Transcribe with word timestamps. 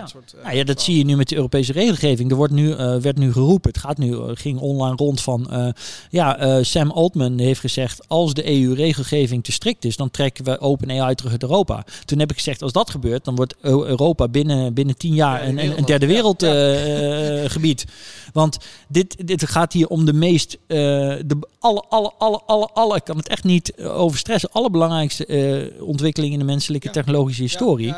dat 0.00 0.02
Ja. 0.02 0.06
soort... 0.20 0.32
eh, 0.38 0.42
Nou 0.44 0.56
ja, 0.56 0.64
dat 0.64 0.82
zie 0.82 0.98
je 0.98 1.04
nu 1.04 1.16
met 1.16 1.28
de 1.28 1.36
Europese 1.36 1.72
regelgeving. 1.72 2.30
Er 2.30 2.36
wordt 2.36 2.52
nu, 2.52 2.72
eh, 2.72 2.96
werd 2.96 3.16
nu 3.18 3.32
geroepen, 3.32 3.70
het 3.70 3.80
gaat 3.80 3.98
nu, 3.98 4.12
eh, 4.12 4.22
ging 4.34 4.58
online 4.60 4.96
rond 4.96 5.20
van, 5.20 5.72
ja, 6.10 6.62
Sam 6.62 6.90
Altman 6.90 7.38
heeft 7.38 7.60
gezegd, 7.60 8.08
als 8.08 8.34
de 8.34 8.50
EU-regelgeving 8.50 9.44
te 9.44 9.52
strikt 9.52 9.84
is, 9.84 9.96
dan 9.96 10.10
trekken 10.10 10.44
we 10.44 10.60
OpenAI 10.60 11.14
terug 11.14 11.32
uit 11.32 11.42
Europa. 11.42 11.84
Toen 12.04 12.18
heb 12.18 12.30
ik 12.30 12.36
gezegd, 12.36 12.62
als 12.62 12.72
dat 12.72 12.90
gebeurt, 12.90 13.24
dan 13.24 13.34
wordt 13.34 13.54
Eu- 13.62 13.84
Europa 13.84 14.28
binnen, 14.28 14.74
binnen 14.74 14.96
tien 14.96 15.14
jaar 15.14 15.46
een, 15.46 15.58
een, 15.78 15.84
derde 15.84 16.06
ja. 16.06 16.12
wereld 16.12 16.40
Ja. 16.40 16.48
eh, 16.52 17.44
eh, 17.44 17.50
gebied. 17.50 17.84
Want 18.32 18.58
dit, 18.88 19.26
dit 19.26 19.48
gaat 19.48 19.72
hier 19.72 19.86
om 19.88 20.04
de 20.04 20.12
meest, 20.12 20.58
de 20.66 21.36
alle, 21.58 21.84
alle, 21.88 22.12
alle, 22.18 22.40
alle, 22.46 22.68
alle, 22.72 22.96
ik 22.96 23.04
kan 23.04 23.16
het 23.16 23.28
echt 23.28 23.44
niet 23.44 23.74
eh, 23.74 24.00
over 24.00 24.18
stressen, 24.18 24.48
allerbelangrijkste 24.52 25.26
eh 25.26 25.82
ontwikkelingen 25.86 26.32
in 26.40 26.46
de 26.46 26.52
menselijke 26.52 26.90
technologische 26.90 27.42
Ja, 27.42 27.48
historie. 27.48 27.94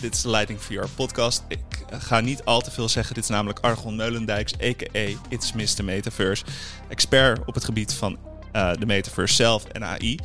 Dit 0.00 0.14
is 0.14 0.22
de 0.22 0.30
Lighting 0.30 0.62
VR 0.62 0.86
podcast. 0.94 1.42
Ik 1.48 1.60
ga 1.90 2.20
niet 2.20 2.44
al 2.44 2.60
te 2.60 2.70
veel 2.70 2.88
zeggen. 2.88 3.14
Dit 3.14 3.24
is 3.24 3.30
namelijk 3.30 3.58
Argon 3.58 3.96
Meulendijks, 3.96 4.52
a.k.a. 4.54 5.08
It's 5.28 5.52
Mr. 5.52 5.84
Metaverse. 5.84 6.44
Expert 6.88 7.44
op 7.46 7.54
het 7.54 7.64
gebied 7.64 7.92
van 7.92 8.18
eh, 8.52 8.72
de 8.74 8.86
metaverse 8.86 9.34
zelf 9.34 9.64
en 9.64 9.84
AI. 9.84 10.18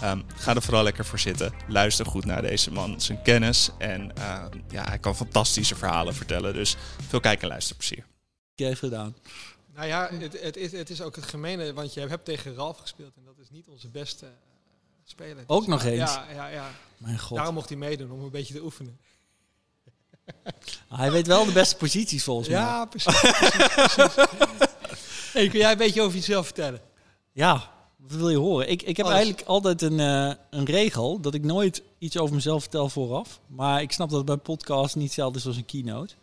Ehm, 0.00 0.20
ga 0.36 0.54
er 0.54 0.62
vooral 0.62 0.82
lekker 0.82 1.04
voor 1.04 1.18
zitten. 1.18 1.52
Luister 1.68 2.06
goed 2.06 2.24
naar 2.24 2.42
deze 2.42 2.72
man, 2.72 3.00
zijn 3.00 3.22
kennis. 3.22 3.70
En 3.78 4.16
eh, 4.16 4.44
ja, 4.70 4.84
hij 4.88 4.98
kan 4.98 5.16
fantastische 5.16 5.74
verhalen 5.74 6.14
vertellen. 6.14 6.54
Dus 6.54 6.76
veel 7.08 7.20
kijk- 7.20 7.42
en 7.42 7.48
luisterplezier. 7.48 8.04
heeft 8.54 8.78
gedaan. 8.78 9.16
Nou 9.74 9.86
ja, 9.86 10.10
het, 10.18 10.42
het, 10.42 10.56
is, 10.56 10.72
het 10.72 10.90
is 10.90 11.00
ook 11.02 11.16
het 11.16 11.26
gemene, 11.26 11.72
want 11.72 11.94
je 11.94 12.00
hebt 12.00 12.24
tegen 12.24 12.54
Ralf 12.54 12.78
gespeeld 12.78 13.16
en 13.16 13.22
dat 13.24 13.38
is 13.38 13.50
niet 13.50 13.68
onze 13.68 13.88
beste 13.88 14.26
eh, 14.26 14.32
speler. 15.04 15.44
Ook 15.46 15.60
Dus 15.60 15.68
nog 15.68 15.82
ja, 15.82 15.90
eens? 15.90 16.14
Ja, 16.14 16.24
ja, 16.34 16.48
ja. 16.48 16.70
Mijn 16.98 17.18
god. 17.18 17.36
Daarom 17.36 17.54
mocht 17.54 17.68
hij 17.68 17.78
meedoen, 17.78 18.10
om 18.10 18.22
een 18.22 18.30
beetje 18.30 18.54
te 18.54 18.62
oefenen. 18.62 18.98
Hij 20.88 21.10
weet 21.10 21.26
wel 21.26 21.44
de 21.44 21.52
beste 21.52 21.76
posities 21.76 22.24
volgens 22.24 22.48
mij. 22.48 22.58
Ja, 22.58 22.84
precies. 22.84 23.20
precies, 23.20 23.66
precies. 23.66 24.14
Hey, 25.32 25.48
kun 25.48 25.58
jij 25.58 25.72
een 25.72 25.78
beetje 25.78 26.02
over 26.02 26.14
jezelf 26.14 26.44
vertellen? 26.44 26.80
Ja, 27.32 27.70
wat 27.96 28.12
wil 28.12 28.30
je 28.30 28.36
horen? 28.36 28.70
Ik, 28.70 28.82
ik 28.82 28.96
heb 28.96 29.06
Alles. 29.06 29.18
eigenlijk 29.18 29.48
altijd 29.48 29.82
een, 29.82 30.00
eh, 30.00 30.34
een 30.50 30.64
regel 30.64 31.20
dat 31.20 31.34
ik 31.34 31.44
nooit 31.44 31.82
iets 31.98 32.18
over 32.18 32.34
mezelf 32.34 32.60
vertel 32.62 32.88
vooraf. 32.88 33.40
Maar 33.46 33.82
ik 33.82 33.92
snap 33.92 34.08
dat 34.08 34.18
het 34.18 34.26
bij 34.26 34.36
podcast 34.36 34.96
niet 34.96 35.04
hetzelfde 35.04 35.38
is 35.38 35.46
als 35.46 35.56
een 35.56 35.64
keynote. 35.64 36.14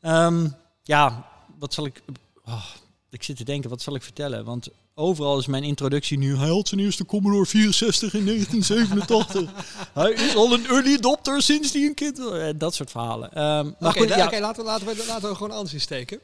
Ehm, 0.00 0.48
ja, 0.82 1.28
wat 1.58 1.74
zal 1.74 1.86
ik... 1.86 2.02
oh, 2.44 2.66
ik 3.10 3.22
zit 3.22 3.36
te 3.36 3.44
denken, 3.44 3.70
wat 3.70 3.82
zal 3.82 3.94
ik 3.94 4.02
vertellen? 4.02 4.44
Want 4.44 4.68
overal 5.00 5.38
is 5.38 5.46
mijn 5.46 5.64
introductie 5.64 6.18
nu... 6.18 6.36
Hij 6.36 6.48
had 6.48 6.68
zijn 6.68 6.80
eerste 6.80 7.04
Commodore 7.06 7.46
64 7.46 8.14
in 8.14 8.24
1987. 8.24 9.50
hij 10.02 10.10
is 10.10 10.34
al 10.36 10.52
een 10.52 10.66
early 10.66 10.94
adopter 10.94 11.42
sinds 11.42 11.72
hij 11.72 11.82
een 11.82 11.94
kind... 11.94 12.18
was. 12.18 12.32
Eh, 12.38 12.48
Dat 12.56 12.74
soort 12.74 12.90
verhalen. 12.90 13.30
Maar 13.78 13.96
Oké, 13.96 14.04
ja, 14.16 14.40
laten, 14.40 14.64
we, 14.64 14.70
laten, 14.70 14.86
we, 14.86 15.04
laten 15.08 15.28
we 15.28 15.34
gewoon 15.34 15.50
anders 15.56 15.72
insteken. 15.74 16.20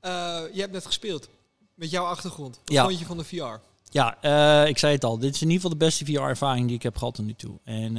Eh 0.00 0.40
je 0.52 0.60
hebt 0.60 0.72
net 0.72 0.86
gespeeld 0.86 1.28
met 1.74 1.90
jouw 1.90 2.04
achtergrond. 2.04 2.58
Wat 2.64 2.74
Ja. 2.74 2.84
vond 2.84 2.98
je 2.98 3.04
van 3.04 3.16
de 3.16 3.24
VR? 3.24 3.60
Ja, 3.90 4.16
eh, 4.20 4.68
ik 4.68 4.78
zei 4.78 4.94
het 4.94 5.04
al. 5.04 5.18
Dit 5.18 5.34
is 5.34 5.42
in 5.42 5.50
ieder 5.50 5.62
geval 5.62 5.78
de 5.78 5.84
beste 5.84 6.04
VR-ervaring 6.04 6.66
die 6.66 6.76
ik 6.76 6.82
heb 6.82 6.96
gehad 6.96 7.14
tot 7.14 7.24
nu 7.24 7.34
toe. 7.34 7.54
En 7.64 7.96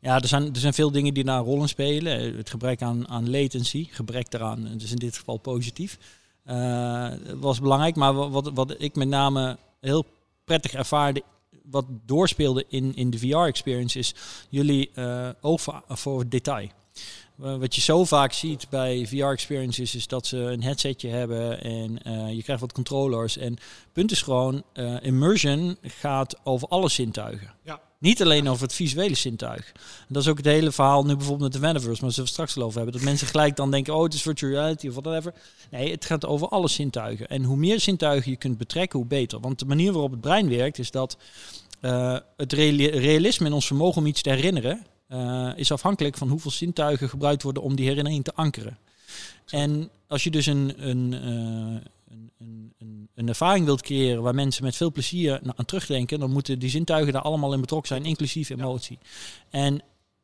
ja, 0.00 0.20
er 0.20 0.28
zijn, 0.28 0.54
er 0.54 0.60
zijn 0.60 0.74
veel 0.74 0.90
dingen 0.90 1.14
die 1.14 1.24
daar 1.24 1.38
een 1.38 1.44
rol 1.44 1.60
in 1.62 1.68
spelen. 1.68 2.36
Het 2.36 2.50
gebrek 2.50 2.82
aan, 2.82 3.08
aan 3.08 3.30
latency, 3.30 3.88
gebrek 3.90 4.30
daaraan, 4.30 4.66
eh, 4.66 4.72
dus 4.78 4.90
in 4.90 4.96
dit 4.96 5.16
geval 5.16 5.36
positief, 5.36 5.98
was 7.40 7.60
belangrijk. 7.60 7.96
Maar 7.96 8.14
wa- 8.14 8.28
wat, 8.28 8.50
wat 8.54 8.74
ik 8.78 8.94
met 8.94 9.08
name 9.08 9.58
heel 9.80 10.04
prettig 10.44 10.72
ervaarde, 10.72 11.22
wat 11.62 11.84
doorspeelde 12.06 12.64
in, 12.68 12.94
in 12.96 13.10
de 13.10 13.18
VR-experience, 13.18 13.98
is 13.98 14.14
jullie 14.48 14.90
eh, 14.94 15.28
oog 15.40 15.82
voor, 15.88 16.28
detail. 16.28 16.68
Eh, 17.42 17.56
Wat 17.56 17.74
je 17.74 17.80
zo 17.80 18.04
vaak 18.04 18.32
ziet 18.32 18.68
bij 18.68 19.06
VR-experiences 19.06 19.94
is 19.94 20.06
dat 20.06 20.26
ze 20.26 20.36
een 20.36 20.62
headsetje 20.62 21.08
hebben 21.08 21.62
en 21.62 22.02
eh, 22.02 22.32
je 22.34 22.42
krijgt 22.42 22.60
wat 22.62 22.72
controllers. 22.72 23.36
En 23.36 23.56
punt 23.92 24.10
is 24.10 24.22
gewoon, 24.22 24.62
eh, 24.72 24.96
immersion 25.02 25.76
gaat 25.82 26.36
over 26.44 26.68
alle 26.68 26.88
zintuigen. 26.88 27.54
Ja. 27.64 27.80
Niet 28.00 28.22
alleen 28.22 28.48
over 28.48 28.62
het 28.62 28.72
visuele 28.74 29.14
zintuig. 29.14 29.72
En 29.74 30.06
dat 30.08 30.22
is 30.22 30.28
ook 30.28 30.36
het 30.36 30.46
hele 30.46 30.72
verhaal 30.72 31.04
nu 31.04 31.16
bijvoorbeeld 31.16 31.52
met 31.52 31.60
de 31.60 31.66
Metaverse, 31.66 31.88
maar 31.88 31.96
zullen 31.98 32.14
we 32.14 32.20
het 32.20 32.30
straks 32.30 32.54
wel 32.54 32.64
over 32.64 32.76
hebben. 32.76 32.96
Dat 32.96 33.04
mensen 33.04 33.26
gelijk 33.26 33.56
dan 33.56 33.70
denken, 33.70 33.94
oh 33.94 34.02
het 34.02 34.14
is 34.14 34.22
virtual 34.22 34.52
reality 34.52 34.88
of 34.88 34.94
whatever. 34.94 35.34
Nee, 35.70 35.90
het 35.90 36.04
gaat 36.04 36.26
over 36.26 36.48
alle 36.48 36.68
zintuigen. 36.68 37.28
En 37.28 37.44
hoe 37.44 37.56
meer 37.56 37.80
zintuigen 37.80 38.30
je 38.30 38.36
kunt 38.36 38.58
betrekken, 38.58 38.98
hoe 38.98 39.08
beter. 39.08 39.40
Want 39.40 39.58
de 39.58 39.64
manier 39.64 39.92
waarop 39.92 40.10
het 40.10 40.20
brein 40.20 40.48
werkt 40.48 40.78
is 40.78 40.90
dat 40.90 41.16
eh, 41.80 42.18
het 42.36 42.52
reali- 42.52 42.88
realisme 42.90 43.46
in 43.46 43.52
ons 43.52 43.66
vermogen 43.66 44.00
om 44.00 44.06
iets 44.06 44.22
te 44.22 44.30
herinneren... 44.30 44.86
eh, 45.08 45.50
is 45.56 45.72
afhankelijk 45.72 46.16
van 46.16 46.28
hoeveel 46.28 46.50
zintuigen 46.50 47.08
gebruikt 47.08 47.42
worden 47.42 47.62
om 47.62 47.74
die 47.76 47.86
herinnering 47.88 48.24
te 48.24 48.34
ankeren. 48.34 48.78
En 49.46 49.90
als 50.08 50.24
je 50.24 50.30
dus 50.30 50.46
een, 50.46 50.88
een, 50.88 51.14
eh, 51.14 51.90
een, 52.38 52.72
een, 52.78 52.99
een, 53.14 53.28
ervaring 53.28 53.64
wilt 53.64 53.82
creëren 53.82 54.22
waar 54.22 54.34
mensen 54.34 54.64
met 54.64 54.76
veel 54.76 54.92
plezier 54.92 55.40
aan 55.56 55.64
terugdenken, 55.64 56.20
dan 56.20 56.30
moeten 56.30 56.58
die 56.58 56.70
zintuigen 56.70 57.12
daar 57.12 57.22
allemaal 57.22 57.52
in 57.52 57.60
betrokken 57.60 57.88
zijn, 57.88 58.04
inclusief 58.04 58.50
emotie. 58.50 58.98
En 59.50 59.82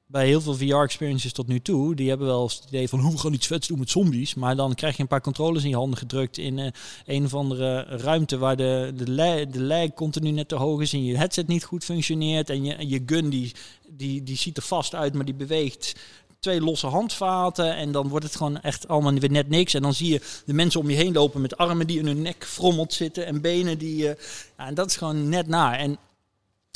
bij 0.09 0.27
heel 0.27 0.41
veel 0.41 0.55
VR-experiences 0.55 1.33
tot 1.33 1.47
nu 1.47 1.61
toe, 1.61 1.95
die 1.95 2.09
hebben 2.09 2.27
wel 2.27 2.43
eens 2.43 2.55
het 2.55 2.65
idee 2.69 2.89
van 2.89 2.99
hoe 2.99 3.13
we 3.13 3.19
gaan 3.19 3.33
iets 3.33 3.47
vets 3.47 3.69
doen 3.69 3.79
met 3.79 3.91
zombies. 3.91 4.35
Maar 4.35 4.57
dan 4.57 4.75
krijg 4.75 4.97
je 4.97 5.03
een 5.03 5.09
paar 5.09 5.21
controllers 5.21 5.65
in 5.65 5.71
je 5.71 5.77
handen 5.77 5.99
gedrukt 5.99 6.39
in 6.39 6.59
eh, 6.59 6.71
een 7.07 7.25
of 7.25 7.35
andere 7.35 7.83
ruimte 7.83 8.39
waar 8.39 8.57
de, 8.57 8.93
de, 8.95 9.47
de 9.51 9.63
lag 9.63 9.95
continu 9.95 10.31
net 10.31 10.49
te 10.49 10.55
hoog 10.55 10.81
is 10.81 10.93
en 10.93 11.05
je 11.05 11.17
headset 11.17 11.47
niet 11.47 11.65
goed 11.65 11.85
functioneert. 11.85 12.51
En 12.51 12.65
je, 12.65 12.89
je 12.89 13.03
gun 13.07 13.29
die, 13.29 13.53
die, 13.89 14.23
die 14.23 14.37
ziet 14.37 14.57
er 14.57 14.63
vast 14.63 14.95
uit, 14.95 15.15
maar 15.15 15.25
die 15.25 15.35
beweegt 15.35 15.95
twee 16.41 16.61
losse 16.61 16.87
handvaten 16.87 17.77
en 17.77 17.93
dan 17.93 18.09
wordt 18.09 18.25
het 18.25 18.37
gewoon 18.37 18.61
echt 18.61 18.89
allemaal 18.89 19.15
weer 19.15 19.31
net 19.31 19.49
niks. 19.49 19.75
En 19.75 19.83
dan 19.83 19.95
zie 19.95 20.13
je 20.13 20.41
de 20.45 20.53
mensen 20.53 20.81
om 20.81 20.91
je 20.91 20.97
heen 20.97 21.13
lopen 21.13 21.41
met 21.41 21.57
armen 21.57 21.87
die 21.87 21.99
in 21.99 22.07
hun 22.07 22.23
nek 22.23 22.45
frommeld 22.47 22.93
zitten 22.93 23.27
en 23.27 23.41
benen 23.41 23.79
die... 23.79 24.09
eh, 24.09 24.25
ja, 24.59 24.67
en 24.67 24.75
dat 24.75 24.91
is 24.91 24.97
gewoon 24.97 25.29
net 25.29 25.47
naar. 25.47 25.79
En 25.79 25.99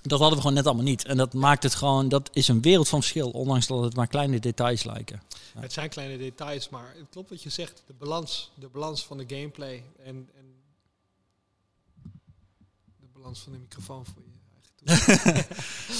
dat 0.02 0.18
hadden 0.18 0.36
we 0.36 0.42
gewoon 0.42 0.56
net 0.56 0.66
allemaal 0.66 0.84
niet. 0.84 1.04
En 1.04 1.16
dat 1.16 1.34
maakt 1.34 1.62
het 1.62 1.74
gewoon, 1.74 2.08
dat 2.08 2.30
is 2.32 2.48
een 2.48 2.62
wereld 2.62 2.88
van 2.88 3.00
verschil, 3.00 3.30
ondanks 3.30 3.66
dat 3.66 3.82
het 3.82 3.94
maar 3.94 4.06
kleine 4.06 4.38
details 4.40 4.84
lijken. 4.84 5.22
Het 5.58 5.72
zijn 5.72 5.88
kleine 5.88 6.18
details, 6.18 6.68
maar 6.68 6.94
het 6.96 7.06
klopt 7.10 7.30
wat 7.30 7.42
je 7.42 7.50
zegt. 7.50 7.82
De 7.86 7.92
balans, 7.92 8.50
de 8.54 8.68
balans 8.68 9.04
van 9.04 9.18
de 9.18 9.24
gameplay 9.26 9.84
en, 10.04 10.28
en 10.36 10.54
de 13.00 13.06
balans 13.12 13.40
van 13.40 13.52
de 13.52 13.58
microfoon 13.58 14.06
voor 14.06 14.22
je. 14.22 14.29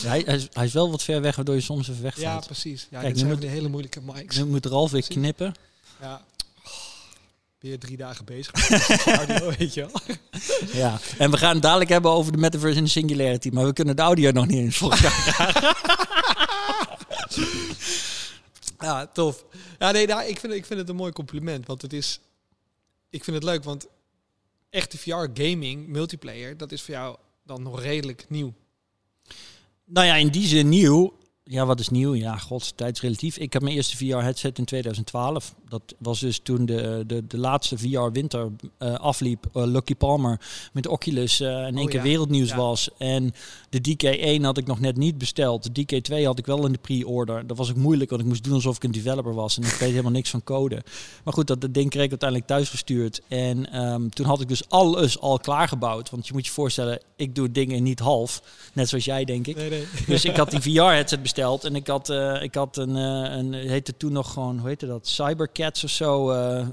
Ja, 0.02 0.08
hij, 0.08 0.22
hij, 0.26 0.34
is, 0.36 0.46
hij 0.52 0.64
is 0.64 0.72
wel 0.72 0.90
wat 0.90 1.02
ver 1.02 1.20
weg, 1.20 1.36
waardoor 1.36 1.54
je 1.54 1.60
soms 1.60 1.88
even 1.88 1.94
Ja, 1.96 2.02
wegvalt. 2.02 2.46
precies. 2.46 2.86
Ja, 2.90 3.00
Kijk, 3.00 3.14
dit 3.14 3.22
zijn 3.22 3.32
moet- 3.38 3.42
hele 3.48 3.68
moeilijke 3.68 4.00
mics. 4.02 4.36
nu 4.36 4.44
moet 4.44 4.66
Ralf 4.66 4.90
weer 4.90 5.06
knippen. 5.06 5.54
Ja. 6.00 6.24
Weer 7.58 7.78
drie 7.78 7.96
dagen 7.96 8.24
bezig. 8.24 8.68
met 8.70 9.06
audio, 9.06 9.52
weet 9.58 9.74
je 9.74 9.80
wel. 9.80 10.00
Ja. 10.72 10.98
En 11.18 11.30
we 11.30 11.36
gaan 11.36 11.52
het 11.52 11.62
dadelijk 11.62 11.90
hebben 11.90 12.10
over 12.10 12.32
de 12.32 12.38
metaverse 12.38 12.78
en 12.78 12.84
de 12.84 12.90
singularity, 12.90 13.48
maar 13.48 13.64
we 13.64 13.72
kunnen 13.72 13.96
de 13.96 14.02
audio 14.02 14.30
nog 14.30 14.46
niet 14.46 14.58
eens 14.58 14.76
volgen. 14.76 15.10
Ja, 18.78 19.06
tof. 19.06 19.44
Ja, 19.78 19.90
nee, 19.90 20.06
nou, 20.06 20.22
ik, 20.28 20.40
vind, 20.40 20.52
ik 20.52 20.66
vind 20.66 20.80
het 20.80 20.88
een 20.88 20.96
mooi 20.96 21.12
compliment. 21.12 21.66
Want 21.66 21.82
het 21.82 21.92
is... 21.92 22.20
Ik 23.10 23.24
vind 23.24 23.36
het 23.36 23.44
leuk, 23.44 23.64
want 23.64 23.86
echte 24.70 24.98
VR-gaming, 24.98 25.86
multiplayer, 25.86 26.56
dat 26.56 26.72
is 26.72 26.82
voor 26.82 26.94
jou 26.94 27.16
dan 27.44 27.62
nog 27.62 27.80
redelijk 27.80 28.24
nieuw. 28.28 28.54
Nou 29.92 30.06
ja, 30.06 30.14
in 30.14 30.28
die 30.28 30.46
zin 30.46 30.68
nieuw. 30.68 31.12
Ja, 31.52 31.66
wat 31.66 31.80
is 31.80 31.88
nieuw? 31.88 32.14
Ja, 32.14 32.36
god, 32.36 32.76
tijdsrelatief. 32.76 33.36
Ik 33.38 33.52
heb 33.52 33.62
mijn 33.62 33.74
eerste 33.74 33.96
VR-headset 33.96 34.58
in 34.58 34.64
2012. 34.64 35.54
Dat 35.68 35.82
was 35.98 36.20
dus 36.20 36.40
toen 36.42 36.66
de, 36.66 37.04
de, 37.06 37.26
de 37.26 37.38
laatste 37.38 37.78
VR-winter 37.78 38.48
eh, 38.78 38.94
afliep. 38.94 39.46
eh, 39.52 39.62
Lucky 39.64 39.94
Palmer 39.94 40.40
met 40.72 40.86
Oculus 40.86 41.40
eh 41.40 41.48
in 41.48 41.56
één 41.76 41.78
Oh, 41.78 41.84
keer 41.86 41.94
ja. 41.94 42.02
wereldnieuws 42.02 42.48
Ja. 42.48 42.56
was. 42.56 42.88
En 42.98 43.32
de 43.70 43.80
DK1 43.80 44.42
had 44.42 44.58
ik 44.58 44.66
nog 44.66 44.80
net 44.80 44.96
niet 44.96 45.18
besteld. 45.18 45.74
De 45.74 45.82
DK2 45.82 46.24
had 46.24 46.38
ik 46.38 46.46
wel 46.46 46.66
in 46.66 46.72
de 46.72 46.78
pre-order. 46.78 47.46
Dat 47.46 47.56
was 47.56 47.70
ook 47.70 47.76
moeilijk, 47.76 48.10
want 48.10 48.22
ik 48.22 48.28
moest 48.28 48.44
doen 48.44 48.54
alsof 48.54 48.76
ik 48.76 48.84
een 48.84 48.90
developer 48.92 49.34
was. 49.34 49.56
En 49.56 49.62
ik 49.62 49.70
weet 49.70 49.90
helemaal 49.90 50.10
niks 50.12 50.30
van 50.30 50.44
code. 50.44 50.82
Maar 51.24 51.34
goed, 51.34 51.46
dat, 51.46 51.60
dat 51.60 51.74
ding 51.74 51.90
kreeg 51.90 52.04
ik 52.04 52.10
uiteindelijk 52.10 52.48
thuisgestuurd. 52.48 53.20
En 53.28 53.72
ehm, 53.72 54.08
toen 54.08 54.26
had 54.26 54.40
ik 54.40 54.48
dus 54.48 54.68
alles 54.68 55.20
al 55.20 55.38
klaargebouwd. 55.38 56.10
Want 56.10 56.26
je 56.26 56.32
moet 56.32 56.46
je 56.46 56.52
voorstellen, 56.52 57.00
ik 57.16 57.34
doe 57.34 57.50
dingen 57.50 57.82
niet 57.82 57.98
half. 58.00 58.42
Net 58.74 58.88
zoals 58.88 59.04
jij, 59.04 59.24
denk 59.24 59.46
ik. 59.46 59.56
Nee, 59.56 59.70
nee. 59.70 59.84
Dus 60.06 60.24
ik 60.24 60.36
had 60.36 60.50
die 60.50 60.60
VR-headset 60.60 61.22
besteld. 61.22 61.38
Besteld 61.40 61.64
en 61.64 61.74
ik 61.74 61.86
had, 61.86 62.08
eh, 62.08 62.42
ik 62.42 62.54
had 62.54 62.76
een, 62.76 62.96
eh, 62.96 63.36
een, 63.36 63.52
heette 63.52 63.96
toen 63.96 64.12
nog 64.12 64.32
gewoon, 64.32 64.58
hoe 64.58 64.68
heette 64.68 64.86
dat, 64.86 65.08
Cybercats 65.08 65.84
of 65.84 65.90
zo, 65.90 66.30
eh, 66.30 66.66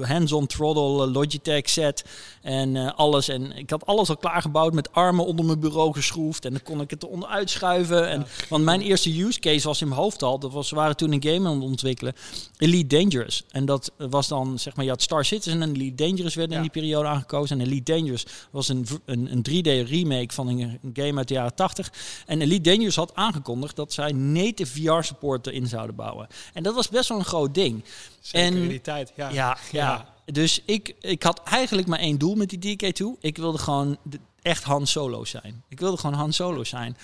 hands-on 0.00 0.46
throttle 0.46 1.06
Logitech 1.06 1.68
set 1.68 2.04
en 2.42 2.96
alles. 2.96 3.28
En 3.28 3.56
ik 3.56 3.70
had 3.70 3.86
alles 3.86 4.08
al 4.08 4.16
klaargebouwd 4.16 4.72
met 4.72 4.92
armen 4.92 5.26
onder 5.26 5.44
mijn 5.44 5.60
bureau 5.60 5.92
geschroefd 5.92 6.44
en 6.44 6.50
dan 6.50 6.62
kon 6.62 6.80
ik 6.80 6.90
het 6.90 7.02
eronder 7.02 7.28
uitschuiven. 7.28 8.08
En, 8.08 8.26
Want 8.48 8.64
mijn 8.64 8.80
eerste 8.80 9.22
use 9.22 9.40
case 9.40 9.66
was 9.66 9.80
in 9.80 9.88
mijn 9.88 10.00
hoofd 10.00 10.22
al, 10.22 10.38
dat 10.38 10.52
was, 10.52 10.70
we 10.70 10.76
waren 10.76 10.96
toen 10.96 11.12
een 11.12 11.22
game 11.22 11.48
aan 11.48 11.54
het 11.54 11.64
ontwikkelen, 11.64 12.14
Elite 12.56 12.96
Dangerous. 12.96 13.44
En 13.50 13.64
dat 13.64 13.92
was 13.96 14.28
dan, 14.28 14.58
zeg 14.58 14.76
maar, 14.76 14.84
je 14.84 14.90
had 14.90 15.02
Star 15.02 15.24
Citizen 15.24 15.62
en 15.62 15.74
Elite 15.74 16.04
Dangerous 16.04 16.34
werden 16.34 16.56
in 16.56 16.62
die 16.62 16.70
periode 16.70 17.08
aangekozen. 17.08 17.60
En 17.60 17.66
Elite 17.66 17.92
Dangerous 17.92 18.26
was 18.50 18.68
een, 18.68 18.86
een, 19.04 19.32
een 19.32 19.46
3D 19.48 19.88
remake 19.88 20.34
van 20.34 20.48
een, 20.48 20.78
een 20.82 20.90
game 20.92 21.18
uit 21.18 21.28
de 21.28 21.34
jaren 21.34 21.54
80. 21.54 21.92
En 22.26 22.40
Elite 22.40 22.70
Dangerous 22.70 22.96
had 22.96 23.14
aangekondigd 23.14 23.76
dat 23.76 23.92
zij 23.92 24.07
native 24.12 24.72
VR-support 24.82 25.46
erin 25.46 25.66
zouden 25.66 25.96
bouwen. 25.96 26.26
En 26.52 26.62
dat 26.62 26.74
was 26.74 26.88
best 26.88 27.08
wel 27.08 27.18
een 27.18 27.24
groot 27.24 27.54
ding. 27.54 27.84
Zeker 28.20 28.46
En- 28.46 28.62
in 28.62 28.68
die 28.68 28.80
tijd. 28.80 29.12
Ja. 29.16 29.30
Ja, 29.30 29.58
ja. 29.72 30.14
Dus 30.24 30.62
ik, 30.64 30.94
ik 31.00 31.22
had 31.22 31.40
eigenlijk 31.44 31.88
maar 31.88 31.98
één 31.98 32.18
doel 32.18 32.34
met 32.34 32.48
die 32.60 32.76
DK2. 32.76 33.18
Ik 33.20 33.36
wilde 33.36 33.58
gewoon 33.58 33.96
de- 34.02 34.20
echt 34.42 34.64
Han 34.64 34.86
Solo 34.86 35.24
zijn. 35.24 35.62
Ik 35.68 35.80
wilde 35.80 35.96
gewoon 35.96 36.16
Han 36.16 36.32
Solo 36.32 36.64
zijn. 36.64 36.96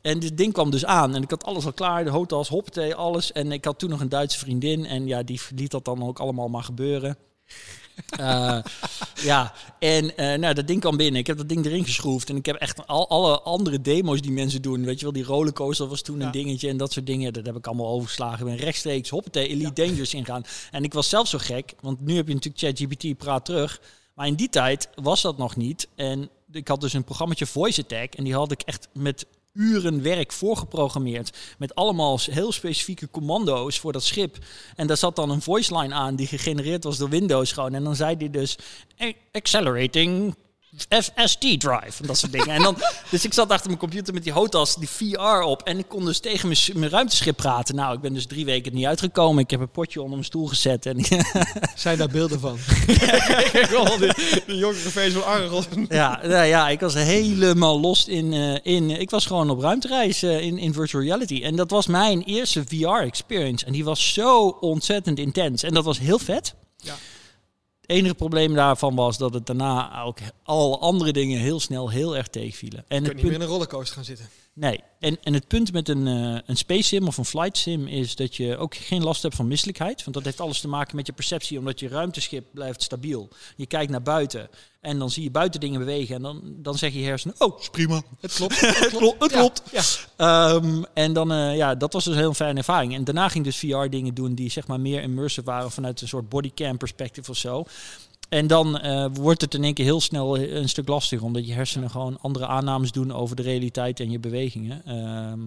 En 0.00 0.18
dit 0.18 0.36
ding 0.36 0.52
kwam 0.52 0.70
dus 0.70 0.84
aan. 0.84 1.14
En 1.14 1.22
ik 1.22 1.30
had 1.30 1.44
alles 1.44 1.64
al 1.64 1.72
klaar. 1.72 2.04
De 2.04 2.10
hotels, 2.10 2.48
hoppatee, 2.48 2.94
alles. 2.94 3.32
En 3.32 3.52
ik 3.52 3.64
had 3.64 3.78
toen 3.78 3.90
nog 3.90 4.00
een 4.00 4.08
Duitse 4.08 4.38
vriendin. 4.38 4.86
En 4.86 5.06
ja, 5.06 5.22
die 5.22 5.40
liet 5.54 5.70
dat 5.70 5.84
dan 5.84 6.02
ook 6.06 6.18
allemaal 6.18 6.48
maar 6.48 6.62
gebeuren. 6.64 7.16
Eh, 8.12 8.58
ja, 9.22 9.52
en 9.78 10.16
eh, 10.16 10.38
nou, 10.38 10.54
dat 10.54 10.66
ding 10.66 10.80
kwam 10.80 10.96
binnen. 10.96 11.20
Ik 11.20 11.26
heb 11.26 11.36
dat 11.36 11.48
ding 11.48 11.64
erin 11.66 11.84
geschroefd. 11.84 12.28
En 12.28 12.36
ik 12.36 12.46
heb 12.46 12.56
echt 12.56 12.86
al 12.86 13.08
alle 13.08 13.40
andere 13.40 13.80
demo's 13.80 14.20
die 14.20 14.30
mensen 14.30 14.62
doen. 14.62 14.84
Weet 14.84 14.98
je 14.98 15.04
wel, 15.04 15.14
die 15.14 15.24
rollercoaster 15.24 15.86
was 15.86 16.02
toen 16.02 16.18
Ja. 16.18 16.24
een 16.26 16.30
dingetje. 16.32 16.68
En 16.68 16.76
dat 16.76 16.92
soort 16.92 17.06
dingen. 17.06 17.32
Dat 17.32 17.46
heb 17.46 17.56
ik 17.56 17.66
allemaal 17.66 17.88
overgeslagen. 17.88 18.46
Ik 18.46 18.54
ben 18.56 18.64
rechtstreeks, 18.64 19.08
hoppatee, 19.08 19.48
Elite 19.48 19.72
Dangerous 19.72 20.14
ingaan. 20.14 20.42
En 20.70 20.84
ik 20.84 20.92
was 20.92 21.08
zelf 21.08 21.28
zo 21.28 21.38
gek. 21.38 21.74
Want 21.80 22.00
nu 22.00 22.16
heb 22.16 22.28
je 22.28 22.34
natuurlijk 22.34 22.64
ChatGPT 22.64 23.18
praat 23.18 23.44
terug. 23.44 23.80
Maar 24.14 24.26
in 24.26 24.34
die 24.34 24.48
tijd 24.48 24.88
was 24.94 25.22
dat 25.22 25.38
nog 25.38 25.56
niet. 25.56 25.88
En 25.94 26.30
ik 26.52 26.68
had 26.68 26.80
dus 26.80 26.92
een 26.92 27.04
programmaatje 27.04 27.46
Voice 27.46 27.80
Attack. 27.80 28.14
En 28.14 28.24
die 28.24 28.34
had 28.34 28.52
ik 28.52 28.62
echt 28.62 28.88
met 28.92 29.26
uren 29.52 30.02
werk 30.02 30.32
voorgeprogrammeerd. 30.32 31.38
Met 31.58 31.74
allemaal 31.74 32.18
heel 32.22 32.52
specifieke 32.52 33.10
commando's 33.10 33.78
voor 33.78 33.92
dat 33.92 34.04
schip. 34.04 34.38
En 34.76 34.86
daar 34.86 34.96
zat 34.96 35.16
dan 35.16 35.30
een 35.30 35.42
voice 35.42 35.78
line 35.78 35.94
aan 35.94 36.16
die 36.16 36.26
gegenereerd 36.26 36.84
was 36.84 36.98
door 36.98 37.08
Windows 37.08 37.52
gewoon. 37.52 37.74
En 37.74 37.84
dan 37.84 37.96
zei 37.96 38.16
hij 38.16 38.30
dus 38.30 38.58
"A- 39.02 39.12
accelerating 39.32 40.34
FST 40.76 41.40
drive 41.40 42.00
en 42.00 42.06
dat 42.06 42.18
soort 42.18 42.32
dingen. 42.32 42.48
En 42.48 42.62
dan, 42.62 42.76
dus 43.10 43.24
ik 43.24 43.32
zat 43.32 43.50
achter 43.50 43.66
mijn 43.66 43.78
computer 43.78 44.14
met 44.14 44.22
die 44.22 44.32
HOTAS, 44.32 44.76
die 44.76 44.88
VR 44.88 45.42
op. 45.42 45.62
En 45.62 45.78
ik 45.78 45.88
kon 45.88 46.04
dus 46.04 46.20
tegen 46.20 46.52
mijn, 46.74 46.90
ruimteschip 46.90 47.36
praten. 47.36 47.74
Nou, 47.74 47.94
ik 47.94 48.00
ben 48.00 48.14
dus 48.14 48.26
drie 48.26 48.44
weken 48.44 48.74
niet 48.74 48.86
uitgekomen. 48.86 49.42
Ik 49.42 49.50
heb 49.50 49.60
een 49.60 49.70
potje 49.70 49.98
onder 49.98 50.14
mijn 50.14 50.24
stoel 50.24 50.46
gezet. 50.46 50.86
En 50.86 51.04
Zijn 51.74 51.98
daar 51.98 52.08
beelden 52.08 52.40
van? 52.40 52.58
de, 52.86 54.42
jongere 54.46 54.88
versie 54.88 55.12
van 55.12 55.24
Argos. 55.24 55.64
Ja, 55.88 56.20
nou 56.26 56.44
ja, 56.44 56.68
ik 56.68 56.80
was 56.80 56.94
helemaal 56.94 57.80
lost 57.80 58.08
in, 58.08 58.32
eh, 58.32 58.74
in. 58.74 58.90
Ik 58.90 59.10
was 59.10 59.26
gewoon 59.26 59.50
op 59.50 59.60
ruimtereis 59.60 60.22
eh, 60.22 60.40
in, 60.40 60.58
in 60.58 60.72
virtual 60.72 61.02
reality. 61.02 61.42
En 61.42 61.56
dat 61.56 61.70
was 61.70 61.86
mijn 61.86 62.22
eerste 62.22 62.64
VR-experience. 62.64 63.66
En 63.66 63.72
die 63.72 63.84
was 63.84 64.12
zo 64.12 64.48
ontzettend 64.48 65.18
intens. 65.18 65.62
En 65.62 65.74
dat 65.74 65.84
was 65.84 65.98
heel 65.98 66.18
vet. 66.18 66.54
Ja. 66.76 66.94
Het 67.82 67.90
enige 67.90 68.14
probleem 68.14 68.54
daarvan 68.54 68.94
was 68.94 69.18
dat 69.18 69.34
het 69.34 69.46
daarna 69.46 70.02
ook 70.02 70.18
alle 70.42 70.78
andere 70.78 71.12
dingen 71.12 71.40
heel 71.40 71.60
snel 71.60 71.90
heel 71.90 72.16
erg 72.16 72.28
tegenvielen. 72.28 72.84
En 72.88 72.96
Je 72.96 73.02
kunt 73.02 73.02
niet 73.02 73.14
punt, 73.14 73.22
meer 73.22 73.34
in 73.34 73.40
een 73.40 73.46
rollercoaster 73.46 73.94
gaan 73.94 74.04
zitten. 74.04 74.28
Nee, 74.52 74.80
en, 74.98 75.18
en 75.22 75.34
het 75.34 75.46
punt 75.46 75.72
met 75.72 75.88
een, 75.88 76.06
eh, 76.06 76.40
een 76.46 76.56
space 76.56 76.82
sim 76.82 77.06
of 77.06 77.16
een 77.16 77.24
flight 77.24 77.56
sim 77.56 77.86
is 77.86 78.16
dat 78.16 78.36
je 78.36 78.56
ook 78.56 78.74
geen 78.74 79.02
last 79.02 79.22
hebt 79.22 79.34
van 79.34 79.48
misselijkheid. 79.48 80.04
Want 80.04 80.16
dat 80.16 80.24
heeft 80.24 80.40
alles 80.40 80.60
te 80.60 80.68
maken 80.68 80.96
met 80.96 81.06
je 81.06 81.12
perceptie, 81.12 81.58
omdat 81.58 81.80
je 81.80 81.88
ruimteschip 81.88 82.46
blijft 82.52 82.82
stabiel. 82.82 83.28
Je 83.56 83.66
kijkt 83.66 83.90
naar 83.90 84.02
buiten 84.02 84.48
en 84.80 84.98
dan 84.98 85.10
zie 85.10 85.22
je 85.22 85.30
buiten 85.30 85.60
dingen 85.60 85.78
bewegen. 85.78 86.14
En 86.14 86.22
dan, 86.22 86.40
dan 86.44 86.78
zeg 86.78 86.92
je 86.92 87.02
hersenen, 87.02 87.36
oh, 87.38 87.60
is 87.60 87.68
prima. 87.68 88.02
Het 88.20 88.32
klopt. 88.32 88.60
Het 88.82 88.96
klopt, 88.96 89.22
het 89.22 89.32
klopt. 89.32 89.62
Ja. 89.72 89.82
Ehm, 90.16 90.82
en 90.94 91.12
dan, 91.12 91.32
eh, 91.32 91.56
ja, 91.56 91.74
dat 91.74 91.92
was 91.92 92.04
dus 92.04 92.14
een 92.14 92.20
heel 92.20 92.34
fijne 92.34 92.58
ervaring. 92.58 92.94
En 92.94 93.04
daarna 93.04 93.28
ging 93.28 93.46
ik 93.46 93.52
dus 93.52 93.70
VR 93.70 93.88
dingen 93.88 94.14
doen 94.14 94.34
die 94.34 94.50
zeg 94.50 94.66
maar 94.66 94.80
meer 94.80 95.02
immersive 95.02 95.46
waren 95.46 95.70
vanuit 95.70 96.00
een 96.00 96.08
soort 96.08 96.28
bodycam 96.28 96.76
perspectief 96.76 97.28
of 97.28 97.36
zo. 97.36 97.64
En 98.32 98.46
dan 98.46 98.78
eh, 98.78 99.06
wordt 99.12 99.40
het 99.40 99.54
in 99.54 99.64
één 99.64 99.74
keer 99.74 99.84
heel 99.84 100.00
snel 100.00 100.38
een 100.38 100.68
stuk 100.68 100.88
lastiger, 100.88 101.24
omdat 101.26 101.46
je 101.46 101.52
hersenen 101.52 101.90
gewoon 101.90 102.18
andere 102.20 102.46
aannames 102.46 102.92
doen 102.92 103.12
over 103.12 103.36
de 103.36 103.42
realiteit 103.42 104.00
en 104.00 104.10
je 104.10 104.18
bewegingen. 104.18 104.82
Ehm, 104.84 105.40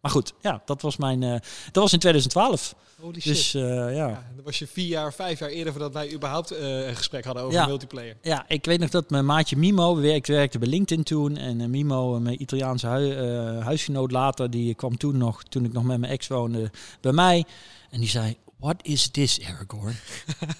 maar 0.00 0.10
goed, 0.10 0.32
ja, 0.40 0.62
dat 0.64 0.82
was 0.82 0.96
mijn. 0.96 1.22
eh, 1.22 1.30
dat 1.72 1.82
was 1.82 1.92
in 1.92 1.98
2012. 1.98 2.74
Holy 3.00 3.20
shit. 3.20 3.24
Dus 3.34 3.54
eh, 3.54 3.62
ja. 3.62 3.90
ja, 4.08 4.26
dan 4.34 4.44
was 4.44 4.58
je 4.58 4.66
vier 4.66 4.86
jaar, 4.86 5.12
vijf 5.12 5.38
jaar 5.38 5.48
eerder 5.48 5.72
voordat 5.72 5.92
wij 5.92 6.12
überhaupt 6.12 6.50
eh, 6.50 6.86
een 6.88 6.96
gesprek 6.96 7.24
hadden 7.24 7.42
over 7.42 7.58
Ja. 7.58 7.66
multiplayer. 7.66 8.16
Ja, 8.22 8.44
ik 8.48 8.64
weet 8.64 8.80
nog 8.80 8.90
dat 8.90 9.10
mijn 9.10 9.24
maatje 9.26 9.56
Mimo, 9.56 9.94
we 9.96 10.00
werkte, 10.26 10.58
bij 10.58 10.68
LinkedIn 10.68 11.04
toen. 11.04 11.36
En 11.36 11.60
eh, 11.60 11.66
Mimo, 11.66 12.20
mijn 12.20 12.42
Italiaanse 12.42 12.86
hui- 12.86 13.12
eh, 13.12 13.64
huisgenoot 13.64 14.10
later, 14.10 14.50
die 14.50 14.74
kwam 14.74 14.96
toen 14.96 15.16
nog, 15.16 15.42
toen 15.42 15.64
ik 15.64 15.72
nog 15.72 15.84
met 15.84 15.98
mijn 15.98 16.12
ex 16.12 16.26
woonde, 16.28 16.70
bij 17.00 17.12
mij. 17.12 17.44
En 17.90 18.00
die 18.00 18.08
zei, 18.08 18.36
what 18.58 18.76
is 18.82 19.08
this, 19.10 19.40
Aragorn? 19.44 19.94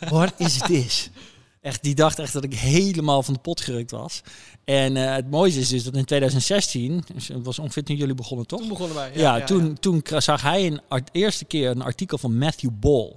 What 0.00 0.32
is 0.36 0.58
this? 0.58 1.10
Echt, 1.62 1.82
die 1.82 1.94
dacht 1.94 2.18
echt 2.18 2.32
dat 2.32 2.44
ik 2.44 2.54
helemaal 2.54 3.22
van 3.22 3.34
de 3.34 3.40
pot 3.40 3.60
gerukt 3.60 3.90
was. 3.90 4.22
En 4.64 4.96
eh, 4.96 5.14
het 5.14 5.30
mooiste 5.30 5.60
is 5.60 5.68
dus 5.68 5.84
dat 5.84 5.94
in 5.96 6.04
2016, 6.04 7.04
dus 7.14 7.28
het 7.28 7.44
was 7.44 7.58
ongeveer 7.58 7.84
toen 7.84 7.96
jullie 7.96 8.14
begonnen 8.14 8.46
toch? 8.46 8.58
Toen 8.60 8.68
begonnen 8.68 8.96
wij. 8.96 9.12
Ja, 9.14 9.44
toen, 9.44 9.78
toen 9.78 10.02
zag 10.18 10.42
hij 10.42 10.66
een 10.66 10.80
eerste 11.12 11.44
keer 11.44 11.70
een 11.70 11.82
artikel 11.82 12.18
van 12.18 12.38
Matthew 12.38 12.70
Ball 12.80 13.12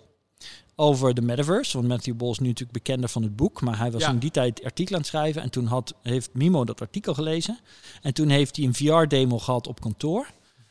over 0.76 1.14
de 1.14 1.22
metaverse. 1.22 1.78
Want 1.78 1.88
Matthew 1.90 2.16
Ball 2.16 2.30
is 2.30 2.40
nu 2.40 2.48
natuurlijk 2.48 2.78
bekender 2.78 3.10
van 3.10 3.24
het 3.24 3.36
boek, 3.36 3.62
maar 3.62 3.78
hij 3.78 3.92
was 3.92 4.02
Ja. 4.02 4.10
in 4.10 4.20
die 4.20 4.32
tijd 4.32 4.64
artikel 4.64 4.94
aan 4.96 5.02
het 5.02 5.10
schrijven. 5.10 5.42
En 5.42 5.50
toen 5.50 5.66
had, 5.66 5.94
heeft 6.02 6.30
Mimo 6.34 6.66
dat 6.66 6.82
artikel 6.82 7.14
gelezen. 7.14 7.60
En 8.02 8.14
toen 8.14 8.30
heeft 8.30 8.56
hij 8.56 8.66
een 8.66 8.74
VR-demo 8.74 9.40
gehad 9.40 9.68
op 9.68 9.82
kantoor. 9.82 10.28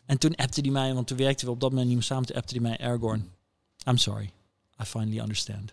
En 0.06 0.18
toen 0.18 0.34
appte 0.34 0.60
hij 0.60 0.70
mij, 0.70 0.94
want 0.94 1.06
toen 1.06 1.16
werkten 1.16 1.46
we 1.46 1.52
op 1.52 1.60
dat 1.60 1.70
moment 1.70 1.86
niet 1.88 1.96
meer 1.96 2.06
samen. 2.06 2.26
Toen 2.26 2.36
appte 2.36 2.54
hij 2.54 2.62
mij, 2.62 2.78
Aragorn, 2.78 3.28
I'm 3.88 3.96
sorry, 3.96 4.30
I 4.82 4.84
finally 4.84 5.18
understand. 5.18 5.72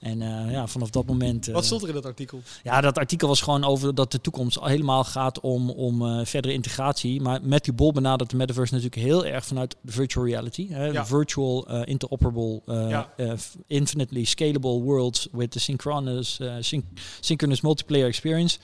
En 0.00 0.22
eh, 0.22 0.52
ja, 0.52 0.66
vanaf 0.66 0.90
dat 0.90 1.06
moment... 1.06 1.48
eh, 1.48 1.54
Wat 1.54 1.64
stond 1.64 1.82
er 1.82 1.88
in 1.88 1.94
dat 1.94 2.06
artikel? 2.06 2.42
ja, 2.62 2.80
dat 2.80 2.98
artikel 2.98 3.28
was 3.28 3.40
gewoon 3.40 3.64
over 3.64 3.94
dat 3.94 4.12
de 4.12 4.20
toekomst 4.20 4.58
al 4.58 4.66
helemaal 4.66 5.04
gaat 5.04 5.40
om, 5.40 5.70
om 5.70 6.02
eh, 6.06 6.24
verdere 6.24 6.54
integratie. 6.54 7.20
Maar 7.20 7.40
Matthew 7.42 7.74
Bol 7.74 7.92
benadert 7.92 8.30
de 8.30 8.36
metaverse 8.36 8.74
natuurlijk 8.74 9.02
heel 9.02 9.26
erg 9.26 9.44
vanuit 9.46 9.76
virtual 9.84 10.26
reality. 10.26 10.68
Hè? 10.68 10.84
Ja. 10.86 11.06
Virtual, 11.06 11.68
eh, 11.68 11.80
interoperable, 11.84 12.60
eh, 12.66 12.88
Ja. 12.90 13.12
eh, 13.16 13.32
infinitely 13.66 14.24
scalable 14.24 14.80
worlds 14.80 15.28
with 15.32 15.50
the 15.50 15.58
synchronous, 15.60 16.38
eh, 16.40 16.54
syn- 16.60 16.88
synchronous 17.20 17.60
multiplayer 17.60 18.06
experience. 18.06 18.58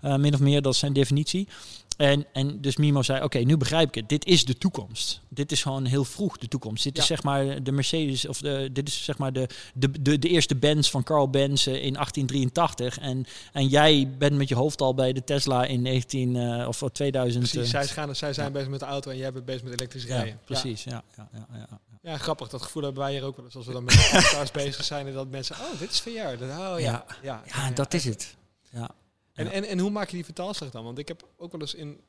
Eh, 0.00 0.16
min 0.16 0.34
of 0.34 0.40
meer, 0.40 0.62
dat 0.62 0.72
is 0.72 0.78
zijn 0.78 0.92
definitie. 0.92 1.48
En, 1.96 2.26
en 2.32 2.60
dus 2.60 2.76
Mimo 2.76 3.02
zei, 3.02 3.22
oké, 3.22 3.38
nu 3.38 3.56
begrijp 3.56 3.88
ik 3.88 3.94
het. 3.94 4.08
Dit 4.08 4.24
is 4.24 4.44
de 4.44 4.58
toekomst. 4.58 5.20
Dit 5.28 5.52
is 5.52 5.62
gewoon 5.62 5.84
heel 5.84 6.04
vroeg 6.04 6.38
de 6.38 6.48
toekomst. 6.48 6.84
Dit 6.84 6.98
is 6.98 7.06
zeg 7.06 7.22
maar 7.22 7.62
de 7.62 7.72
Mercedes, 7.72 8.26
of 8.26 8.38
de, 8.38 8.68
dit 8.72 8.88
is 8.88 9.04
zeg 9.04 9.18
maar 9.18 9.32
de, 9.32 9.48
de, 9.74 10.02
de, 10.02 10.18
de 10.18 10.28
eerste 10.28 10.56
Benz 10.56 10.90
van 10.90 11.02
Carl 11.02 11.30
Benz 11.30 11.66
eh, 11.66 11.74
in 11.74 11.92
1883. 11.92 12.98
En, 12.98 13.24
en 13.52 13.66
jij 13.66 14.14
bent 14.18 14.36
met 14.36 14.48
je 14.48 14.54
hoofd 14.54 14.80
al 14.80 14.94
bij 14.94 15.12
de 15.12 15.24
Tesla 15.24 15.64
in 15.64 15.82
19 15.82 16.36
eh, 16.36 16.68
of 16.68 16.82
2000. 16.92 17.42
Precies, 17.42 17.72
eh, 17.72 17.80
zij, 17.80 17.88
gaan, 17.88 18.16
zij 18.16 18.32
zijn 18.32 18.52
bezig 18.52 18.68
met 18.68 18.80
de 18.80 18.86
auto 18.86 19.10
en 19.10 19.16
jij 19.16 19.32
bent 19.32 19.44
bezig 19.44 19.62
met 19.62 19.72
elektrisch 19.72 20.04
ja, 20.04 20.16
rijden. 20.16 20.38
precies. 20.44 20.84
Ja, 20.84 21.02
ja, 21.16 21.28
ja, 21.32 21.46
ja, 21.52 21.80
ja. 22.02 22.18
Grappig. 22.18 22.48
Dat 22.48 22.62
gevoel 22.62 22.82
hebben 22.82 23.02
wij 23.02 23.12
hier 23.12 23.24
ook 23.24 23.36
wel 23.36 23.44
eens. 23.44 23.56
Als 23.56 23.66
we 23.66 23.72
dan 23.72 23.84
met 23.84 23.94
avatars 23.94 24.50
bezig 24.62 24.84
zijn 24.84 25.06
en 25.06 25.12
dat 25.12 25.28
mensen... 25.28 25.56
Oh, 25.56 25.78
dit 25.78 25.90
is 25.90 26.00
VR. 26.00 26.38
Dat, 26.38 26.58
oh 26.58 26.74
ja. 26.78 26.78
Ja. 26.78 27.04
Ja, 27.22 27.42
Ja, 27.46 27.70
dat 27.70 27.94
is 27.94 28.04
het. 28.04 28.36
Ja. 28.70 28.90
En, 29.32 29.50
en, 29.50 29.64
en 29.64 29.78
hoe 29.78 29.90
maak 29.90 30.08
je 30.08 30.16
die 30.16 30.24
vertaalslag 30.24 30.70
dan? 30.70 30.84
Want 30.84 30.98
ik 30.98 31.08
heb 31.08 31.28
ook 31.36 31.52
wel 31.52 31.60
eens 31.60 31.74
in 31.74 32.00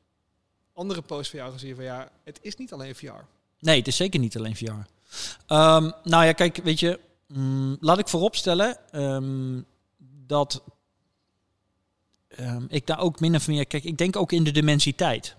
andere 0.73 1.01
posts 1.01 1.29
van 1.29 1.39
jou 1.39 1.51
gezien 1.51 1.75
van 1.75 1.83
ja, 1.83 2.11
het 2.23 2.39
is 2.41 2.55
niet 2.55 2.73
alleen 2.73 2.95
VR. 2.95 3.25
Nee, 3.59 3.77
het 3.77 3.87
is 3.87 3.95
zeker 3.95 4.19
niet 4.19 4.37
alleen 4.37 4.55
VR. 4.55 4.71
Ehm, 5.47 5.91
nou 6.03 6.25
ja, 6.25 6.31
kijk, 6.31 6.57
weet 6.57 6.79
je, 6.79 6.99
mm, 7.27 7.77
laat 7.79 7.99
ik 7.99 8.07
vooropstellen 8.07 8.77
ehm, 8.91 9.61
dat 10.25 10.63
ehm, 12.27 12.65
ik 12.67 12.87
daar 12.87 12.99
ook 12.99 13.19
min 13.19 13.35
of 13.35 13.47
meer, 13.47 13.65
kijk, 13.67 13.83
ik 13.83 13.97
denk 13.97 14.15
ook 14.15 14.31
in 14.31 14.43
de 14.43 14.51
dimensie 14.51 14.95
tijd. 14.95 15.35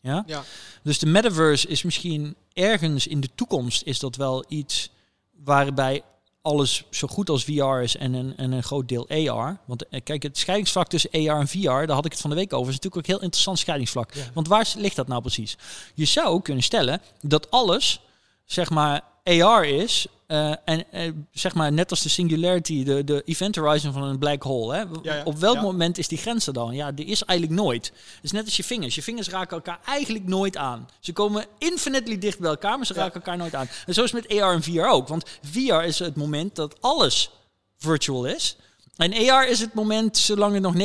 Ja? 0.00 0.22
Ja, 0.26 0.44
Dus 0.82 0.98
de 0.98 1.06
metaverse 1.06 1.68
is 1.68 1.82
misschien 1.82 2.36
ergens 2.52 3.06
in 3.06 3.20
de 3.20 3.28
toekomst 3.34 3.82
is 3.82 3.98
dat 3.98 4.16
wel 4.16 4.44
iets 4.48 4.90
waarbij 5.30 6.02
alles 6.46 6.84
zo 6.90 7.08
goed 7.08 7.30
als 7.30 7.44
VR 7.44 7.80
is 7.82 7.96
en 7.96 8.14
een, 8.14 8.36
en 8.36 8.52
een 8.52 8.62
groot 8.62 8.88
deel 8.88 9.08
AR. 9.08 9.58
Want 9.64 9.88
eh, 9.88 10.00
kijk, 10.04 10.22
het 10.22 10.38
scheidingsvlak 10.38 10.88
tussen 10.88 11.10
AR 11.10 11.40
en 11.40 11.48
VR, 11.48 11.60
daar 11.60 11.90
had 11.90 12.04
ik 12.04 12.12
het 12.12 12.20
van 12.20 12.30
de 12.30 12.36
week 12.36 12.52
over, 12.52 12.68
is 12.68 12.74
natuurlijk 12.74 12.96
ook 12.96 13.02
een 13.02 13.14
heel 13.14 13.22
interessant 13.22 13.58
scheidingsvlak. 13.58 14.14
Ja. 14.14 14.22
Want 14.34 14.48
waar 14.48 14.72
ligt 14.76 14.96
dat 14.96 15.08
nou 15.08 15.20
precies? 15.20 15.56
Je 15.94 16.04
zou 16.04 16.42
kunnen 16.42 16.62
stellen 16.62 17.00
dat 17.20 17.50
alles, 17.50 18.00
zeg 18.44 18.70
maar, 18.70 19.02
AR 19.26 19.64
is, 19.64 20.06
eh, 20.26 20.52
en 20.64 20.84
eh, 20.92 21.10
zeg 21.32 21.54
maar 21.54 21.72
net 21.72 21.90
als 21.90 22.02
de 22.02 22.08
singularity, 22.08 22.84
de, 22.84 23.04
de 23.04 23.22
event 23.24 23.56
horizon 23.56 23.92
van 23.92 24.02
een 24.02 24.18
black 24.18 24.42
hole. 24.42 24.74
Hè? 24.74 24.80
Ja, 24.80 24.86
ja. 25.02 25.22
Op 25.24 25.38
welk 25.38 25.54
Ja. 25.54 25.62
moment 25.62 25.98
is 25.98 26.08
die 26.08 26.18
grens 26.18 26.46
er 26.46 26.52
dan? 26.52 26.74
Ja, 26.74 26.92
die 26.92 27.04
is 27.06 27.24
eigenlijk 27.24 27.60
nooit. 27.60 27.86
Het 27.86 28.24
is 28.24 28.32
net 28.32 28.44
als 28.44 28.56
je 28.56 28.64
vingers. 28.64 28.94
Je 28.94 29.02
vingers 29.02 29.28
raken 29.28 29.56
elkaar 29.56 29.78
eigenlijk 29.86 30.26
nooit 30.26 30.56
aan. 30.56 30.88
Ze 31.00 31.12
komen 31.12 31.44
infinitely 31.58 32.18
dicht 32.18 32.38
bij 32.38 32.50
elkaar, 32.50 32.76
maar 32.76 32.86
ze 32.86 32.94
raken 32.94 33.14
elkaar 33.14 33.36
nooit 33.36 33.54
aan. 33.54 33.68
En 33.86 33.94
zo 33.94 34.02
is 34.02 34.12
het 34.12 34.28
met 34.28 34.40
AR 34.40 34.52
en 34.54 34.62
VR 34.62 34.80
ook. 34.86 35.08
Want 35.08 35.24
VR 35.52 35.82
is 35.84 35.98
het 35.98 36.16
moment 36.16 36.54
dat 36.56 36.76
alles 36.80 37.30
virtual 37.78 38.24
is. 38.24 38.56
En 38.96 39.28
AR 39.30 39.48
is 39.48 39.60
het 39.60 39.74
moment, 39.74 40.16
zolang 40.18 40.52
het 40.54 40.62
nog 40.62 40.74
99,99999999999% 40.74 40.78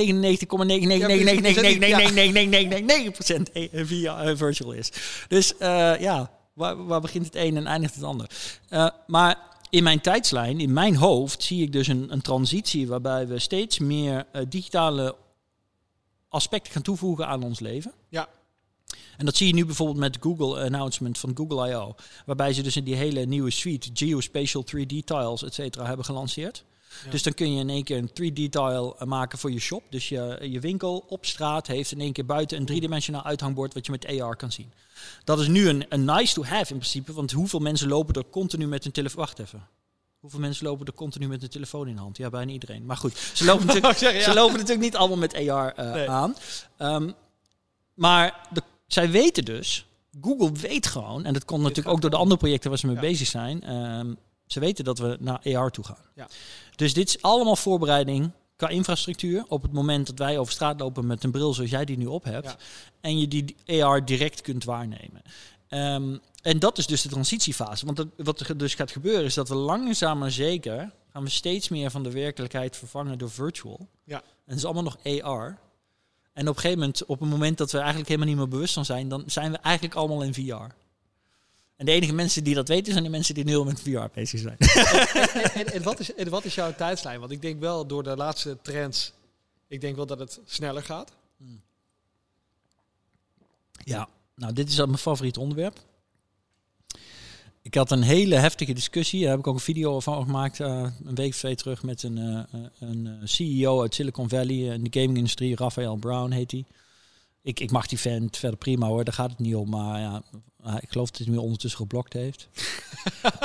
VR 3.85 4.07
eh, 4.07 4.35
virtual 4.35 4.71
is. 4.71 4.91
Dus 5.27 5.57
eh, 5.57 5.99
ja, 5.99 6.31
waar, 6.53 6.85
waar 6.85 7.01
begint 7.01 7.25
het 7.25 7.35
een 7.35 7.57
en 7.57 7.65
eindigt 7.67 7.95
het 7.95 8.03
ander? 8.03 8.29
Eh, 8.69 8.89
maar 9.07 9.37
in 9.69 9.83
mijn 9.83 10.01
tijdslijn, 10.01 10.59
in 10.59 10.73
mijn 10.73 10.95
hoofd, 10.95 11.43
zie 11.43 11.61
ik 11.63 11.71
dus 11.71 11.87
een, 11.87 12.11
een 12.11 12.21
transitie 12.21 12.87
waarbij 12.87 13.27
we 13.27 13.39
steeds 13.39 13.79
meer 13.79 14.25
eh, 14.31 14.41
digitale 14.49 15.15
aspecten 16.29 16.71
gaan 16.71 16.81
toevoegen 16.81 17.27
aan 17.27 17.43
ons 17.43 17.59
leven. 17.59 17.91
Ja. 18.09 18.27
En 19.17 19.25
dat 19.25 19.35
zie 19.35 19.47
je 19.47 19.53
nu 19.53 19.65
bijvoorbeeld 19.65 19.97
met 19.97 20.17
Google 20.19 20.63
announcement 20.63 21.17
van 21.17 21.31
Google 21.35 21.69
I.O. 21.69 21.95
Waarbij 22.25 22.53
ze 22.53 22.61
dus 22.61 22.75
in 22.75 22.83
die 22.83 22.95
hele 22.95 23.25
nieuwe 23.25 23.51
suite 23.51 23.89
geospatial 23.93 24.65
3D 24.65 25.03
tiles, 25.05 25.43
et 25.43 25.53
cetera, 25.53 25.85
hebben 25.85 26.05
gelanceerd. 26.05 26.63
Ja. 27.05 27.11
Dus 27.11 27.23
dan 27.23 27.33
kun 27.33 27.53
je 27.53 27.59
in 27.59 27.69
één 27.69 27.83
keer 27.83 27.97
een 27.97 28.09
3D-tile 28.09 28.95
maken 29.05 29.37
voor 29.39 29.51
je 29.51 29.59
shop. 29.59 29.83
Dus 29.89 30.09
je, 30.09 30.37
je 30.41 30.59
winkel 30.59 31.05
op 31.07 31.25
straat 31.25 31.67
heeft 31.67 31.91
in 31.91 31.99
één 32.01 32.13
keer 32.13 32.25
buiten 32.25 32.57
een 32.57 32.65
driedimensionaal 32.65 33.23
uithangbord 33.23 33.73
wat 33.73 33.85
je 33.85 33.91
met 33.91 34.05
AR 34.21 34.35
kan 34.35 34.51
zien. 34.51 34.73
Dat 35.23 35.39
is 35.39 35.47
nu 35.47 35.67
een, 35.69 35.85
een 35.89 36.05
nice 36.05 36.33
to 36.33 36.43
have 36.43 36.73
in 36.73 36.79
principe, 36.79 37.13
want 37.13 37.31
hoeveel 37.31 37.59
mensen 37.59 37.87
lopen 37.87 38.13
er 38.15 38.25
continu 38.29 38.67
met 38.67 38.83
hun 38.83 38.91
telefoon... 38.93 39.19
Wacht 39.19 39.39
even. 39.39 39.67
Hoeveel 40.19 40.39
mensen 40.39 40.65
lopen 40.65 40.85
er 40.85 40.93
continu 40.93 41.27
met 41.27 41.41
hun 41.41 41.49
telefoon 41.49 41.87
in 41.87 41.95
de 41.95 42.01
hand? 42.01 42.17
Ja, 42.17 42.29
bijna 42.29 42.51
iedereen. 42.51 42.85
Maar 42.85 42.97
goed, 42.97 43.17
ze 43.33 43.45
lopen 43.45 43.65
natuurlijk, 43.73 44.21
ze 44.21 44.33
lopen 44.33 44.53
natuurlijk 44.53 44.81
niet 44.81 44.95
allemaal 44.95 45.17
met 45.17 45.33
AR 45.49 45.73
eh, 45.75 45.91
Nee. 45.93 46.09
aan. 46.09 46.35
Ehm, 46.77 47.11
maar 47.93 48.47
de, 48.53 48.61
zij 48.87 49.11
weten 49.11 49.45
dus, 49.45 49.85
Google 50.21 50.51
weet 50.51 50.87
gewoon, 50.87 51.25
en 51.25 51.33
dat 51.33 51.45
komt 51.45 51.61
natuurlijk 51.61 51.95
ook 51.95 52.01
door 52.01 52.09
de 52.09 52.15
andere 52.17 52.37
projecten 52.39 52.69
waar 52.69 52.79
ze 52.79 52.85
mee 52.85 52.95
Ja. 52.95 53.01
bezig 53.01 53.27
zijn. 53.27 53.63
ehm, 53.63 54.13
ze 54.47 54.59
weten 54.59 54.83
dat 54.85 54.99
we 54.99 55.17
naar 55.19 55.39
AR 55.55 55.71
toe 55.71 55.83
gaan. 55.85 55.97
Ja. 56.15 56.27
Dus 56.81 56.93
dit 56.93 57.07
is 57.07 57.21
allemaal 57.21 57.55
voorbereiding 57.55 58.31
qua 58.55 58.67
infrastructuur. 58.67 59.45
Op 59.47 59.61
het 59.61 59.71
moment 59.71 60.07
dat 60.07 60.17
wij 60.17 60.37
over 60.37 60.53
straat 60.53 60.79
lopen 60.79 61.07
met 61.07 61.23
een 61.23 61.31
bril 61.31 61.53
zoals 61.53 61.69
jij 61.69 61.85
die 61.85 61.97
nu 61.97 62.05
op 62.05 62.23
hebt. 62.23 62.45
Ja. 62.45 62.57
En 63.01 63.19
je 63.19 63.27
die 63.27 63.55
AR 63.83 64.05
direct 64.05 64.41
kunt 64.41 64.63
waarnemen. 64.63 65.21
Ehm, 65.67 66.17
en 66.41 66.59
dat 66.59 66.77
is 66.77 66.87
dus 66.87 67.01
de 67.01 67.09
transitiefase. 67.09 67.85
Want 67.85 68.05
wat 68.17 68.39
er 68.39 68.57
dus 68.57 68.75
gaat 68.75 68.91
gebeuren 68.91 69.23
is 69.23 69.33
dat 69.33 69.49
we 69.49 69.55
langzaam 69.55 70.17
maar 70.17 70.31
zeker... 70.31 70.91
gaan 71.11 71.23
we 71.23 71.29
steeds 71.29 71.69
meer 71.69 71.91
van 71.91 72.03
de 72.03 72.11
werkelijkheid 72.11 72.77
vervangen 72.77 73.17
door 73.17 73.31
virtual. 73.31 73.87
Ja. 74.03 74.17
En 74.17 74.23
het 74.45 74.57
is 74.57 74.65
allemaal 74.65 74.83
nog 74.83 74.97
AR. 75.03 75.59
En 76.33 76.47
op 76.47 76.55
een 76.55 76.61
gegeven 76.61 76.79
moment, 76.79 77.05
op 77.05 77.19
het 77.19 77.29
moment 77.29 77.57
dat 77.57 77.71
we 77.71 77.77
eigenlijk 77.77 78.07
helemaal 78.07 78.29
niet 78.29 78.37
meer 78.37 78.47
bewust 78.47 78.73
van 78.73 78.85
zijn... 78.85 79.09
dan 79.09 79.23
zijn 79.25 79.51
we 79.51 79.57
eigenlijk 79.57 79.95
allemaal 79.95 80.21
in 80.21 80.33
VR. 80.33 80.73
En 81.81 81.87
de 81.87 81.93
enige 81.93 82.13
mensen 82.13 82.43
die 82.43 82.55
dat 82.55 82.67
weten 82.67 82.91
zijn 82.91 83.03
de 83.03 83.09
mensen 83.09 83.35
die 83.35 83.43
nu 83.43 83.55
al 83.55 83.63
met 83.63 83.81
VR 83.81 84.05
bezig 84.13 84.39
zijn. 84.39 84.57
en, 85.33 85.53
en, 85.53 85.73
en 85.73 85.83
wat 85.83 85.99
is, 85.99 86.13
en 86.13 86.29
wat 86.29 86.45
is 86.45 86.55
jouw 86.55 86.75
tijdslijn? 86.75 87.19
Want 87.19 87.31
ik 87.31 87.41
denk 87.41 87.59
wel 87.59 87.87
door 87.87 88.03
de 88.03 88.15
laatste 88.15 88.57
trends, 88.61 89.13
ik 89.67 89.81
denk 89.81 89.95
wel 89.95 90.05
dat 90.05 90.19
het 90.19 90.39
sneller 90.45 90.83
gaat. 90.83 91.11
Ja, 93.83 94.09
nou, 94.35 94.53
dit 94.53 94.69
is 94.69 94.79
al 94.79 94.85
mijn 94.85 94.97
favoriet 94.97 95.37
onderwerp. 95.37 95.79
Ik 97.61 97.75
had 97.75 97.91
een 97.91 98.03
hele 98.03 98.35
heftige 98.35 98.73
discussie. 98.73 99.21
Daar 99.21 99.29
heb 99.29 99.39
ik 99.39 99.47
ook 99.47 99.55
een 99.55 99.59
video 99.59 99.99
van 99.99 100.23
gemaakt. 100.23 100.59
eh, 100.59 100.87
een 101.05 101.15
week 101.15 101.29
of 101.29 101.37
twee 101.37 101.55
terug 101.55 101.83
met 101.83 102.03
een, 102.03 102.17
eh, 102.17 102.61
een 102.79 103.07
eh, 103.07 103.13
CEO 103.23 103.81
uit 103.81 103.95
Silicon 103.95 104.29
Valley. 104.29 104.55
in 104.55 104.83
de 104.83 104.99
gaming-industrie. 104.99 105.55
Raphael 105.55 105.95
Brown 105.95 106.31
heet 106.31 106.51
hij. 106.51 106.65
Ik, 107.43 107.59
ik 107.59 107.71
mag 107.71 107.87
die 107.87 107.99
vent 107.99 108.37
verder 108.37 108.57
prima 108.57 108.87
hoor. 108.87 109.03
Daar 109.03 109.13
gaat 109.13 109.29
het 109.29 109.39
niet 109.39 109.55
om. 109.55 109.69
Maar 109.69 109.99
ja, 109.99 110.21
ik 110.79 110.89
geloof 110.89 111.11
dat 111.11 111.25
hij 111.27 111.35
me 111.35 111.41
ondertussen 111.41 111.79
geblokt 111.79 112.13
heeft. 112.13 112.47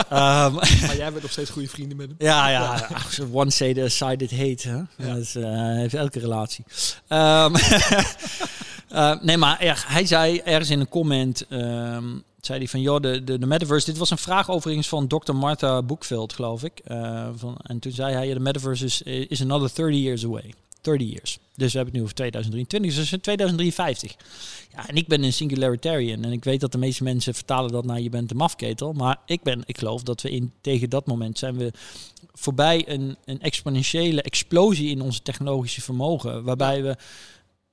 Ehm, 0.09 0.55
Maar 0.55 0.97
jij 0.97 1.11
bent 1.11 1.23
nog 1.23 1.31
steeds 1.31 1.50
goede 1.50 1.69
vrienden 1.69 1.97
met 1.97 2.07
hem. 2.09 2.17
ja, 2.19 2.49
ja. 2.49 2.88
ach, 2.93 3.21
One 3.33 3.50
sided 3.50 4.31
hate. 4.31 4.69
Hè? 4.69 5.07
Dat 5.07 5.17
is, 5.17 5.35
eh, 5.35 5.45
heeft 5.61 5.95
elke 5.95 6.19
relatie. 6.19 6.65
Ehm, 7.09 7.55
eh, 8.88 9.21
nee, 9.21 9.37
maar 9.37 9.65
ja, 9.65 9.75
hij 9.79 10.07
zei 10.07 10.38
ergens 10.38 10.71
in 10.71 10.81
een 10.81 10.88
comment... 10.88 11.47
ehm, 11.49 12.05
zei 12.41 12.59
hij 12.59 12.69
van, 12.69 12.81
joh, 12.81 13.00
de, 13.00 13.25
de, 13.25 13.38
de 13.38 13.47
metaverse... 13.47 13.91
Dit 13.91 13.99
was 13.99 14.11
een 14.11 14.19
vraag 14.19 14.50
overigens 14.50 14.88
van 14.88 15.07
Dr. 15.07 15.33
Martha 15.33 15.83
Boekveld, 15.83 16.33
geloof 16.33 16.62
ik. 16.65 16.79
Eh, 16.85 17.29
van, 17.37 17.57
en 17.62 17.79
toen 17.79 17.93
zei 17.93 18.15
hij, 18.15 18.29
ja, 18.29 18.35
de 18.35 18.41
metaverse 18.41 18.85
is, 18.85 19.03
is 19.03 19.43
another 19.43 19.71
30 19.75 20.00
years 20.00 20.25
away. 20.25 20.55
30 20.87 21.09
years. 21.09 21.38
Dus 21.55 21.73
we 21.73 21.76
hebben 21.78 21.85
het 21.85 21.95
nu 21.95 22.02
over 22.02 22.14
2023, 22.14 22.95
dus 22.95 23.12
in 23.12 23.21
2053. 23.21 24.14
Ja, 24.73 24.88
en 24.88 24.97
ik 24.97 25.07
ben 25.07 25.23
een 25.23 25.33
singularitarian. 25.33 26.25
En 26.25 26.33
ik 26.33 26.45
weet 26.45 26.61
dat 26.61 26.73
de 26.73 26.78
meeste 26.78 27.02
mensen 27.02 27.35
vertalen 27.35 27.71
dat 27.73 27.85
naar 27.85 28.00
je 28.00 28.11
bent 28.11 28.31
een 28.31 28.37
mafketel. 28.37 28.93
Maar 28.93 29.16
ik, 29.26 29.43
ben, 29.43 29.62
ik 29.66 29.78
geloof 29.78 30.02
dat 30.02 30.23
we 30.23 30.31
in, 30.31 30.52
tegen 30.61 30.90
dat 30.90 31.07
moment 31.07 31.38
zijn 31.38 31.57
we 31.57 31.73
voorbij 32.33 32.85
een, 32.88 33.16
een 33.25 33.40
exponentiële 33.40 34.23
explosie 34.23 34.90
in 34.90 35.00
onze 35.00 35.23
technologische 35.23 35.81
vermogen. 35.81 36.45
Waarbij 36.45 36.83
we 36.83 36.97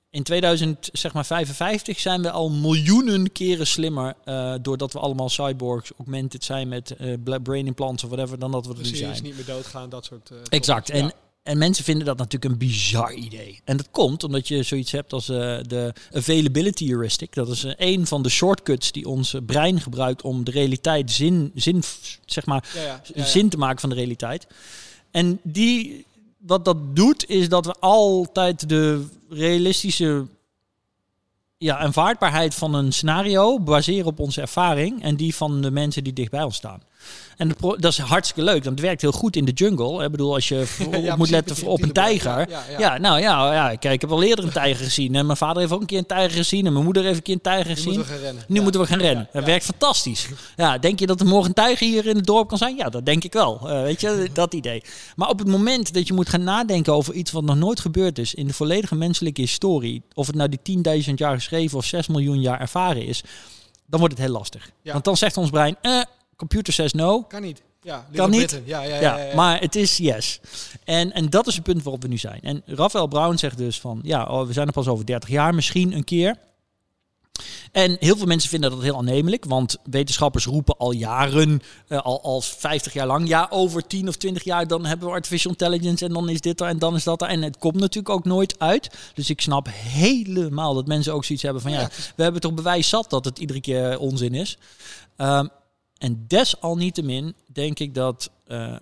in 0.10 0.24
2000, 0.24 0.89
zeg 0.93 1.13
maar 1.13 1.25
55 1.25 2.00
zijn 2.00 2.22
we 2.22 2.32
al 2.32 2.50
miljoenen 2.50 3.32
keren 3.32 3.67
slimmer. 3.67 4.13
eh, 4.24 4.53
doordat 4.62 4.93
we 4.93 5.00
allemaal 5.00 5.29
cyborgs 5.29 5.91
augmented 5.98 6.43
zijn 6.43 6.67
met 6.67 6.91
eh, 6.91 7.13
bla- 7.24 7.39
brain 7.39 7.65
implants 7.67 8.03
of 8.03 8.10
whatever, 8.10 8.39
dan 8.39 8.51
dat 8.51 8.65
we 8.67 8.74
er 8.74 8.79
nu 8.79 8.96
zijn. 8.96 9.24
niet 9.24 9.36
meer 9.36 9.46
doodgaan, 9.46 9.89
dat 9.89 10.05
soort... 10.05 10.29
eh, 10.32 10.38
Exact. 10.50 10.89
En, 10.89 11.03
Ja. 11.05 11.12
En 11.44 11.58
mensen 11.58 11.84
vinden 11.84 12.06
dat 12.06 12.18
natuurlijk 12.18 12.52
een 12.52 12.58
bizar 12.58 13.14
idee. 13.14 13.62
En 13.64 13.78
dat 13.78 13.88
komt 13.92 14.24
omdat 14.24 14.48
je 14.48 14.64
zoiets 14.64 14.92
hebt 14.92 15.14
als 15.14 15.30
eh, 15.30 15.58
de 15.68 15.94
availability 16.12 16.88
heuristic. 16.88 17.34
Dat 17.34 17.50
is 17.50 17.64
eh, 17.64 17.74
een 17.78 18.08
van 18.08 18.24
de 18.24 18.30
shortcuts 18.30 18.92
die 18.92 19.08
ons 19.08 19.36
brein 19.46 19.80
gebruikt 19.82 20.22
om 20.22 20.44
de 20.44 20.52
realiteit 20.52 21.12
zin, 21.12 21.52
zin, 21.56 21.84
zeg 22.26 22.46
maar, 22.46 22.70
Ja, 22.74 22.82
ja, 22.82 22.88
ja, 22.88 23.02
ja. 23.16 23.26
zin 23.26 23.50
te 23.50 23.58
maken 23.58 23.80
van 23.80 23.90
de 23.90 23.96
realiteit. 23.96 24.48
En 25.12 25.40
die, 25.44 26.06
wat 26.38 26.66
dat 26.66 26.96
doet, 26.96 27.30
is 27.30 27.50
dat 27.50 27.66
we 27.66 27.76
altijd 27.80 28.70
de 28.70 29.06
realistische 29.30 30.28
ja, 31.58 31.78
aanvaardbaarheid 31.78 32.56
van 32.56 32.74
een 32.74 32.92
scenario 32.92 33.60
baseren 33.60 34.08
op 34.08 34.20
onze 34.20 34.42
ervaring 34.42 35.02
en 35.02 35.16
die 35.16 35.36
van 35.36 35.62
de 35.62 35.72
mensen 35.72 36.04
die 36.04 36.14
dicht 36.14 36.32
bij 36.32 36.44
ons 36.44 36.56
staan. 36.56 36.82
En 37.38 37.51
dat 37.60 37.91
is 37.91 37.98
hartstikke 37.98 38.43
leuk, 38.43 38.63
want 38.63 38.75
het 38.77 38.86
werkt 38.88 39.01
heel 39.01 39.12
goed 39.12 39.36
in 39.36 39.45
de 39.45 39.51
jungle. 39.51 40.03
Ik 40.03 40.12
bedoel, 40.12 40.33
als 40.33 40.48
je 40.48 40.65
Ja, 41.01 41.15
moet 41.15 41.29
letten 41.29 41.67
op 41.67 41.81
een 41.81 41.91
tijger. 41.91 42.39
Ja, 42.39 42.45
Ja, 42.50 42.63
ja, 42.69 42.79
ja. 42.79 42.98
nou 42.98 43.19
ja, 43.19 43.53
ja, 43.53 43.75
kijk, 43.75 43.93
ik 43.93 44.01
heb 44.01 44.12
al 44.12 44.24
eerder 44.24 44.45
een 44.45 44.51
tijger 44.51 44.83
gezien. 44.83 45.15
En 45.15 45.25
mijn 45.25 45.38
vader 45.38 45.62
heeft 45.62 45.72
ook 45.74 45.81
een 45.81 45.86
keer 45.88 45.98
een 45.98 46.05
tijger 46.05 46.31
gezien. 46.31 46.65
En 46.65 46.74
mijn 46.74 46.86
moeder 46.86 47.03
heeft 47.03 47.17
een 47.17 47.24
keer 47.24 47.33
een 47.33 47.41
tijger 47.41 47.67
Nu 47.67 47.74
gezien. 47.74 47.93
moeten 47.93 48.12
we 48.12 48.17
gaan 48.17 48.24
rennen. 48.24 48.43
Nu 48.48 48.62
moeten 48.62 48.81
we 48.81 48.88
gaan 48.88 49.00
rennen. 49.00 49.29
Dat 49.33 49.43
werkt 49.45 49.65
fantastisch. 49.65 50.27
Ja, 50.55 50.77
denk 50.77 51.00
je 51.00 51.05
dat 51.07 51.19
er 51.19 51.25
morgen 51.25 51.48
een 51.48 51.53
tijger 51.53 51.88
hier 51.88 52.07
in 52.07 52.15
het 52.15 52.25
dorp 52.25 52.48
kan 52.48 52.57
zijn? 52.57 52.75
Ja, 52.75 52.89
dat 52.89 53.05
denk 53.05 53.24
ik 53.24 53.33
wel. 53.33 53.69
Eh, 53.69 53.81
weet 53.81 54.01
je, 54.01 54.29
dat 54.33 54.53
idee. 54.53 54.83
Maar 55.15 55.29
op 55.29 55.39
het 55.39 55.48
moment 55.48 55.93
dat 55.93 56.07
je 56.07 56.13
moet 56.13 56.29
gaan 56.29 56.43
nadenken 56.43 56.93
over 56.93 57.13
iets 57.13 57.31
wat 57.31 57.43
nog 57.43 57.55
nooit 57.55 57.79
gebeurd 57.79 58.17
is 58.19 58.33
in 58.33 58.48
de 58.48 58.53
volledige 58.53 58.95
menselijke 58.95 59.41
historie, 59.41 60.01
of 60.13 60.27
het 60.27 60.36
nou 60.36 60.50
die 60.63 60.83
10.000 61.07 61.13
jaar 61.15 61.36
geschreven 61.36 61.77
of 61.77 61.86
6 61.86 62.07
miljoen 62.07 62.41
jaar 62.41 62.60
ervaren 62.60 63.05
is, 63.05 63.24
dan 63.86 64.00
wordt 64.00 64.17
het 64.17 64.25
heel 64.25 64.33
lastig. 64.33 64.69
Want 64.83 65.03
dan 65.03 65.17
zegt 65.17 65.38
ons 65.38 65.50
brein, 65.50 65.75
eh, 65.81 66.01
computer 66.48 66.74
says 66.74 66.94
no. 66.94 67.22
Kan 67.22 67.42
niet. 67.42 67.62
Ja, 67.82 68.06
Kan 68.16 68.30
niet. 68.30 68.62
Ja, 68.66 68.82
ja, 68.82 69.00
ja, 69.00 69.18
Ja, 69.18 69.36
maar 69.36 69.60
het 69.60 69.76
is 69.76 69.98
yes. 69.98 70.40
En, 70.84 71.14
en 71.14 71.30
dat 71.30 71.48
is 71.48 71.56
het 71.56 71.64
punt 71.64 71.84
waarop 71.84 72.02
we 72.02 72.08
nu 72.08 72.18
zijn. 72.18 72.40
En 72.42 72.62
Rafael 72.66 73.08
Brown 73.08 73.36
zegt 73.36 73.58
dus 73.58 73.80
van, 73.80 74.00
ja, 74.04 74.26
oh, 74.26 74.48
we 74.48 74.54
zijn 74.54 74.68
er 74.68 74.74
pas 74.74 74.88
over 74.88 75.06
30 75.06 75.30
jaar 75.30 75.56
misschien 75.56 75.94
een 75.94 76.04
keer. 76.04 76.38
En 77.72 77.98
heel 78.00 78.18
veel 78.18 78.26
mensen 78.26 78.50
vinden 78.50 78.72
dat 78.72 78.82
heel 78.82 78.98
aannemelijk, 78.98 79.46
want 79.46 79.78
wetenschappers 79.84 80.46
roepen 80.46 80.78
al 80.78 80.92
jaren, 80.92 81.62
eh, 81.88 82.02
al, 82.02 82.24
al 82.24 82.42
50 82.42 82.94
jaar 82.94 83.08
lang, 83.08 83.28
ja, 83.28 83.48
over 83.50 83.88
10 83.88 84.08
of 84.08 84.16
20 84.16 84.44
jaar 84.44 84.68
dan 84.68 84.86
hebben 84.86 85.08
we 85.08 85.14
artificial 85.14 85.52
intelligence 85.52 86.06
en 86.06 86.14
dan 86.14 86.30
is 86.30 86.42
dit 86.42 86.62
er 86.62 86.68
en 86.68 86.80
dan 86.80 86.96
is 86.96 87.04
dat 87.04 87.22
er. 87.22 87.28
En 87.28 87.42
het 87.42 87.58
komt 87.58 87.80
natuurlijk 87.80 88.16
ook 88.16 88.26
nooit 88.26 88.60
uit. 88.60 88.90
Dus 89.14 89.30
ik 89.30 89.42
snap 89.42 89.68
helemaal 89.72 90.74
dat 90.74 90.88
mensen 90.88 91.14
ook 91.14 91.26
zoiets 91.26 91.44
hebben 91.44 91.62
van, 91.62 91.72
ja, 91.72 91.80
Ja. 91.80 91.90
we 92.16 92.24
hebben 92.24 92.42
toch 92.42 92.54
bewijs 92.54 92.90
zat 92.90 93.10
dat 93.10 93.26
het 93.26 93.40
iedere 93.40 93.62
keer 93.62 94.00
onzin 94.00 94.34
is. 94.34 94.58
Ehm, 95.16 95.48
en 96.03 96.24
desalniettemin 96.27 97.36
denk 97.51 97.79
ik 97.79 97.93
dat 97.93 98.31
eh, 98.45 98.75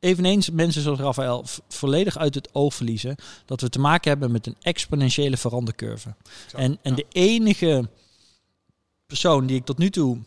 eveneens 0.00 0.50
mensen 0.50 0.82
zoals 0.82 0.98
Rafael 0.98 1.44
volledig 1.68 2.18
uit 2.18 2.34
het 2.34 2.54
oog 2.54 2.74
verliezen 2.74 3.16
dat 3.46 3.60
we 3.60 3.68
te 3.68 3.78
maken 3.78 4.10
hebben 4.10 4.32
met 4.32 4.46
een 4.46 4.56
exponentiële 4.60 5.36
verandercurve. 5.36 6.14
En, 6.52 6.78
en 6.82 6.90
ja. 6.90 6.94
de 6.94 7.06
enige 7.12 7.88
persoon 9.06 9.46
die 9.46 9.56
ik 9.56 9.64
tot 9.64 9.78
nu 9.78 9.90
toe 9.90 10.18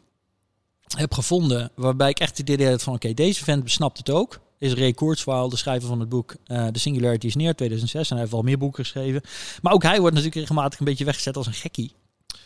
heb 0.97 1.13
gevonden 1.13 1.71
waarbij 1.75 2.09
ik 2.09 2.19
echt 2.19 2.37
het 2.37 2.49
idee 2.49 2.69
had 2.69 2.83
van 2.83 2.93
oké, 2.93 3.13
deze 3.13 3.43
vent 3.43 3.63
besnapt 3.63 3.97
het 3.97 4.09
ook, 4.09 4.39
is 4.57 4.73
Ray 4.73 4.93
Kurzweil, 4.93 5.49
de 5.49 5.57
schrijver 5.57 5.87
van 5.87 5.99
het 5.99 6.09
boek 6.09 6.35
eh 6.45 6.67
The 6.67 6.79
Singularity 6.79 7.25
is 7.25 7.35
Near 7.35 7.55
2006. 7.55 8.01
En 8.01 8.09
hij 8.09 8.19
heeft 8.19 8.31
wel 8.31 8.41
meer 8.41 8.57
boeken 8.57 8.83
geschreven. 8.83 9.21
Maar 9.61 9.73
ook 9.73 9.83
hij 9.83 9.99
wordt 9.99 10.15
natuurlijk 10.15 10.41
regelmatig 10.41 10.79
een 10.79 10.85
beetje 10.85 11.05
weggezet 11.05 11.37
als 11.37 11.47
een 11.47 11.53
gekkie. 11.53 11.93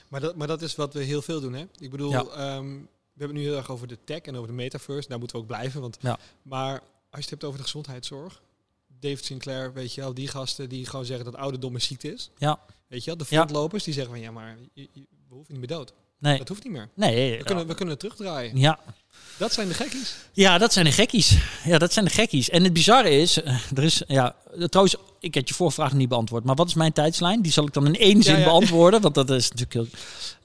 Maar 0.08 0.22
dat, 0.22 0.36
maar 0.36 0.48
dat 0.48 0.62
is 0.62 0.76
wat 0.76 0.94
we 0.94 1.04
heel 1.04 1.22
veel 1.22 1.42
doen, 1.42 1.54
hè? 1.54 1.66
Ik 1.80 1.92
bedoel, 1.92 2.12
Ja. 2.12 2.24
ehm, 2.24 2.78
we 3.20 3.26
hebben 3.26 3.36
het 3.38 3.46
nu 3.46 3.52
heel 3.52 3.62
erg 3.62 3.72
over 3.72 3.88
de 3.88 3.98
tech 4.04 4.22
en 4.22 4.36
over 4.36 4.48
de 4.48 4.54
metaverse. 4.54 5.10
Daar 5.10 5.18
moeten 5.20 5.38
we 5.38 5.42
ook 5.44 5.48
blijven. 5.50 5.82
Want, 5.82 5.98
Ja. 6.02 6.20
Maar 6.42 6.72
als 6.80 6.82
je 7.10 7.20
het 7.20 7.30
hebt 7.30 7.44
over 7.44 7.58
de 7.58 7.64
gezondheidszorg. 7.64 8.42
David 9.00 9.26
Sinclair, 9.26 9.74
weet 9.74 9.94
je 9.94 10.02
wel, 10.02 10.14
die 10.14 10.28
gasten 10.28 10.70
die 10.70 10.86
gewoon 10.86 11.06
zeggen 11.06 11.26
dat 11.26 11.36
ouderdom 11.36 11.76
een 11.76 11.82
ziekte 11.82 12.14
is. 12.14 12.30
Ja. 12.38 12.60
Weet 12.88 13.00
je 13.04 13.06
wel, 13.06 13.18
de 13.18 13.26
Ja. 13.30 13.36
frontlopers 13.36 13.84
die 13.84 13.94
zeggen 13.94 14.12
van 14.14 14.22
ja, 14.22 14.32
maar 14.32 14.58
je- 14.74 14.88
je- 14.92 15.08
we 15.28 15.36
hoeven 15.36 15.52
niet 15.60 15.68
meer 15.70 15.78
dood. 15.78 15.94
Nee. 16.20 16.38
Dat 16.38 16.48
hoeft 16.48 16.64
niet 16.64 16.74
meer. 16.74 16.90
Nee. 16.94 17.38
We 17.38 17.44
kunnen, 17.44 17.68
we 17.68 17.74
kunnen 17.74 17.90
het 17.90 18.00
terugdraaien. 18.00 18.58
Ja. 18.58 18.80
Dat 19.38 19.54
zijn 19.54 19.68
de 19.68 19.74
gekkies. 19.74 20.16
Ja, 20.34 20.58
dat 20.58 20.74
zijn 20.74 20.86
de 20.86 20.92
gekkies. 20.92 21.38
Ja, 21.64 21.78
dat 21.78 21.94
zijn 21.94 22.06
de 22.06 22.12
gekkies. 22.12 22.50
En 22.50 22.64
het 22.64 22.74
bizarre 22.74 23.10
is, 23.10 23.42
eh, 23.42 23.56
er 23.76 23.84
is, 23.84 24.04
ja, 24.08 24.36
trouwens, 24.70 24.96
ik 25.20 25.34
heb 25.34 25.48
je 25.48 25.54
voorvraag 25.54 25.94
niet 25.94 26.10
beantwoord. 26.10 26.44
Maar 26.44 26.56
wat 26.56 26.68
is 26.68 26.74
mijn 26.74 26.94
tijdslijn? 26.94 27.42
Die 27.42 27.52
zal 27.52 27.66
ik 27.66 27.74
dan 27.74 27.86
in 27.86 27.96
één 27.96 28.24
zin 28.24 28.38
ja. 28.38 28.44
beantwoorden, 28.44 29.02
want 29.02 29.16
dat 29.16 29.30
is 29.30 29.50
natuurlijk 29.50 29.74
heel... 29.74 29.88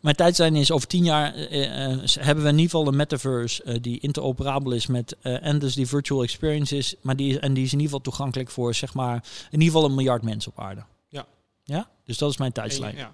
Mijn 0.00 0.16
tijdslijn 0.16 0.56
is 0.56 0.70
over 0.70 0.88
tien 0.88 1.04
jaar 1.04 1.34
eh, 1.34 1.92
eh, 1.92 1.98
hebben 2.18 2.44
we 2.44 2.50
in 2.50 2.58
ieder 2.58 2.70
geval 2.70 2.86
een 2.86 2.96
metaverse 2.96 3.80
die 3.80 4.00
interoperabel 4.00 4.72
is 4.72 4.86
met 4.86 5.16
eh, 5.20 5.46
en 5.46 5.58
dus 5.58 5.74
die 5.74 5.86
virtual 5.86 6.22
experiences, 6.22 6.94
maar 7.00 7.16
die 7.16 7.40
en 7.40 7.54
die 7.54 7.64
is 7.64 7.72
in 7.72 7.78
ieder 7.78 7.92
geval 7.92 8.00
toegankelijk 8.00 8.50
voor 8.50 8.74
zeg 8.74 8.94
maar 8.94 9.14
in 9.50 9.60
ieder 9.60 9.66
geval 9.66 9.84
een 9.84 9.94
miljard 9.94 10.22
mensen 10.22 10.52
op 10.56 10.60
aarde. 10.64 10.84
Ja. 11.08 11.26
Ja, 11.64 11.88
dus 12.04 12.18
dat 12.18 12.30
is 12.30 12.36
mijn 12.36 12.52
tijdslijn. 12.52 12.96
ja. 12.96 13.12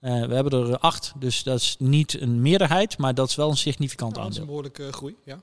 Eh, 0.00 0.24
we 0.24 0.34
hebben 0.34 0.52
er 0.70 0.78
acht, 0.78 1.12
dus 1.18 1.42
dat 1.42 1.60
is 1.60 1.76
niet 1.78 2.20
een 2.20 2.42
meerderheid, 2.42 2.98
maar 2.98 3.14
dat 3.14 3.28
is 3.28 3.34
wel 3.34 3.50
een 3.50 3.56
significant 3.56 4.12
Nou, 4.14 4.24
dat 4.24 4.32
is 4.34 4.40
aandeel. 4.40 4.56
een 4.56 4.62
behoorlijke 4.70 4.92
groei. 4.96 5.16
Ja. 5.24 5.40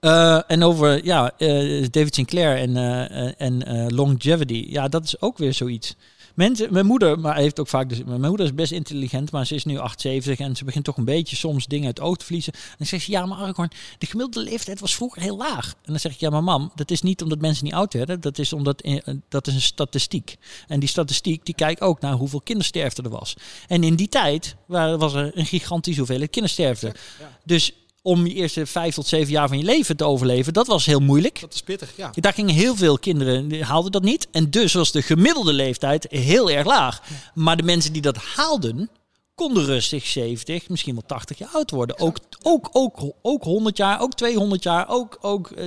Eh, 0.00 0.40
en 0.46 0.62
over 0.62 1.04
ja, 1.04 1.32
eh, 1.38 1.86
David 1.90 2.14
Sinclair 2.14 2.56
en, 2.56 2.76
eh, 2.76 3.26
eh, 3.26 3.32
en 3.38 3.66
eh, 3.66 3.86
longevity. 3.88 4.66
Ja, 4.68 4.88
dat 4.88 5.04
is 5.04 5.20
ook 5.20 5.38
weer 5.38 5.54
zoiets. 5.54 5.96
Mensen, 6.34 6.72
mijn 6.72 6.86
moeder, 6.86 7.18
maar 7.20 7.36
heeft 7.36 7.60
ook 7.60 7.68
vaak. 7.68 7.88
Dus, 7.88 8.04
mijn 8.04 8.20
moeder 8.20 8.46
is 8.46 8.54
best 8.54 8.72
intelligent, 8.72 9.30
maar 9.32 9.46
ze 9.46 9.54
is 9.54 9.64
nu 9.64 9.78
78 9.78 10.38
en 10.46 10.56
ze 10.56 10.64
begint 10.64 10.84
toch 10.84 10.96
een 10.96 11.04
beetje 11.04 11.36
soms 11.36 11.66
dingen 11.66 11.86
uit 11.86 11.98
het 11.98 12.06
oog 12.06 12.16
te 12.16 12.24
verliezen. 12.24 12.52
En 12.52 12.60
dan 12.78 12.86
zegt 12.86 13.04
ze: 13.04 13.10
Ja, 13.10 13.26
maar 13.26 13.38
Aragorn, 13.38 13.70
de 13.98 14.06
gemiddelde 14.06 14.50
leeftijd 14.50 14.80
was 14.80 14.94
vroeger 14.94 15.22
heel 15.22 15.36
laag. 15.36 15.68
En 15.68 15.90
dan 15.92 16.00
zeg 16.00 16.12
ik: 16.12 16.20
Ja, 16.20 16.30
maar 16.30 16.44
mam, 16.44 16.72
dat 16.74 16.90
is 16.90 17.02
niet 17.02 17.22
omdat 17.22 17.40
mensen 17.40 17.64
niet 17.64 17.74
oud 17.74 17.92
werden. 17.92 18.20
Dat 18.20 18.38
is 18.38 18.52
omdat 18.52 18.80
eh, 18.80 18.98
dat 19.28 19.46
is 19.46 19.54
een 19.54 19.60
statistiek. 19.60 20.36
En 20.66 20.80
die 20.80 20.88
statistiek 20.88 21.44
die 21.46 21.54
kijkt 21.54 21.80
ook 21.80 22.00
naar 22.00 22.12
hoeveel 22.14 22.40
kindersterfte 22.40 23.02
er 23.02 23.10
was. 23.10 23.34
En 23.68 23.84
in 23.84 23.94
die 23.94 24.08
tijd 24.08 24.56
wa- 24.66 24.96
was 24.96 25.14
er 25.14 25.30
een 25.38 25.46
gigantische 25.46 25.98
hoeveelheid 25.98 26.30
kindersterfte. 26.30 26.86
Ja. 27.20 27.38
Dus 27.44 27.72
om 28.02 28.26
je 28.26 28.34
eerste 28.34 28.66
vijf 28.66 28.94
tot 28.94 29.06
zeven 29.06 29.32
jaar 29.32 29.48
van 29.48 29.58
je 29.58 29.64
leven 29.64 29.96
te 29.96 30.04
overleven, 30.04 30.52
dat 30.52 30.66
was 30.66 30.86
heel 30.86 31.00
moeilijk. 31.00 31.40
Dat 31.40 31.54
is 31.54 31.62
pittig, 31.62 31.96
ja. 31.96 32.10
Daar 32.14 32.32
gingen 32.32 32.54
heel 32.54 32.76
veel 32.76 32.98
kinderen, 32.98 33.62
haalden 33.62 33.92
dat 33.92 34.02
niet. 34.02 34.28
En 34.32 34.50
dus 34.50 34.72
was 34.72 34.92
de 34.92 35.02
gemiddelde 35.02 35.52
leeftijd 35.52 36.06
heel 36.10 36.50
erg 36.50 36.66
laag. 36.66 37.02
Maar 37.34 37.56
de 37.56 37.62
mensen 37.62 37.92
die 37.92 38.02
dat 38.02 38.16
haalden, 38.16 38.90
konden 39.34 39.64
rustig 39.64 40.06
70, 40.06 40.68
misschien 40.68 40.94
wel 40.94 41.04
80 41.06 41.38
jaar 41.38 41.48
oud 41.52 41.70
worden. 41.70 41.98
Ook, 41.98 42.18
ook, 42.42 42.68
ook, 42.72 43.00
ook 43.22 43.42
100 43.44 43.76
jaar, 43.76 44.00
ook 44.00 44.14
200 44.14 44.62
jaar, 44.62 44.88
ook, 44.88 45.18
ook 45.20 45.50
eh, 45.50 45.64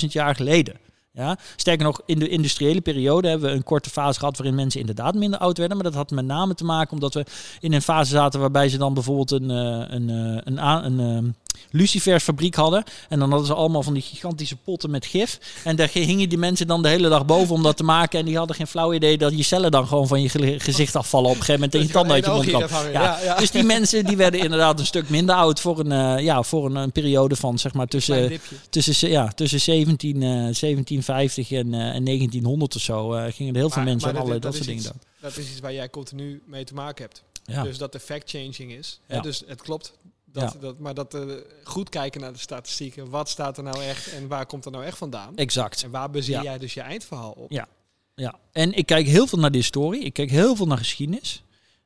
300.000 0.00 0.06
jaar 0.08 0.34
geleden. 0.34 0.74
Ja? 1.12 1.38
Sterker 1.56 1.84
nog, 1.84 2.00
in 2.06 2.18
de 2.18 2.28
industriële 2.28 2.80
periode 2.80 3.28
hebben 3.28 3.50
we 3.50 3.56
een 3.56 3.62
korte 3.62 3.90
fase 3.90 4.18
gehad 4.18 4.36
waarin 4.36 4.54
mensen 4.54 4.80
inderdaad 4.80 5.14
minder 5.14 5.38
oud 5.40 5.58
werden. 5.58 5.76
Maar 5.76 5.86
dat 5.86 5.94
had 5.94 6.10
met 6.10 6.24
name 6.24 6.54
te 6.54 6.64
maken 6.64 6.92
omdat 6.92 7.14
we 7.14 7.24
in 7.60 7.72
een 7.72 7.82
fase 7.82 8.10
zaten 8.10 8.40
waarbij 8.40 8.68
ze 8.68 8.78
dan 8.78 8.94
bijvoorbeeld 8.94 9.30
een, 9.30 9.50
eh, 9.50 9.84
een, 9.96 10.10
eh, 10.10 10.40
een, 10.44 10.58
a- 10.58 10.84
een, 10.84 11.34
eh, 11.56 11.62
lucifersfabriek 11.70 12.54
hadden. 12.54 12.84
En 13.08 13.18
dan 13.18 13.28
hadden 13.30 13.46
ze 13.46 13.54
allemaal 13.54 13.82
van 13.82 13.92
die 13.94 14.02
gigantische 14.02 14.56
potten 14.56 14.90
met 14.90 15.06
gif. 15.06 15.38
En 15.64 15.76
daar 15.76 15.90
hingen 15.92 16.28
die 16.28 16.38
mensen 16.38 16.66
dan 16.66 16.82
de 16.82 16.88
hele 16.88 17.08
dag 17.08 17.26
boven 17.26 17.54
om 17.54 17.62
dat 17.62 17.76
te 17.76 17.82
maken. 17.82 18.18
En 18.18 18.24
die 18.24 18.36
hadden 18.36 18.56
geen 18.56 18.66
flauw 18.66 18.92
idee 18.92 19.18
dat 19.18 19.36
je 19.36 19.42
cellen 19.42 19.70
dan 19.70 19.86
gewoon 19.86 20.06
van 20.08 20.22
je 20.22 20.28
ge- 20.28 20.54
gezicht 20.60 20.96
afvallen 20.96 21.30
op 21.30 21.36
een 21.36 21.42
gegeven 21.44 21.60
moment. 21.60 21.74
En 21.74 21.86
je 21.86 21.92
tanden 21.92 22.12
uit 22.12 22.24
je 22.24 22.30
mond. 22.30 22.92
Ja. 22.92 23.36
Dus 23.38 23.50
die 23.50 23.62
mensen 23.62 24.04
die 24.04 24.16
werden 24.16 24.40
inderdaad 24.40 24.78
een 24.80 24.86
stuk 24.86 25.08
minder 25.08 25.34
oud 25.34 25.60
voor 25.60 25.78
een, 25.78 25.92
eh, 25.92 26.24
ja, 26.24 26.42
voor 26.42 26.66
een, 26.66 26.76
een 26.76 26.92
periode 26.92 27.36
van 27.36 27.58
zeg 27.58 27.72
maar 27.74 27.86
tussen, 27.86 28.40
tussen, 28.70 29.08
ja, 29.10 29.28
tussen 29.28 29.60
17, 29.60 30.22
eh, 30.22 30.28
1750 30.30 31.50
en, 31.50 31.74
eh, 31.74 31.94
en 31.94 32.02
1900 32.04 32.74
of 32.76 32.80
zo. 32.82 33.12
eh, 33.12 33.32
gingen 33.32 33.54
er 33.54 33.58
heel 33.60 33.68
veel 33.70 33.82
Maar- 33.82 33.84
mensen 33.84 33.84
maar 33.84 33.92
aan 33.92 34.00
dat- 34.00 34.14
allerlei 34.14 34.40
dat, 34.40 34.42
dat 34.42 34.54
soort 34.54 34.66
dingen 34.66 34.82
doen. 34.82 35.00
Dat 35.20 35.36
is 35.36 35.50
iets 35.50 35.60
waar 35.60 35.72
jij 35.72 35.90
continu 35.90 36.42
mee 36.46 36.64
te 36.64 36.74
maken 36.74 37.04
hebt. 37.04 37.22
Ja. 37.44 37.62
Dus 37.62 37.78
dat 37.78 37.92
de 37.92 38.00
fact-changing 38.00 38.72
is. 38.78 39.00
Hè. 39.06 39.20
Dus 39.20 39.42
het 39.46 39.62
klopt. 39.62 39.92
Dat, 40.40 40.52
Ja. 40.52 40.58
dat, 40.60 40.78
maar 40.78 40.94
dat 40.94 41.14
eh, 41.14 41.22
goed 41.64 41.88
kijken 41.88 42.20
naar 42.20 42.32
de 42.32 42.38
statistieken. 42.38 43.10
Wat 43.10 43.28
staat 43.28 43.56
er 43.56 43.62
nou 43.62 43.82
echt 43.82 44.12
en 44.12 44.28
waar 44.28 44.46
komt 44.46 44.64
er 44.64 44.70
nou 44.70 44.84
echt 44.84 44.98
vandaan? 44.98 45.36
Exact. 45.36 45.82
En 45.82 45.90
waar 45.90 46.08
Ja. 46.12 46.42
jij 46.42 46.58
dus 46.58 46.74
je 46.74 46.80
eindverhaal 46.80 47.30
op? 47.30 47.50
Ja. 47.52 47.68
Ja, 48.14 48.34
en 48.52 48.72
ik 48.72 48.86
kijk 48.86 49.06
heel 49.06 49.26
veel 49.26 49.38
naar 49.38 49.50
de 49.50 49.58
historie. 49.58 50.02
Ik 50.02 50.12
kijk 50.12 50.30
heel 50.30 50.56
veel 50.56 50.66
naar 50.66 50.78
geschiedenis. 50.78 51.42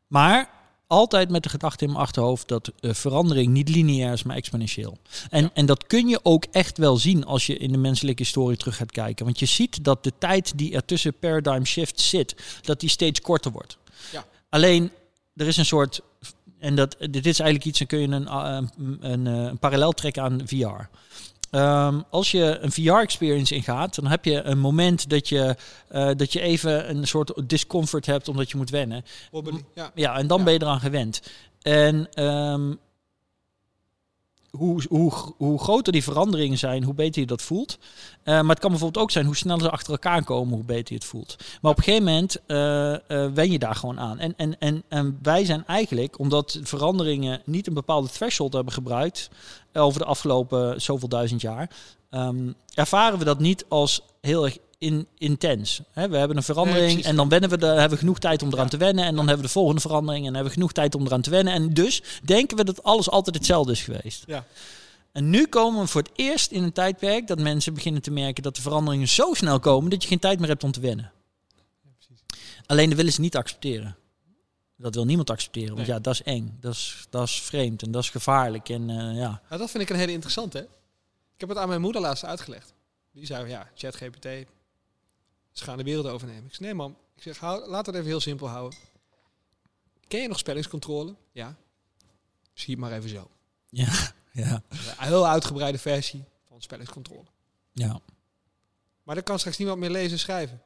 Maar 0.07 0.50
altijd 0.87 1.30
met 1.30 1.42
de 1.42 1.49
gedachte 1.49 1.85
in 1.85 1.90
mijn 1.90 2.02
achterhoofd 2.02 2.49
dat 2.49 2.73
eh, 2.80 2.95
verandering 2.95 3.52
niet 3.52 3.69
lineair 3.69 4.12
is, 4.12 4.23
maar 4.23 4.37
exponentieel. 4.37 4.99
En, 5.30 5.42
Ja. 5.42 5.50
en 5.54 5.66
dat 5.66 5.87
kun 5.87 6.09
je 6.09 6.21
ook 6.23 6.45
echt 6.50 6.78
wel 6.78 6.97
zien 6.97 7.25
als 7.25 7.47
je 7.47 7.57
in 7.57 7.73
de 7.73 7.78
menselijke 7.78 8.23
historie 8.23 8.57
terug 8.57 8.76
gaat 8.76 8.90
kijken. 8.92 9.25
Want 9.25 9.38
je 9.38 9.47
ziet 9.47 9.85
dat 9.85 10.04
de 10.04 10.12
tijd 10.19 10.59
die 10.59 10.75
er 10.75 10.85
tussen 10.85 11.14
paradigm 11.19 11.64
shift 11.64 12.00
zit, 12.00 12.35
dat 12.62 12.80
die 12.80 12.88
steeds 12.88 13.21
korter 13.21 13.50
wordt. 13.52 13.78
Ja. 14.12 14.25
Alleen, 14.49 14.90
er 15.35 15.47
is 15.47 15.57
een 15.57 15.64
soort... 15.64 16.00
En 16.61 16.75
dat, 16.75 16.97
dit 16.99 17.26
is 17.26 17.38
eigenlijk 17.38 17.64
iets, 17.64 17.79
dan 17.79 17.87
kun 17.87 17.99
je 18.00 18.09
een, 18.09 18.23
uh, 18.23 18.59
een, 18.79 18.99
een, 19.00 19.26
eh, 19.26 19.33
een 19.45 19.58
parallel 19.58 19.93
trekken 19.93 20.23
aan 20.23 20.41
VR. 20.45 20.89
Ehm, 21.50 22.00
als 22.11 22.30
je 22.30 22.58
een 22.61 22.73
VR-experience 22.73 23.54
ingaat, 23.54 23.95
dan 23.95 24.06
heb 24.06 24.25
je 24.25 24.43
een 24.43 24.58
moment 24.58 25.08
dat 25.08 25.28
je, 25.28 25.56
eh, 25.89 26.11
dat 26.17 26.32
je 26.32 26.41
even 26.41 26.91
een 26.91 27.06
soort 27.06 27.32
discomfort 27.47 28.06
hebt 28.06 28.28
omdat 28.28 28.50
je 28.50 28.56
moet 28.56 28.71
wennen. 28.71 29.04
Ja. 29.75 29.91
Ja, 29.95 30.17
en 30.17 30.26
dan 30.26 30.39
Ja. 30.39 30.45
ben 30.45 30.52
je 30.52 30.63
eraan 30.63 30.80
gewend. 30.80 31.23
En 31.63 32.08
ehm, 32.13 32.75
hoe, 34.50 34.82
hoe, 34.89 35.13
hoe 35.36 35.58
groter 35.58 35.93
die 35.93 36.02
veranderingen 36.02 36.58
zijn, 36.58 36.84
hoe 36.84 36.95
beter 36.95 37.21
je 37.21 37.26
dat 37.26 37.43
voelt. 37.43 37.78
Eh, 38.23 38.34
maar 38.34 38.50
het 38.50 38.58
kan 38.58 38.71
bijvoorbeeld 38.71 39.04
ook 39.04 39.10
zijn 39.10 39.26
hoe 39.26 39.36
sneller 39.36 39.63
ze 39.63 39.71
achter 39.71 39.93
elkaar 39.93 40.25
komen, 40.25 40.54
hoe 40.54 40.65
beter 40.65 40.89
je 40.89 40.95
het 40.95 41.04
voelt. 41.04 41.36
Maar 41.63 41.71
op 41.71 41.78
een 41.78 41.84
gegeven 41.84 42.06
moment 42.06 42.36
eh, 42.47 42.95
eh, 42.95 43.32
wen 43.32 43.50
je 43.50 43.58
daar 43.58 43.75
gewoon 43.75 44.00
aan. 44.00 44.19
En, 44.19 44.34
en, 44.36 44.58
en, 44.58 44.82
en 44.89 45.19
wij 45.23 45.45
zijn 45.45 45.67
eigenlijk, 45.67 46.19
omdat 46.19 46.58
veranderingen 46.63 47.43
niet 47.45 47.67
een 47.67 47.75
bepaalde 47.75 48.08
threshold 48.08 48.52
hebben 48.52 48.73
gebruikt 48.73 49.30
over 49.73 50.00
de 50.00 50.06
afgelopen 50.06 50.82
zoveel 50.82 51.08
duizend 51.08 51.41
jaar, 51.41 51.71
ehm, 52.10 52.52
ervaren 52.75 53.19
we 53.19 53.25
dat 53.25 53.39
niet 53.39 53.65
als 53.69 54.02
heel 54.21 54.45
erg 54.45 54.58
in, 54.80 55.06
intens. 55.19 55.80
Hè, 55.93 56.08
we 56.08 56.16
hebben 56.16 56.36
een 56.36 56.43
verandering 56.43 56.95
Nee, 56.95 57.04
en 57.04 57.16
dan 57.16 57.28
wennen 57.28 57.50
we 57.50 57.58
de, 57.58 57.66
hebben 57.66 57.90
we 57.90 57.97
genoeg 57.97 58.19
tijd 58.19 58.43
om 58.43 58.52
eraan 58.52 58.69
te 58.69 58.76
wennen. 58.76 59.04
En 59.04 59.14
dan 59.14 59.26
hebben 59.26 59.36
we 59.36 59.47
de 59.47 59.58
volgende 59.58 59.80
verandering 59.80 60.26
en 60.26 60.32
hebben 60.34 60.52
we 60.52 60.58
genoeg 60.58 60.73
tijd 60.73 60.95
om 60.95 61.06
eraan 61.06 61.21
te 61.21 61.30
wennen. 61.30 61.52
En 61.52 61.75
dus 61.75 62.02
denken 62.23 62.56
we 62.56 62.64
dat 62.64 62.82
alles 62.82 63.10
altijd 63.10 63.36
hetzelfde 63.36 63.73
is 63.73 63.82
geweest. 63.82 64.25
Ja. 64.26 64.45
En 65.12 65.30
nu 65.30 65.47
komen 65.47 65.80
we 65.80 65.86
voor 65.86 66.02
het 66.02 66.10
eerst 66.14 66.50
in 66.50 66.62
een 66.62 66.73
tijdperk 66.73 67.26
dat 67.26 67.38
mensen 67.38 67.75
beginnen 67.75 68.02
te 68.02 68.10
merken 68.10 68.43
dat 68.43 68.56
de 68.56 68.62
veranderingen 68.62 69.08
zo 69.08 69.34
snel 69.34 69.60
komen 69.60 69.90
dat 69.90 70.02
je 70.02 70.08
geen 70.08 70.19
tijd 70.19 70.38
meer 70.38 70.49
hebt 70.49 70.64
om 70.64 70.73
te 70.73 70.80
wennen. 70.80 71.12
Alleen 72.66 72.88
dat 72.88 72.97
willen 72.97 73.12
ze 73.12 73.21
niet 73.21 73.36
accepteren. 73.36 73.97
Dat 74.76 74.95
wil 74.95 75.04
niemand 75.04 75.30
accepteren, 75.30 75.75
want 75.75 75.86
Nee. 75.86 75.97
ja, 75.97 76.02
dat 76.02 76.14
is 76.14 76.23
eng, 76.23 76.56
dat 76.60 76.73
is, 76.73 77.06
dat 77.10 77.23
is 77.28 77.40
vreemd 77.40 77.82
en 77.82 77.90
dat 77.90 78.02
is 78.02 78.10
gevaarlijk. 78.10 78.69
En 78.69 78.90
eh, 78.90 78.97
ja, 78.97 79.40
Nou, 79.49 79.60
dat 79.60 79.71
vind 79.71 79.82
ik 79.82 79.90
een 79.90 79.97
hele 79.97 80.12
interessante. 80.12 80.58
hè. 80.58 80.62
Ik 81.34 81.40
heb 81.40 81.49
het 81.49 81.58
aan 81.58 81.69
mijn 81.69 81.80
moeder 81.80 82.00
laatst 82.00 82.25
uitgelegd. 82.25 82.73
Die 83.12 83.26
zei, 83.26 83.49
ja, 83.49 83.69
ChatGPT, 83.75 84.26
ze 85.52 85.65
gaan 85.65 85.76
de 85.76 85.84
wereld 85.84 86.06
overnemen. 86.06 86.45
Ik 86.45 86.54
zei, 86.54 86.65
nee 86.65 86.75
man, 86.75 86.97
ik 87.17 87.23
zeg, 87.23 87.39
hou, 87.39 87.71
we 87.71 87.76
het 87.76 87.95
even 87.95 88.06
heel 88.06 88.21
simpel 88.21 88.49
houden. 88.49 88.78
Ken 90.08 90.21
je 90.23 90.28
nog 90.28 90.39
spellingscontrole? 90.39 91.15
Ja. 91.32 91.56
Zie 92.52 92.71
het 92.71 92.78
maar 92.78 92.93
even 92.93 93.10
zo. 93.10 93.30
ja, 93.69 94.13
ja, 94.32 94.63
Een 94.69 95.06
heel 95.06 95.26
uitgebreide 95.26 95.78
versie 95.78 96.25
van 96.49 96.63
spellingscontrole. 96.63 97.26
ja. 97.73 98.00
Maar 99.02 99.15
dan 99.15 99.25
kan 99.25 99.39
straks 99.39 99.58
niemand 99.58 99.78
meer 99.80 99.91
lezen 99.91 100.13
en 100.13 100.19
schrijven. 100.19 100.63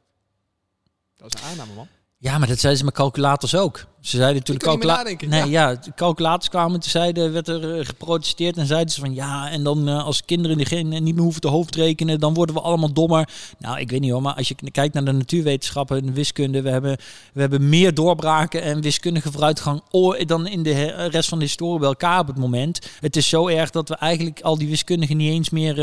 Dat 1.17 1.35
is 1.35 1.41
een 1.41 1.47
aanname, 1.49 1.73
man. 1.75 1.89
Ja, 2.17 2.39
maar 2.39 2.49
dat 2.49 2.59
zeiden 2.59 2.79
ze 2.79 2.85
met 2.85 2.95
calculators 2.95 3.55
ook. 3.55 3.87
Ze 4.05 4.17
zeiden 4.17 4.37
natuurlijk 4.37 4.67
calcula- 4.67 4.97
nadenken, 4.97 5.29
Nee, 5.29 5.51
ja. 5.51 5.75
de 5.75 5.93
calculators 5.97 6.49
kwamen. 6.49 6.81
Toen 6.81 6.91
zeiden, 6.91 7.33
werd 7.33 7.49
er 7.49 7.79
eh, 7.79 7.87
geprotesteerd 7.87 8.57
en 8.57 8.67
zeiden 8.67 8.95
ze 8.95 9.01
van 9.01 9.15
ja, 9.15 9.51
en 9.51 9.63
dan 9.63 9.89
eh, 9.89 10.05
als 10.05 10.25
kinderen 10.25 10.57
die 10.57 10.67
geen, 10.67 10.89
niet 10.89 11.15
meer 11.15 11.23
hoeven 11.23 11.41
te 11.41 11.49
hoofdrekenen, 11.49 12.21
dan 12.21 12.35
worden 12.35 12.55
we 12.55 12.61
allemaal 12.61 12.93
dommer. 12.93 13.29
Nou, 13.59 13.79
ik 13.81 13.91
weet 13.91 14.01
niet 14.01 14.11
hoor, 14.11 14.23
maar 14.23 14.35
als 14.35 14.49
je 14.49 14.55
kijkt 14.71 14.95
naar 14.95 15.05
de 15.05 15.13
natuurwetenschappen 15.13 15.97
en 15.99 16.07
de 16.07 16.13
wiskunde, 16.13 16.63
we 16.63 16.69
hebben, 16.69 16.97
we 17.33 17.41
hebben 17.41 17.69
meer 17.69 17.95
doorbraken 17.95 18.63
en 18.63 18.81
wiskundige 18.81 19.33
vooruitgang 19.33 19.83
dan 20.27 20.47
in 20.47 20.63
de 20.63 20.85
rest 21.11 21.29
van 21.29 21.39
de 21.39 21.45
historie 21.45 21.79
bij 21.79 21.89
elkaar 21.89 22.21
op 22.21 22.27
het 22.27 22.39
moment. 22.39 22.79
Het 23.01 23.17
is 23.17 23.29
zo 23.29 23.49
erg 23.49 23.71
dat 23.71 23.89
we 23.89 23.95
eigenlijk 23.95 24.41
al 24.41 24.59
die 24.59 24.69
wiskundigen 24.69 25.17
niet 25.17 25.31
eens 25.31 25.51
meer 25.51 25.79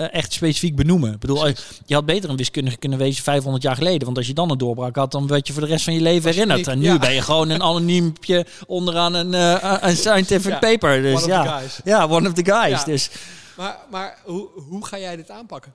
eh, 0.00 0.14
echt 0.14 0.32
specifiek 0.32 0.76
benoemen. 0.76 1.12
Ik 1.12 1.18
bedoel, 1.18 1.46
je 1.86 1.94
had 1.94 2.06
beter 2.06 2.30
een 2.30 2.36
wiskundige 2.36 2.76
kunnen 2.76 2.98
wezen 2.98 3.22
500 3.22 3.62
jaar 3.62 3.76
geleden, 3.76 4.04
want 4.04 4.16
als 4.16 4.26
je 4.26 4.32
dan 4.34 4.50
een 4.50 4.58
doorbraak 4.58 4.96
had, 4.96 5.12
dan 5.12 5.26
werd 5.26 5.46
je 5.46 5.52
voor 5.52 5.62
de 5.62 5.68
rest 5.68 5.84
van 5.84 5.94
je 5.94 6.00
leven 6.00 6.30
herinnerd. 6.30 6.66
En 6.66 6.78
nu 6.78 6.84
ja. 6.84 6.98
ben 6.98 7.14
je 7.14 7.22
gewoon 7.30 7.48
een 7.48 7.62
anoniempje 7.62 8.46
onderaan 8.66 9.14
een, 9.14 9.34
eh, 9.34 9.76
een 9.80 9.96
scientific 9.96 10.52
Ja, 10.52 10.58
paper. 10.58 11.02
Dus 11.02 11.22
One 11.22 11.32
ja. 11.32 11.62
ja, 11.84 12.08
one 12.08 12.28
of 12.28 12.34
the 12.34 12.44
guys. 12.44 12.78
Ja. 12.78 12.84
Dus 12.84 13.10
Maar, 13.56 13.78
maar 13.90 14.18
hoe, 14.24 14.48
hoe 14.68 14.86
ga 14.86 14.98
jij 14.98 15.16
dit 15.16 15.30
aanpakken? 15.30 15.74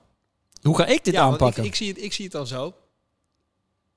hoe 0.62 0.76
ga 0.76 0.86
ik 0.86 1.04
dit 1.04 1.14
ja, 1.14 1.22
aanpakken? 1.22 1.62
Ik, 1.62 1.68
ik, 1.68 1.74
zie 1.74 1.88
het, 1.88 2.02
ik 2.02 2.12
zie 2.12 2.24
het 2.24 2.32
dan 2.32 2.46
zo. 2.46 2.74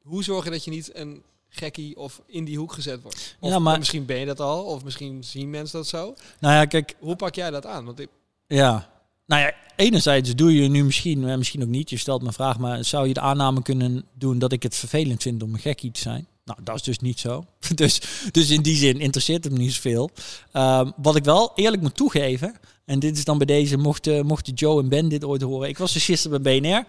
Hoe 0.01 0.23
zorg 0.23 0.43
je 0.45 0.51
dat 0.51 0.63
je 0.63 0.71
niet 0.71 0.89
een 0.93 1.23
gekkie 1.49 1.97
of 1.97 2.21
in 2.25 2.45
die 2.45 2.57
hoek 2.57 2.73
gezet 2.73 3.01
wordt. 3.01 3.35
Of 3.39 3.49
Ja, 3.49 3.59
maar- 3.59 3.77
misschien 3.77 4.05
ben 4.05 4.17
je 4.19 4.25
dat 4.25 4.39
al, 4.39 4.63
of 4.63 4.83
misschien 4.83 5.23
zien 5.23 5.49
mensen 5.49 5.77
dat 5.77 5.87
zo. 5.87 6.13
Nou 6.39 6.53
ja, 6.53 6.65
kijk, 6.65 6.95
Hoe 6.99 7.15
pak 7.15 7.35
jij 7.35 7.49
dat 7.49 7.65
aan? 7.65 7.85
Want 7.85 7.99
ik, 7.99 8.09
Ja. 8.47 8.89
Nou 9.25 9.41
ja, 9.41 9.53
enerzijds 9.75 10.35
doe 10.35 10.53
je 10.61 10.67
nu 10.69 10.83
misschien, 10.83 11.29
eh, 11.29 11.37
misschien 11.37 11.61
ook 11.61 11.67
niet, 11.67 11.89
je 11.89 11.97
stelt 11.97 12.21
me 12.21 12.31
vraag, 12.31 12.59
maar 12.59 12.83
zou 12.83 13.07
je 13.07 13.13
de 13.13 13.19
aanname 13.19 13.61
kunnen 13.61 14.05
doen 14.13 14.39
dat 14.39 14.51
ik 14.51 14.63
het 14.63 14.75
vervelend 14.75 15.21
vind 15.21 15.43
om 15.43 15.53
een 15.53 15.59
gekkie 15.59 15.91
te 15.91 15.99
zijn? 16.01 16.27
Nou, 16.49 16.61
dat 16.63 16.75
is 16.75 16.81
dus 16.81 16.99
niet 16.99 17.19
zo. 17.19 17.45
Dus, 17.75 18.01
dus 18.31 18.49
in 18.49 18.61
die 18.61 18.75
zin 18.75 18.99
interesseert 18.99 19.43
het 19.43 19.53
me 19.53 19.59
niet 19.59 19.73
zoveel. 19.73 20.09
Ehm, 20.51 20.91
wat 20.95 21.15
ik 21.15 21.23
wel 21.23 21.51
eerlijk 21.55 21.81
moet 21.81 21.95
toegeven, 21.95 22.55
en 22.85 22.99
dit 22.99 23.17
is 23.17 23.23
dan 23.23 23.37
bij 23.37 23.45
deze, 23.45 23.77
mochten, 23.77 24.25
mochten 24.25 24.53
Joe 24.53 24.81
en 24.81 24.89
Ben 24.89 25.09
dit 25.09 25.23
ooit 25.23 25.41
horen. 25.41 25.69
Ik 25.69 25.77
was 25.77 25.93
dus 25.93 26.05
gisteren 26.05 26.41
bij 26.41 26.59
BNR 26.59 26.85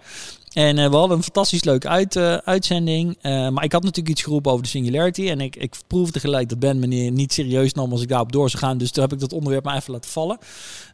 en 0.53 0.79
eh, 0.79 0.91
we 0.91 0.97
hadden 0.97 1.17
een 1.17 1.23
fantastisch 1.23 1.65
leuke 1.65 1.89
uit, 1.89 2.17
eh, 2.17 2.35
uitzending. 2.35 3.19
Eh, 3.21 3.49
maar 3.49 3.65
ik 3.65 3.73
had 3.73 3.83
natuurlijk 3.83 4.09
iets 4.09 4.23
geroepen 4.23 4.51
over 4.53 4.63
de 4.65 4.71
singularity. 4.71 5.29
En 5.29 5.41
ik, 5.41 5.57
ik 5.57 5.75
proefde 5.87 6.21
gelijk 6.21 6.49
dat 6.49 6.59
Ben 6.59 6.79
me 6.79 6.87
niet- 6.87 7.33
serieus 7.33 7.73
nam 7.73 7.93
als 7.93 8.03
ik 8.03 8.09
daarop 8.09 8.33
door 8.33 8.51
zou 8.51 8.63
gaan. 8.65 8.79
Dus 8.79 8.91
toen 8.91 9.03
heb 9.03 9.13
ik 9.13 9.21
dat 9.21 9.33
onderwerp 9.33 9.65
maar 9.65 9.77
even 9.77 9.93
laten 9.93 10.11
vallen. 10.11 10.39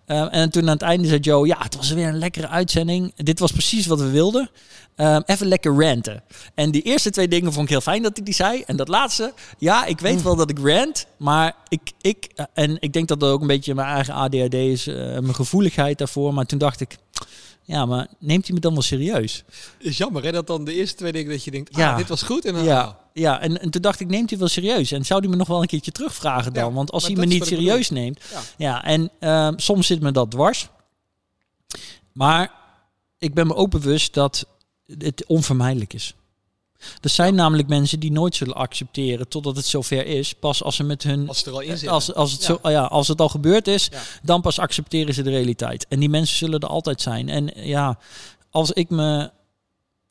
En 0.06 0.50
toen 0.50 0.62
aan 0.62 0.68
het 0.68 0.82
einde 0.82 1.08
zei 1.08 1.20
Joe, 1.20 1.46
ja, 1.46 1.56
het 1.58 1.76
was 1.76 1.90
weer 1.90 2.08
een 2.08 2.18
lekkere 2.18 2.48
uitzending. 2.48 3.12
Dit 3.16 3.38
was 3.38 3.52
precies 3.52 3.86
wat 3.86 4.00
we 4.00 4.10
wilden. 4.10 4.50
Ehm, 4.96 5.20
even 5.26 5.46
lekker 5.46 5.74
ranten. 5.80 6.22
En 6.54 6.70
die 6.70 6.82
eerste 6.82 7.10
twee 7.10 7.28
dingen 7.28 7.52
vond 7.52 7.64
ik 7.64 7.70
heel 7.70 7.80
fijn 7.80 8.02
dat 8.02 8.16
hij 8.16 8.24
die 8.24 8.34
zei. 8.34 8.62
En 8.66 8.76
dat 8.76 8.88
laatste, 8.88 9.32
ja, 9.58 9.84
ik 9.84 10.00
weet 10.00 10.22
wel 10.22 10.36
dat 10.36 10.50
ik 10.50 10.58
rant. 10.58 11.06
Maar 11.16 11.54
ik, 11.68 11.80
ik 12.00 12.28
en 12.54 12.76
ik 12.80 12.92
denk 12.92 13.08
dat 13.08 13.20
dat 13.20 13.30
ook 13.30 13.40
een 13.40 13.46
beetje 13.46 13.74
mijn 13.74 13.88
eigen 13.88 14.14
ADHD 14.14 14.54
is. 14.54 14.84
mijn 14.84 15.34
gevoeligheid 15.34 15.98
daarvoor. 15.98 16.34
Maar 16.34 16.46
toen 16.46 16.58
dacht 16.58 16.80
ik, 16.80 16.96
ja, 17.66 17.86
maar 17.86 18.06
neemt 18.18 18.46
hij 18.46 18.54
me 18.54 18.60
dan 18.60 18.72
wel 18.72 18.82
serieus? 18.82 19.44
is 19.78 19.96
jammer 19.96 20.24
hè, 20.24 20.32
dat 20.32 20.46
dan 20.46 20.64
de 20.64 20.74
eerste 20.74 20.96
twee 20.96 21.12
dingen 21.12 21.30
dat 21.30 21.44
je 21.44 21.50
denkt, 21.50 21.76
Ja. 21.76 21.90
ah, 21.90 21.96
dit 21.96 22.08
was 22.08 22.22
goed. 22.22 22.44
En 22.44 22.54
dan, 22.54 22.64
Ja, 22.64 22.98
ja 23.12 23.40
en, 23.40 23.60
en 23.60 23.70
toen 23.70 23.82
dacht 23.82 24.00
ik, 24.00 24.08
neemt 24.08 24.30
hij 24.30 24.38
wel 24.38 24.48
serieus? 24.48 24.92
En 24.92 25.04
zou 25.04 25.20
hij 25.20 25.28
me 25.28 25.36
nog 25.36 25.48
wel 25.48 25.60
een 25.60 25.66
keertje 25.66 25.92
terugvragen 25.92 26.52
dan? 26.52 26.64
Ja, 26.68 26.72
Want 26.72 26.90
als 26.90 27.06
hij 27.06 27.14
me 27.14 27.26
niet 27.26 27.46
serieus 27.46 27.90
neemt... 27.90 28.20
Ja. 28.30 28.40
Ja, 28.56 28.84
en 28.84 29.10
ehm, 29.18 29.52
soms 29.56 29.86
zit 29.86 30.00
me 30.00 30.12
dat 30.12 30.30
dwars. 30.30 30.68
Maar 32.12 32.52
ik 33.18 33.34
ben 33.34 33.46
me 33.46 33.54
ook 33.54 33.70
bewust 33.70 34.14
dat 34.14 34.46
het 34.98 35.24
onvermijdelijk 35.26 35.92
is. 35.92 36.14
Er 37.00 37.10
zijn 37.10 37.34
namelijk 37.34 37.68
mensen 37.68 38.00
die 38.00 38.12
nooit 38.12 38.34
zullen 38.34 38.54
accepteren 38.54 39.28
totdat 39.28 39.56
het 39.56 39.66
zover 39.66 40.06
is. 40.06 40.32
Pas 40.32 40.62
als 40.62 40.76
ze 40.76 40.82
met 40.84 41.02
hun... 41.02 41.28
als 41.28 41.36
het 41.38 41.46
er 41.46 41.52
al 41.52 41.60
in 41.60 41.78
zit. 41.78 41.88
Als, 41.88 42.14
als, 42.14 42.32
het 42.32 42.40
Ja. 42.40 42.46
zo, 42.62 42.70
ja, 42.70 42.82
als 42.84 43.08
het 43.08 43.20
al 43.20 43.28
gebeurd 43.28 43.68
is, 43.68 43.88
Ja. 43.92 44.00
dan 44.22 44.40
pas 44.40 44.58
accepteren 44.58 45.14
ze 45.14 45.22
de 45.22 45.30
realiteit. 45.30 45.86
En 45.88 46.00
die 46.00 46.08
mensen 46.08 46.36
zullen 46.36 46.60
er 46.60 46.68
altijd 46.68 47.00
zijn. 47.00 47.28
En 47.28 47.50
ja, 47.54 47.98
als 48.50 48.72
ik 48.72 48.90
me 48.90 49.30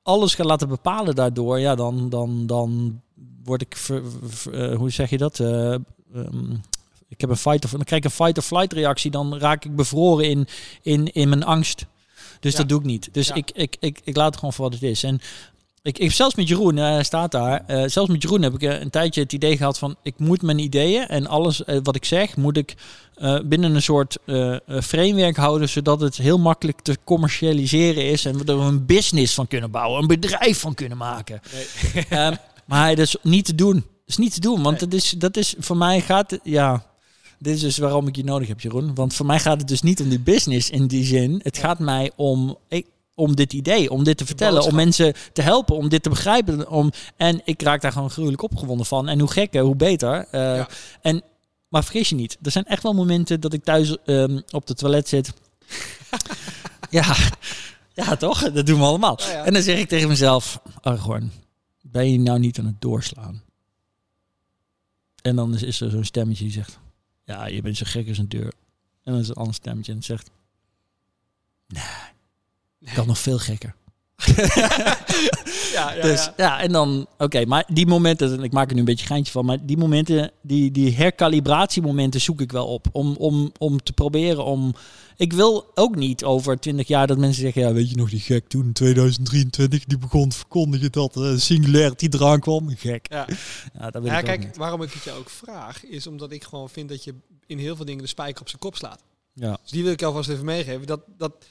alles 0.03 0.35
ga 0.35 0.43
laten 0.43 0.67
bepalen 0.67 1.15
daardoor, 1.15 1.59
ja, 1.59 1.75
dan, 1.75 2.09
dan, 2.09 2.47
dan 2.47 3.01
word 3.43 3.61
ik, 3.61 3.75
ver- 3.77 4.03
ver- 4.23 4.71
eh, 4.71 4.77
hoe 4.77 4.89
zeg 4.89 5.09
je 5.09 5.17
dat? 5.17 5.39
Eh, 5.39 5.73
ehm, 5.73 6.51
ik 7.07 7.21
heb 7.21 7.29
een 7.29 7.37
fight 7.37 7.63
of, 7.65 7.71
dan 7.71 7.83
krijg 7.83 8.03
ik 8.03 8.09
een 8.09 8.15
fight 8.15 8.37
of 8.37 8.45
flight 8.45 8.73
reactie, 8.73 9.11
dan 9.11 9.37
raak 9.37 9.65
ik 9.65 9.75
bevroren 9.75 10.29
in, 10.29 10.47
in, 10.81 11.13
in 11.13 11.29
mijn 11.29 11.43
angst. 11.43 11.85
Dus 12.39 12.51
Ja. 12.51 12.57
dat 12.57 12.69
doe 12.69 12.79
ik 12.79 12.85
niet. 12.85 13.09
Dus 13.11 13.27
Ja. 13.27 13.33
ik, 13.35 13.51
ik, 13.51 13.77
ik, 13.79 14.01
ik 14.03 14.15
laat 14.15 14.25
het 14.25 14.35
gewoon 14.35 14.53
voor 14.53 14.63
wat 14.65 14.73
het 14.73 14.83
is. 14.83 15.03
En 15.03 15.19
ik, 15.85 15.97
ik 15.99 16.11
zelfs 16.11 16.35
met 16.35 16.47
Jeroen, 16.47 16.77
eh, 16.77 16.83
hij 16.83 17.03
staat 17.03 17.31
daar. 17.31 17.63
eh, 17.67 17.83
zelfs 17.87 18.09
met 18.09 18.21
Jeroen 18.21 18.41
heb 18.41 18.53
ik 18.53 18.61
eh, 18.61 18.79
een 18.79 18.89
tijdje 18.89 19.21
het 19.21 19.33
idee 19.33 19.57
gehad 19.57 19.77
van 19.77 19.95
ik 20.03 20.13
moet 20.17 20.41
mijn 20.41 20.59
ideeën 20.59 21.07
en 21.07 21.27
alles 21.27 21.63
eh, 21.63 21.79
wat 21.83 21.95
ik 21.95 22.05
zeg, 22.05 22.37
moet 22.37 22.57
ik 22.57 22.75
eh, 23.15 23.39
binnen 23.45 23.75
een 23.75 23.81
soort 23.81 24.17
eh, 24.25 24.53
eh, 24.53 24.59
framework 24.83 25.35
houden, 25.35 25.69
zodat 25.69 26.01
het 26.01 26.17
heel 26.17 26.37
makkelijk 26.39 26.81
te 26.81 26.97
commercialiseren 27.03 28.03
is 28.05 28.25
en 28.25 28.37
we 28.37 28.51
er 28.53 28.59
een 28.59 28.85
business 28.85 29.33
van 29.33 29.47
kunnen 29.47 29.71
bouwen, 29.71 30.01
een 30.01 30.07
bedrijf 30.07 30.59
van 30.59 30.73
kunnen 30.73 30.97
maken. 30.97 31.41
Nee. 31.93 32.05
Ehm, 32.09 32.35
maar 32.65 32.95
dat 32.95 33.05
is 33.05 33.15
niet 33.21 33.45
te 33.45 33.55
doen. 33.55 33.73
Dat 33.73 33.83
is 34.05 34.17
niet 34.17 34.33
te 34.33 34.39
doen, 34.39 34.61
want 34.63 34.79
Nee. 34.79 34.89
dat 34.89 34.93
is, 34.99 35.09
dat 35.09 35.37
is 35.37 35.55
voor 35.59 35.77
mij 35.77 36.01
gaat 36.01 36.37
ja. 36.43 36.85
Dit 37.39 37.55
is 37.55 37.61
dus 37.61 37.77
waarom 37.77 38.07
ik 38.07 38.15
je 38.15 38.23
nodig 38.23 38.47
heb, 38.47 38.59
Jeroen. 38.61 38.95
Want 38.95 39.13
voor 39.13 39.25
mij 39.25 39.39
gaat 39.39 39.57
het 39.59 39.67
dus 39.67 39.81
niet 39.81 40.01
om 40.01 40.09
die 40.09 40.19
business 40.19 40.69
in 40.69 40.87
die 40.87 41.03
zin. 41.05 41.39
Het 41.43 41.57
gaat 41.57 41.79
mij 41.79 42.11
om, 42.15 42.57
ik, 42.69 42.85
om 43.15 43.35
dit 43.35 43.53
idee, 43.53 43.91
om 43.91 44.03
dit 44.03 44.17
te 44.17 44.25
vertellen, 44.25 44.63
om 44.63 44.75
mensen 44.75 45.13
te 45.33 45.41
helpen, 45.41 45.75
om 45.75 45.89
dit 45.89 46.03
te 46.03 46.09
begrijpen. 46.09 46.69
Om, 46.69 46.91
en 47.17 47.41
ik 47.43 47.61
raak 47.61 47.81
daar 47.81 47.91
gewoon 47.91 48.09
gruwelijk 48.09 48.41
opgewonden 48.41 48.85
van. 48.85 49.07
En 49.07 49.19
hoe 49.19 49.31
gekker, 49.31 49.61
hoe 49.61 49.75
beter. 49.75 50.27
Eh, 50.31 50.41
Ja. 50.41 50.67
en, 51.01 51.23
maar 51.67 51.83
vergis 51.83 52.09
je 52.09 52.15
niet, 52.15 52.37
er 52.41 52.51
zijn 52.51 52.65
echt 52.65 52.83
wel 52.83 52.93
momenten 52.93 53.39
dat 53.39 53.53
ik 53.53 53.63
thuis 53.63 53.97
ehm, 54.05 54.39
op 54.49 54.67
de 54.67 54.73
toilet 54.73 55.07
zit. 55.07 55.33
ja, 56.89 57.15
ja, 57.93 58.15
toch? 58.15 58.51
Dat 58.51 58.65
doen 58.65 58.79
we 58.79 58.85
allemaal. 58.85 59.19
Ja, 59.21 59.31
ja. 59.31 59.45
En 59.45 59.53
dan 59.53 59.61
zeg 59.61 59.79
ik 59.79 59.87
tegen 59.87 60.07
mezelf, 60.07 60.59
Aragorn, 60.81 61.31
ben 61.81 62.11
je 62.11 62.19
nou 62.19 62.39
niet 62.39 62.59
aan 62.59 62.65
het 62.65 62.81
doorslaan? 62.81 63.43
En 65.21 65.35
dan 65.35 65.53
is, 65.53 65.63
is 65.63 65.81
er 65.81 65.89
zo'n 65.89 66.03
stemmetje 66.03 66.43
die 66.43 66.53
zegt, 66.53 66.79
ja, 67.23 67.45
je 67.47 67.61
bent 67.61 67.77
zo 67.77 67.85
gek 67.87 68.07
als 68.07 68.17
een 68.17 68.29
deur. 68.29 68.53
En 69.03 69.11
dan 69.11 69.17
is 69.21 69.25
er 69.25 69.31
een 69.31 69.37
ander 69.41 69.53
stemmetje 69.55 69.93
en 69.93 70.03
zegt, 70.03 70.29
nee, 71.67 71.83
kan 72.93 73.07
nog 73.07 73.19
veel 73.19 73.39
gekker. 73.39 73.75
ja, 75.73 75.93
ja, 75.93 76.01
dus 76.01 76.25
ja. 76.25 76.33
ja, 76.37 76.59
en 76.59 76.71
dan, 76.71 77.07
oké, 77.17 77.45
maar 77.45 77.63
die 77.67 77.87
momenten, 77.87 78.33
en 78.33 78.43
ik 78.43 78.51
maak 78.51 78.67
er 78.67 78.73
nu 78.73 78.79
een 78.79 78.85
beetje 78.85 79.05
geintje 79.05 79.31
van, 79.31 79.45
maar 79.45 79.65
die 79.65 79.77
momenten, 79.77 80.31
die, 80.41 80.71
die 80.71 80.95
hercalibratiemomenten 80.95 82.21
zoek 82.21 82.41
ik 82.41 82.51
wel 82.51 82.67
op. 82.67 82.87
Om, 82.91 83.15
om, 83.15 83.51
om 83.57 83.83
te 83.83 83.93
proberen 83.93 84.43
om. 84.45 84.73
Ik 85.17 85.33
wil 85.33 85.71
ook 85.73 85.95
niet 85.95 86.23
over 86.23 86.59
twintig 86.59 86.87
jaar 86.87 87.07
dat 87.07 87.17
mensen 87.17 87.41
zeggen, 87.41 87.61
ja, 87.61 87.73
weet 87.73 87.89
je 87.89 87.95
nog 87.95 88.09
die 88.09 88.19
gek 88.19 88.47
toen 88.47 88.65
in 88.65 88.73
2023 88.73 89.85
die 89.85 89.97
begon 89.97 90.29
te 90.29 90.37
verkondigen 90.37 90.91
dat 90.91 91.15
uh, 91.15 91.37
singularity 91.37 92.07
eraan 92.11 92.39
kwam. 92.39 92.69
Gek. 92.75 93.05
Ja. 93.09 93.27
Ja, 93.79 93.89
dat 93.89 94.01
wil 94.01 94.11
Ja, 94.11 94.17
ik 94.17 94.25
kijk, 94.25 94.39
niet. 94.39 94.57
waarom 94.57 94.81
ik 94.81 94.93
het 94.93 95.03
je 95.03 95.11
ook 95.11 95.29
vraag, 95.29 95.85
is 95.85 96.07
omdat 96.07 96.31
ik 96.31 96.43
gewoon 96.43 96.69
vind 96.69 96.89
dat 96.89 97.03
je 97.03 97.13
in 97.45 97.57
heel 97.57 97.75
veel 97.75 97.85
dingen 97.85 98.01
de 98.01 98.09
spijker 98.09 98.41
op 98.41 98.49
zijn 98.49 98.61
kop 98.61 98.75
slaat. 98.75 99.03
Ja. 99.33 99.57
Dus 99.61 99.71
die 99.71 99.83
wil 99.83 99.91
ik 99.91 100.03
alvast 100.03 100.29
even 100.29 100.45
meegeven. 100.45 100.87
Dat, 100.87 101.01
dat 101.17 101.45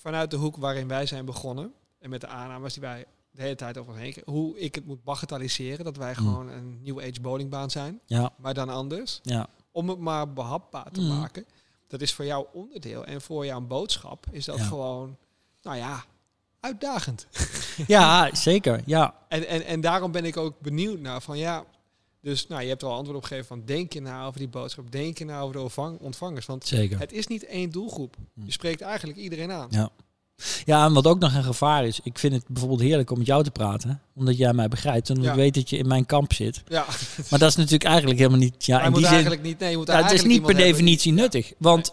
vanuit 0.00 0.30
de 0.30 0.36
hoek 0.36 0.56
waarin 0.56 0.88
wij 0.88 1.06
zijn 1.06 1.24
begonnen, 1.24 1.72
en 1.98 2.10
met 2.10 2.20
de 2.20 2.26
aannames 2.26 2.72
die 2.72 2.82
wij 2.82 3.04
de 3.30 3.42
hele 3.42 3.54
tijd 3.54 3.78
over 3.78 3.92
ons 3.92 4.00
heen 4.00 4.12
kregen, 4.12 4.32
hoe 4.32 4.58
ik 4.58 4.74
het 4.74 4.86
moet 4.86 5.04
bagatelliseren, 5.04 5.84
dat 5.84 5.96
wij 5.96 6.08
Mm. 6.10 6.14
gewoon 6.16 6.48
een 6.48 6.80
New 6.82 6.98
Age 7.00 7.20
bowlingbaan 7.20 7.70
zijn, 7.70 8.00
Ja, 8.06 8.32
maar 8.36 8.54
dan 8.54 8.68
anders. 8.68 9.20
ja, 9.22 9.46
Om 9.72 9.88
het 9.88 9.98
maar 9.98 10.32
behapbaar 10.32 10.90
te 10.90 11.00
Mm. 11.00 11.08
maken. 11.18 11.44
Dat 11.86 12.00
is 12.00 12.12
voor 12.14 12.24
jou 12.24 12.46
onderdeel. 12.52 13.04
En 13.04 13.20
voor 13.20 13.46
jouw 13.46 13.60
boodschap 13.60 14.26
is 14.30 14.44
dat 14.44 14.56
Ja. 14.58 14.64
gewoon, 14.64 15.16
nou 15.62 15.76
ja, 15.76 16.04
uitdagend. 16.60 17.26
ja, 17.86 18.34
zeker. 18.34 18.82
Ja, 18.86 19.14
En, 19.28 19.46
en, 19.48 19.64
en 19.64 19.80
daarom 19.80 20.12
ben 20.12 20.24
ik 20.24 20.36
ook 20.36 20.60
benieuwd 20.60 20.98
naar 21.00 21.20
van 21.22 21.38
ja. 21.38 21.64
Dus 22.22 22.46
nou, 22.46 22.62
je 22.62 22.68
hebt 22.68 22.82
er 22.82 22.88
al 22.88 22.94
antwoord 22.94 23.16
op 23.18 23.24
gegeven 23.24 23.46
van 23.46 23.62
denk 23.64 23.92
je 23.92 24.00
nou 24.00 24.26
over 24.26 24.38
die 24.38 24.48
boodschap, 24.48 24.90
denk 24.90 25.18
je 25.18 25.24
nou 25.24 25.42
over 25.42 25.54
de 25.54 25.60
ontvang- 25.62 25.98
ontvangers. 26.00 26.46
Want 26.46 26.66
zeker. 26.66 26.98
het 26.98 27.12
is 27.12 27.26
niet 27.26 27.44
één 27.46 27.70
doelgroep. 27.70 28.16
Hm. 28.34 28.44
Je 28.44 28.52
spreekt 28.52 28.80
eigenlijk 28.80 29.18
iedereen 29.18 29.50
aan. 29.52 29.66
Ja. 29.70 29.90
Ja, 30.64 30.84
en 30.86 30.92
wat 30.92 31.06
ook 31.06 31.18
nog 31.18 31.34
een 31.34 31.42
gevaar 31.44 31.86
is, 31.86 32.00
ik 32.02 32.18
vind 32.18 32.32
het 32.34 32.44
bijvoorbeeld 32.48 32.80
heerlijk 32.80 33.10
om 33.10 33.18
met 33.18 33.26
jou 33.26 33.44
te 33.44 33.50
praten, 33.50 34.00
omdat 34.14 34.36
jij 34.36 34.52
mij 34.52 34.68
begrijpt 34.68 35.08
en 35.08 35.14
omdat 35.16 35.30
Ja. 35.30 35.36
ik 35.36 35.42
weet 35.42 35.54
dat 35.54 35.70
je 35.70 35.76
in 35.76 35.86
mijn 35.88 36.06
kamp 36.06 36.32
zit. 36.32 36.62
Ja, 36.68 36.86
Maar 37.30 37.38
dat 37.38 37.48
is 37.48 37.56
natuurlijk 37.56 37.84
eigenlijk 37.84 38.18
helemaal 38.18 38.38
niet. 38.38 38.64
Ja, 38.66 38.82
in 38.84 38.92
die 38.92 39.02
zin. 39.02 39.10
eigenlijk 39.12 39.42
niet. 39.42 39.58
Nee, 39.58 39.70
je 39.70 39.76
moet 39.76 39.86
Ja, 39.86 40.02
het 40.02 40.12
is 40.12 40.22
niet 40.24 40.42
per 40.42 40.46
hebben 40.54 40.64
definitie 40.72 41.12
nuttig. 41.12 41.52
Want, 41.58 41.92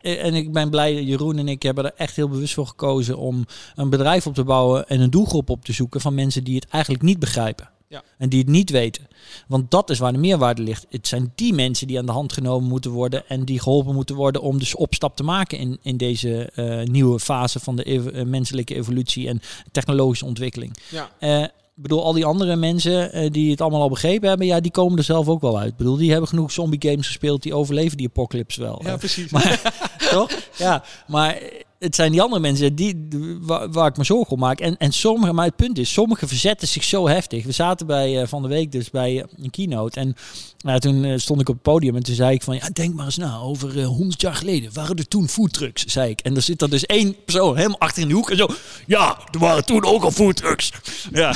eh, 0.00 0.24
en 0.24 0.34
ik 0.34 0.52
ben 0.52 0.70
blij, 0.70 1.02
Jeroen 1.02 1.38
en 1.38 1.48
ik 1.48 1.62
hebben 1.62 1.84
er 1.84 1.92
echt 1.96 2.16
heel 2.16 2.28
bewust 2.28 2.54
voor 2.54 2.66
gekozen 2.66 3.18
om 3.18 3.44
een 3.74 3.90
bedrijf 3.90 4.26
op 4.26 4.34
te 4.34 4.44
bouwen 4.44 4.88
en 4.88 5.00
een 5.00 5.10
doelgroep 5.10 5.50
op 5.50 5.64
te 5.64 5.72
zoeken 5.72 6.00
van 6.00 6.14
mensen 6.14 6.44
die 6.44 6.54
het 6.54 6.66
eigenlijk 6.68 7.02
niet 7.02 7.18
begrijpen. 7.18 7.70
Ja. 7.94 8.02
En 8.18 8.28
die 8.28 8.38
het 8.40 8.48
niet 8.48 8.70
weten. 8.70 9.06
Want 9.48 9.70
dat 9.70 9.90
is 9.90 9.98
waar 9.98 10.12
de 10.12 10.18
meerwaarde 10.18 10.62
ligt. 10.62 10.86
Het 10.90 11.06
zijn 11.08 11.32
die 11.34 11.52
mensen 11.52 11.86
die 11.86 11.98
aan 11.98 12.06
de 12.06 12.12
hand 12.12 12.32
genomen 12.32 12.68
moeten 12.68 12.90
worden 12.90 13.28
en 13.28 13.44
die 13.44 13.60
geholpen 13.60 13.94
moeten 13.94 14.16
worden 14.16 14.42
om 14.42 14.58
dus 14.58 14.74
opstap 14.74 15.16
te 15.16 15.22
maken 15.22 15.58
in, 15.58 15.78
in 15.82 15.96
deze 15.96 16.50
eh, 16.54 16.82
nieuwe 16.86 17.20
fase 17.20 17.60
van 17.60 17.76
de 17.76 17.84
ev- 17.84 18.06
eh, 18.06 18.24
menselijke 18.24 18.74
evolutie 18.74 19.28
en 19.28 19.40
technologische 19.72 20.24
ontwikkeling. 20.24 20.76
Ja, 20.90 21.10
Eh, 21.18 21.42
ik 21.76 21.82
bedoel, 21.82 22.04
al 22.04 22.12
die 22.12 22.24
andere 22.24 22.56
mensen 22.56 23.32
die 23.32 23.50
het 23.50 23.60
allemaal 23.60 23.80
al 23.82 23.88
begrepen 23.88 24.28
hebben, 24.28 24.46
ja, 24.46 24.60
die 24.60 24.70
komen 24.70 24.98
er 24.98 25.04
zelf 25.04 25.28
ook 25.28 25.40
wel 25.40 25.58
uit. 25.58 25.70
Ik 25.70 25.76
bedoel, 25.76 25.96
die 25.96 26.10
hebben 26.10 26.28
genoeg 26.28 26.52
zombie 26.52 26.90
games 26.90 27.06
gespeeld, 27.06 27.42
die 27.42 27.54
overleven 27.54 27.96
die 27.96 28.06
apocalypse 28.08 28.60
wel. 28.60 28.80
ja, 28.84 28.96
precies. 28.96 29.30
toch? 30.10 30.30
Ja, 30.56 30.84
maar 31.06 31.38
het 31.84 31.94
zijn 31.94 32.12
die 32.12 32.22
andere 32.22 32.40
mensen 32.40 32.74
die, 32.74 33.08
waar, 33.40 33.70
waar 33.70 33.88
ik 33.88 33.96
me 33.96 34.04
zorgen 34.04 34.32
om 34.32 34.38
maak. 34.38 34.60
En, 34.60 34.76
en 34.76 34.92
sommige, 34.92 35.32
maar 35.32 35.44
het 35.46 35.56
punt 35.56 35.78
is, 35.78 35.92
sommigen 35.92 36.28
verzetten 36.28 36.68
zich 36.68 36.84
zo 36.84 37.08
heftig. 37.08 37.44
We 37.44 37.52
zaten 37.52 37.86
bij 37.86 38.20
eh, 38.20 38.28
van 38.28 38.42
de 38.42 38.48
week 38.48 38.72
dus 38.72 38.90
bij 38.90 39.20
eh, 39.20 39.24
een 39.42 39.50
keynote. 39.50 40.00
En 40.00 40.16
nou, 40.58 40.80
toen 40.80 41.04
eh, 41.04 41.18
stond 41.18 41.40
ik 41.40 41.48
op 41.48 41.54
het 41.54 41.62
podium 41.62 41.96
en 41.96 42.02
toen 42.02 42.14
zei 42.14 42.34
ik 42.34 42.42
van, 42.42 42.54
ja, 42.54 42.68
denk 42.72 42.94
maar 42.94 43.04
eens 43.04 43.16
na, 43.16 43.38
over 43.38 43.82
100 43.82 44.20
jaar 44.20 44.34
geleden 44.34 44.70
waren 44.72 44.96
er 44.96 45.08
toen 45.08 45.28
foodtrucks, 45.28 45.84
zei 45.84 46.10
ik. 46.10 46.20
En 46.20 46.36
er 46.36 46.42
zit 46.42 46.62
er 46.62 46.70
dus 46.70 46.86
één 46.86 47.16
persoon 47.24 47.56
helemaal 47.56 47.80
achter 47.80 48.02
in 48.02 48.08
de 48.08 48.14
hoek 48.14 48.30
en 48.30 48.36
zo, 48.36 48.48
ja, 48.86 49.18
er 49.32 49.38
waren 49.38 49.64
toen 49.64 49.84
ook 49.84 50.02
al 50.02 50.10
foodtrucks. 50.10 50.70
Ja. 51.12 51.34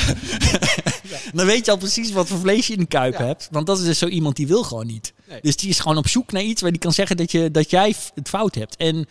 Dan 1.34 1.46
weet 1.46 1.64
je 1.64 1.70
al 1.70 1.76
precies 1.76 2.12
wat 2.12 2.28
voor 2.28 2.38
vlees 2.38 2.66
je 2.66 2.72
in 2.72 2.78
de 2.78 2.86
kuip 2.86 3.18
Ja. 3.18 3.24
hebt. 3.24 3.48
Want 3.50 3.66
dat 3.66 3.78
is 3.78 3.84
dus 3.84 3.98
zo 3.98 4.06
iemand 4.06 4.36
die 4.36 4.46
wil 4.46 4.62
gewoon 4.62 4.86
niet. 4.86 5.12
Nee. 5.28 5.38
Dus 5.42 5.56
die 5.56 5.68
is 5.68 5.78
gewoon 5.80 5.96
op 5.96 6.08
zoek 6.08 6.32
naar 6.32 6.42
iets 6.42 6.62
waar 6.62 6.70
die 6.70 6.80
kan 6.80 6.92
zeggen 6.92 7.16
dat, 7.16 7.32
je, 7.32 7.50
dat 7.50 7.70
jij 7.70 7.94
het 8.14 8.28
fout 8.28 8.54
hebt. 8.54 8.76
En 8.76 9.06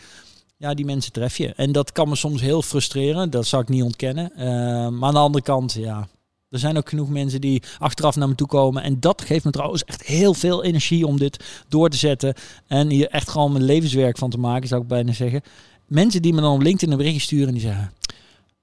ja, 0.58 0.74
die 0.74 0.86
mensen 0.86 1.12
tref 1.12 1.38
je. 1.38 1.54
En 1.54 1.72
dat 1.72 1.92
kan 1.92 2.10
me 2.10 2.16
soms 2.16 2.42
heel 2.42 2.62
frustreren. 2.62 3.30
Dat 3.30 3.46
zou 3.46 3.62
ik 3.62 3.70
niet 3.70 3.84
ontkennen. 3.84 4.32
Eh, 4.36 4.48
maar 4.90 5.08
aan 5.08 5.14
de 5.14 5.20
andere 5.20 5.44
kant, 5.44 5.74
ja. 5.74 6.08
Er 6.50 6.60
zijn 6.60 6.78
ook 6.78 6.90
genoeg 6.90 7.10
mensen 7.10 7.42
die 7.42 7.64
achteraf 7.80 8.16
naar 8.16 8.28
me 8.28 8.36
toe 8.36 8.48
komen. 8.48 8.84
En 8.84 9.00
dat 9.00 9.22
geeft 9.22 9.46
me 9.46 9.52
trouwens 9.52 9.84
echt 9.84 10.04
heel 10.04 10.34
veel 10.34 10.64
energie 10.64 11.08
om 11.08 11.18
dit 11.18 11.64
door 11.68 11.90
te 11.90 11.98
zetten. 11.98 12.34
En 12.68 12.90
hier 12.90 13.08
echt 13.08 13.30
gewoon 13.30 13.52
mijn 13.52 13.64
levenswerk 13.64 14.18
van 14.18 14.30
te 14.30 14.38
maken, 14.38 14.68
zou 14.68 14.82
ik 14.82 14.88
bijna 14.88 15.14
zeggen. 15.14 15.42
Mensen 15.86 16.22
die 16.22 16.34
me 16.34 16.42
dan 16.42 16.54
op 16.54 16.62
LinkedIn 16.62 16.92
een 16.92 16.98
berichtje 16.98 17.22
sturen 17.22 17.48
en 17.48 17.54
die 17.54 17.62
zeggen... 17.62 17.94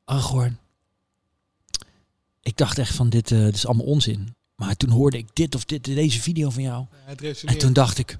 Aragorn, 0.05 0.59
ik 2.43 2.57
dacht 2.57 2.79
echt 2.79 2.95
van 2.95 3.09
dit, 3.09 3.31
eh, 3.31 3.39
dit 3.39 3.55
is 3.55 3.67
allemaal 3.67 3.87
onzin. 3.87 4.35
Maar 4.57 4.77
toen 4.77 4.91
hoorde 4.91 5.17
ik 5.17 5.29
dit 5.33 5.55
of 5.55 5.65
dit, 5.65 5.85
deze 5.85 6.21
video 6.21 6.51
van 6.51 6.63
jou. 6.63 6.87
Ja, 7.19 7.33
En 7.45 7.59
toen 7.59 7.73
dacht 7.73 7.99
ik, 7.99 8.19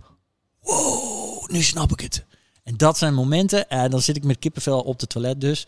wow, 0.61 1.51
nu 1.51 1.63
snap 1.63 1.93
ik 1.93 2.01
het. 2.01 2.25
En 2.65 2.77
dat 2.77 2.99
zijn 2.99 3.15
momenten, 3.15 3.69
en 3.69 3.91
dan 3.91 4.01
zit 4.03 4.17
ik 4.17 4.25
met 4.25 4.39
kippenvel 4.39 4.81
op 4.81 5.01
het 5.01 5.09
toilet 5.09 5.41
dus. 5.41 5.67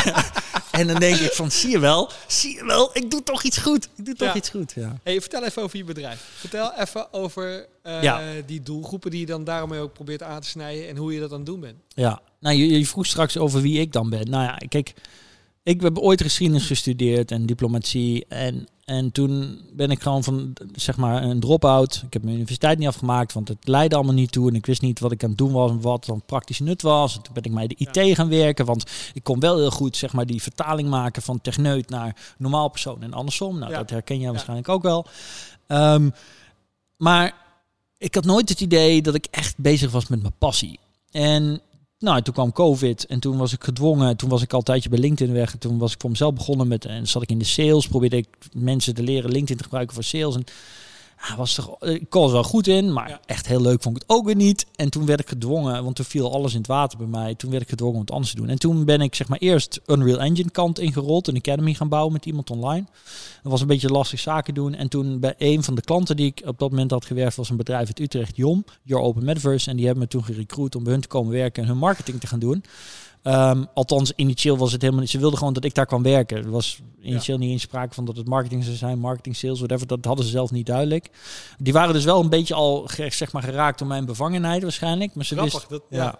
en 0.70 0.86
dan 0.86 0.98
denk 0.98 1.16
ik 1.16 1.32
van, 1.32 1.50
zie 1.50 1.70
je 1.70 1.78
wel, 1.78 2.10
zie 2.26 2.54
je 2.56 2.64
wel, 2.64 2.90
ik 2.92 3.10
doe 3.10 3.22
toch 3.22 3.42
iets 3.42 3.58
goed. 3.58 3.88
Ik 3.96 4.04
doe 4.04 4.14
toch 4.14 4.28
Ja. 4.28 4.34
iets 4.34 4.48
goed, 4.48 4.72
ja. 4.76 4.98
Hey, 5.02 5.20
vertel 5.20 5.44
even 5.44 5.62
over 5.62 5.76
je 5.78 5.84
bedrijf. 5.84 6.28
Vertel 6.36 6.72
even 6.74 7.12
over 7.12 7.66
eh, 7.82 8.02
Ja. 8.02 8.22
die 8.46 8.62
doelgroepen 8.62 9.10
die 9.10 9.20
je 9.20 9.26
dan 9.26 9.44
daarmee 9.44 9.80
ook 9.80 9.92
probeert 9.92 10.22
aan 10.22 10.40
te 10.40 10.48
snijden 10.48 10.88
en 10.88 10.96
hoe 10.96 11.12
je 11.14 11.20
dat 11.20 11.30
aan 11.30 11.36
het 11.36 11.46
doen 11.46 11.60
bent. 11.60 11.76
Ja, 11.88 12.20
nou 12.40 12.56
je, 12.56 12.78
je 12.78 12.86
vroeg 12.86 13.06
straks 13.06 13.36
over 13.36 13.60
wie 13.60 13.80
ik 13.80 13.92
dan 13.92 14.10
ben. 14.10 14.30
Nou 14.30 14.44
ja, 14.44 14.56
kijk, 14.68 14.94
ik 15.68 15.80
heb 15.80 15.98
ooit 15.98 16.22
geschiedenis 16.22 16.66
gestudeerd 16.66 17.30
en 17.30 17.46
diplomatie. 17.46 18.26
En, 18.28 18.68
en 18.84 19.12
toen 19.12 19.60
ben 19.72 19.90
ik 19.90 20.02
gewoon 20.02 20.24
van, 20.24 20.52
zeg 20.74 20.96
maar, 20.96 21.22
een 21.22 21.40
drop-out. 21.40 22.02
Ik 22.06 22.12
heb 22.12 22.22
mijn 22.22 22.34
universiteit 22.34 22.78
niet 22.78 22.88
afgemaakt, 22.88 23.32
want 23.32 23.48
het 23.48 23.58
leidde 23.60 23.96
allemaal 23.96 24.14
niet 24.14 24.32
toe. 24.32 24.48
En 24.48 24.54
ik 24.54 24.66
wist 24.66 24.82
niet 24.82 25.00
wat 25.00 25.12
ik 25.12 25.22
aan 25.22 25.28
het 25.28 25.38
doen 25.38 25.52
was 25.52 25.70
en 25.70 25.80
wat 25.80 26.04
dan 26.04 26.22
praktisch 26.26 26.58
nut 26.60 26.82
was. 26.82 27.16
En 27.16 27.22
toen 27.22 27.34
ben 27.34 27.42
ik 27.42 27.54
bij 27.54 27.66
de 27.66 27.74
IT 27.78 28.14
gaan 28.16 28.28
werken, 28.28 28.64
want 28.66 28.84
ik 29.12 29.22
kon 29.24 29.40
wel 29.40 29.56
heel 29.56 29.70
goed, 29.70 29.96
zeg 29.96 30.12
maar, 30.12 30.26
die 30.26 30.42
vertaling 30.42 30.88
maken 30.88 31.22
van 31.22 31.40
techneut 31.40 31.88
naar 31.88 32.34
normaal 32.38 32.68
persoon 32.68 33.02
en 33.02 33.12
andersom. 33.12 33.58
Nou, 33.58 33.72
Ja. 33.72 33.78
dat 33.78 33.90
herken 33.90 34.18
jij 34.20 34.30
waarschijnlijk 34.30 34.68
ook 34.68 34.82
wel. 34.82 35.06
Ehm, 35.66 36.10
maar 36.96 37.34
ik 37.98 38.14
had 38.14 38.24
nooit 38.24 38.48
het 38.48 38.60
idee 38.60 39.02
dat 39.02 39.14
ik 39.14 39.26
echt 39.30 39.54
bezig 39.58 39.90
was 39.90 40.06
met 40.06 40.22
mijn 40.22 40.34
passie. 40.38 40.78
En 41.10 41.60
nou, 41.98 42.22
toen 42.22 42.34
kwam 42.34 42.52
COVID 42.52 43.06
en 43.06 43.20
toen 43.20 43.36
was 43.36 43.52
ik 43.52 43.64
gedwongen. 43.64 44.16
Toen 44.16 44.28
was 44.28 44.42
ik 44.42 44.52
al 44.52 44.58
een 44.58 44.64
tijdje 44.64 44.88
bij 44.88 44.98
LinkedIn 44.98 45.34
weg. 45.34 45.52
En 45.52 45.58
toen 45.58 45.78
was 45.78 45.92
ik 45.92 46.00
voor 46.00 46.10
mezelf 46.10 46.34
begonnen 46.34 46.68
met. 46.68 46.84
En 46.84 47.06
zat 47.06 47.22
ik 47.22 47.30
in 47.30 47.38
de 47.38 47.44
sales. 47.44 47.88
Probeerde 47.88 48.16
ik 48.16 48.28
mensen 48.52 48.94
te 48.94 49.02
leren 49.02 49.30
LinkedIn 49.30 49.56
te 49.56 49.62
gebruiken 49.62 49.94
voor 49.94 50.04
sales. 50.04 50.34
En 50.34 50.44
was 51.36 51.56
er, 51.58 51.92
ik 51.94 52.14
er 52.14 52.32
wel 52.32 52.42
goed 52.42 52.66
in, 52.66 52.92
maar 52.92 53.08
Ja. 53.08 53.20
echt 53.26 53.46
heel 53.46 53.60
leuk 53.60 53.82
vond 53.82 53.96
ik 53.96 54.02
het 54.02 54.16
ook 54.16 54.24
weer 54.24 54.36
niet. 54.36 54.66
En 54.74 54.90
toen 54.90 55.06
werd 55.06 55.20
ik 55.20 55.28
gedwongen, 55.28 55.84
want 55.84 55.96
toen 55.96 56.04
viel 56.04 56.32
alles 56.32 56.52
in 56.52 56.58
het 56.58 56.66
water 56.66 56.98
bij 56.98 57.06
mij. 57.06 57.34
Toen 57.34 57.50
werd 57.50 57.62
ik 57.62 57.68
gedwongen 57.68 57.94
om 57.94 58.00
het 58.00 58.10
anders 58.10 58.30
te 58.30 58.36
doen. 58.36 58.48
En 58.48 58.58
toen 58.58 58.84
ben 58.84 59.00
ik 59.00 59.14
zeg 59.14 59.28
maar 59.28 59.38
eerst 59.38 59.80
Unreal 59.86 60.20
Engine 60.20 60.50
kant 60.50 60.78
ingerold. 60.78 61.28
Een 61.28 61.36
academy 61.36 61.74
gaan 61.74 61.88
bouwen 61.88 62.12
met 62.12 62.26
iemand 62.26 62.50
online. 62.50 62.84
Dat 63.42 63.52
was 63.52 63.60
een 63.60 63.66
beetje 63.66 63.88
lastig 63.88 64.20
zaken 64.20 64.54
doen. 64.54 64.74
En 64.74 64.88
toen 64.88 65.20
bij 65.20 65.34
een 65.38 65.62
van 65.62 65.74
de 65.74 65.82
klanten 65.82 66.16
die 66.16 66.26
ik 66.26 66.42
op 66.46 66.58
dat 66.58 66.70
moment 66.70 66.90
had 66.90 67.04
gewerkt, 67.04 67.36
was 67.36 67.50
een 67.50 67.56
bedrijf 67.56 67.86
uit 67.86 68.00
Utrecht, 68.00 68.36
Jom, 68.36 68.64
Your 68.82 69.04
Open 69.04 69.24
Metaverse. 69.24 69.70
En 69.70 69.76
die 69.76 69.84
hebben 69.86 70.02
me 70.04 70.08
toen 70.10 70.24
gerecruit 70.24 70.74
om 70.74 70.82
bij 70.82 70.92
hun 70.92 71.02
te 71.02 71.08
komen 71.08 71.32
werken 71.32 71.62
en 71.62 71.68
hun 71.68 71.78
marketing 71.78 72.20
te 72.20 72.26
gaan 72.26 72.38
doen. 72.38 72.64
Ehm, 73.22 73.64
althans, 73.74 74.12
initieel 74.16 74.58
was 74.58 74.72
het 74.72 74.80
helemaal 74.80 75.02
niet. 75.02 75.10
Ze 75.10 75.18
wilden 75.18 75.38
gewoon 75.38 75.52
dat 75.52 75.64
ik 75.64 75.74
daar 75.74 75.86
kwam 75.86 76.02
werken. 76.02 76.36
Er 76.36 76.50
was 76.50 76.80
initieel 77.02 77.38
niet 77.38 77.50
eens 77.50 77.62
sprake 77.62 77.94
van 77.94 78.04
dat 78.04 78.16
het 78.16 78.28
marketing 78.28 78.64
zou 78.64 78.76
zijn, 78.76 78.98
marketing, 78.98 79.36
sales, 79.36 79.58
whatever. 79.58 79.86
Dat 79.86 80.04
hadden 80.04 80.24
ze 80.24 80.30
zelf 80.30 80.50
niet 80.50 80.66
duidelijk. 80.66 81.10
Die 81.58 81.72
waren 81.72 81.94
dus 81.94 82.04
wel 82.04 82.20
een 82.20 82.28
beetje 82.28 82.54
al 82.54 82.88
zeg 83.08 83.32
maar, 83.32 83.42
geraakt 83.42 83.78
door 83.78 83.88
mijn 83.88 84.04
bevangenheid 84.04 84.62
waarschijnlijk. 84.62 85.14
Maar 85.14 85.24
ze 85.24 85.36
Grappig. 85.36 85.66
Dat, 85.66 85.82
ja. 85.90 86.04
ja. 86.04 86.18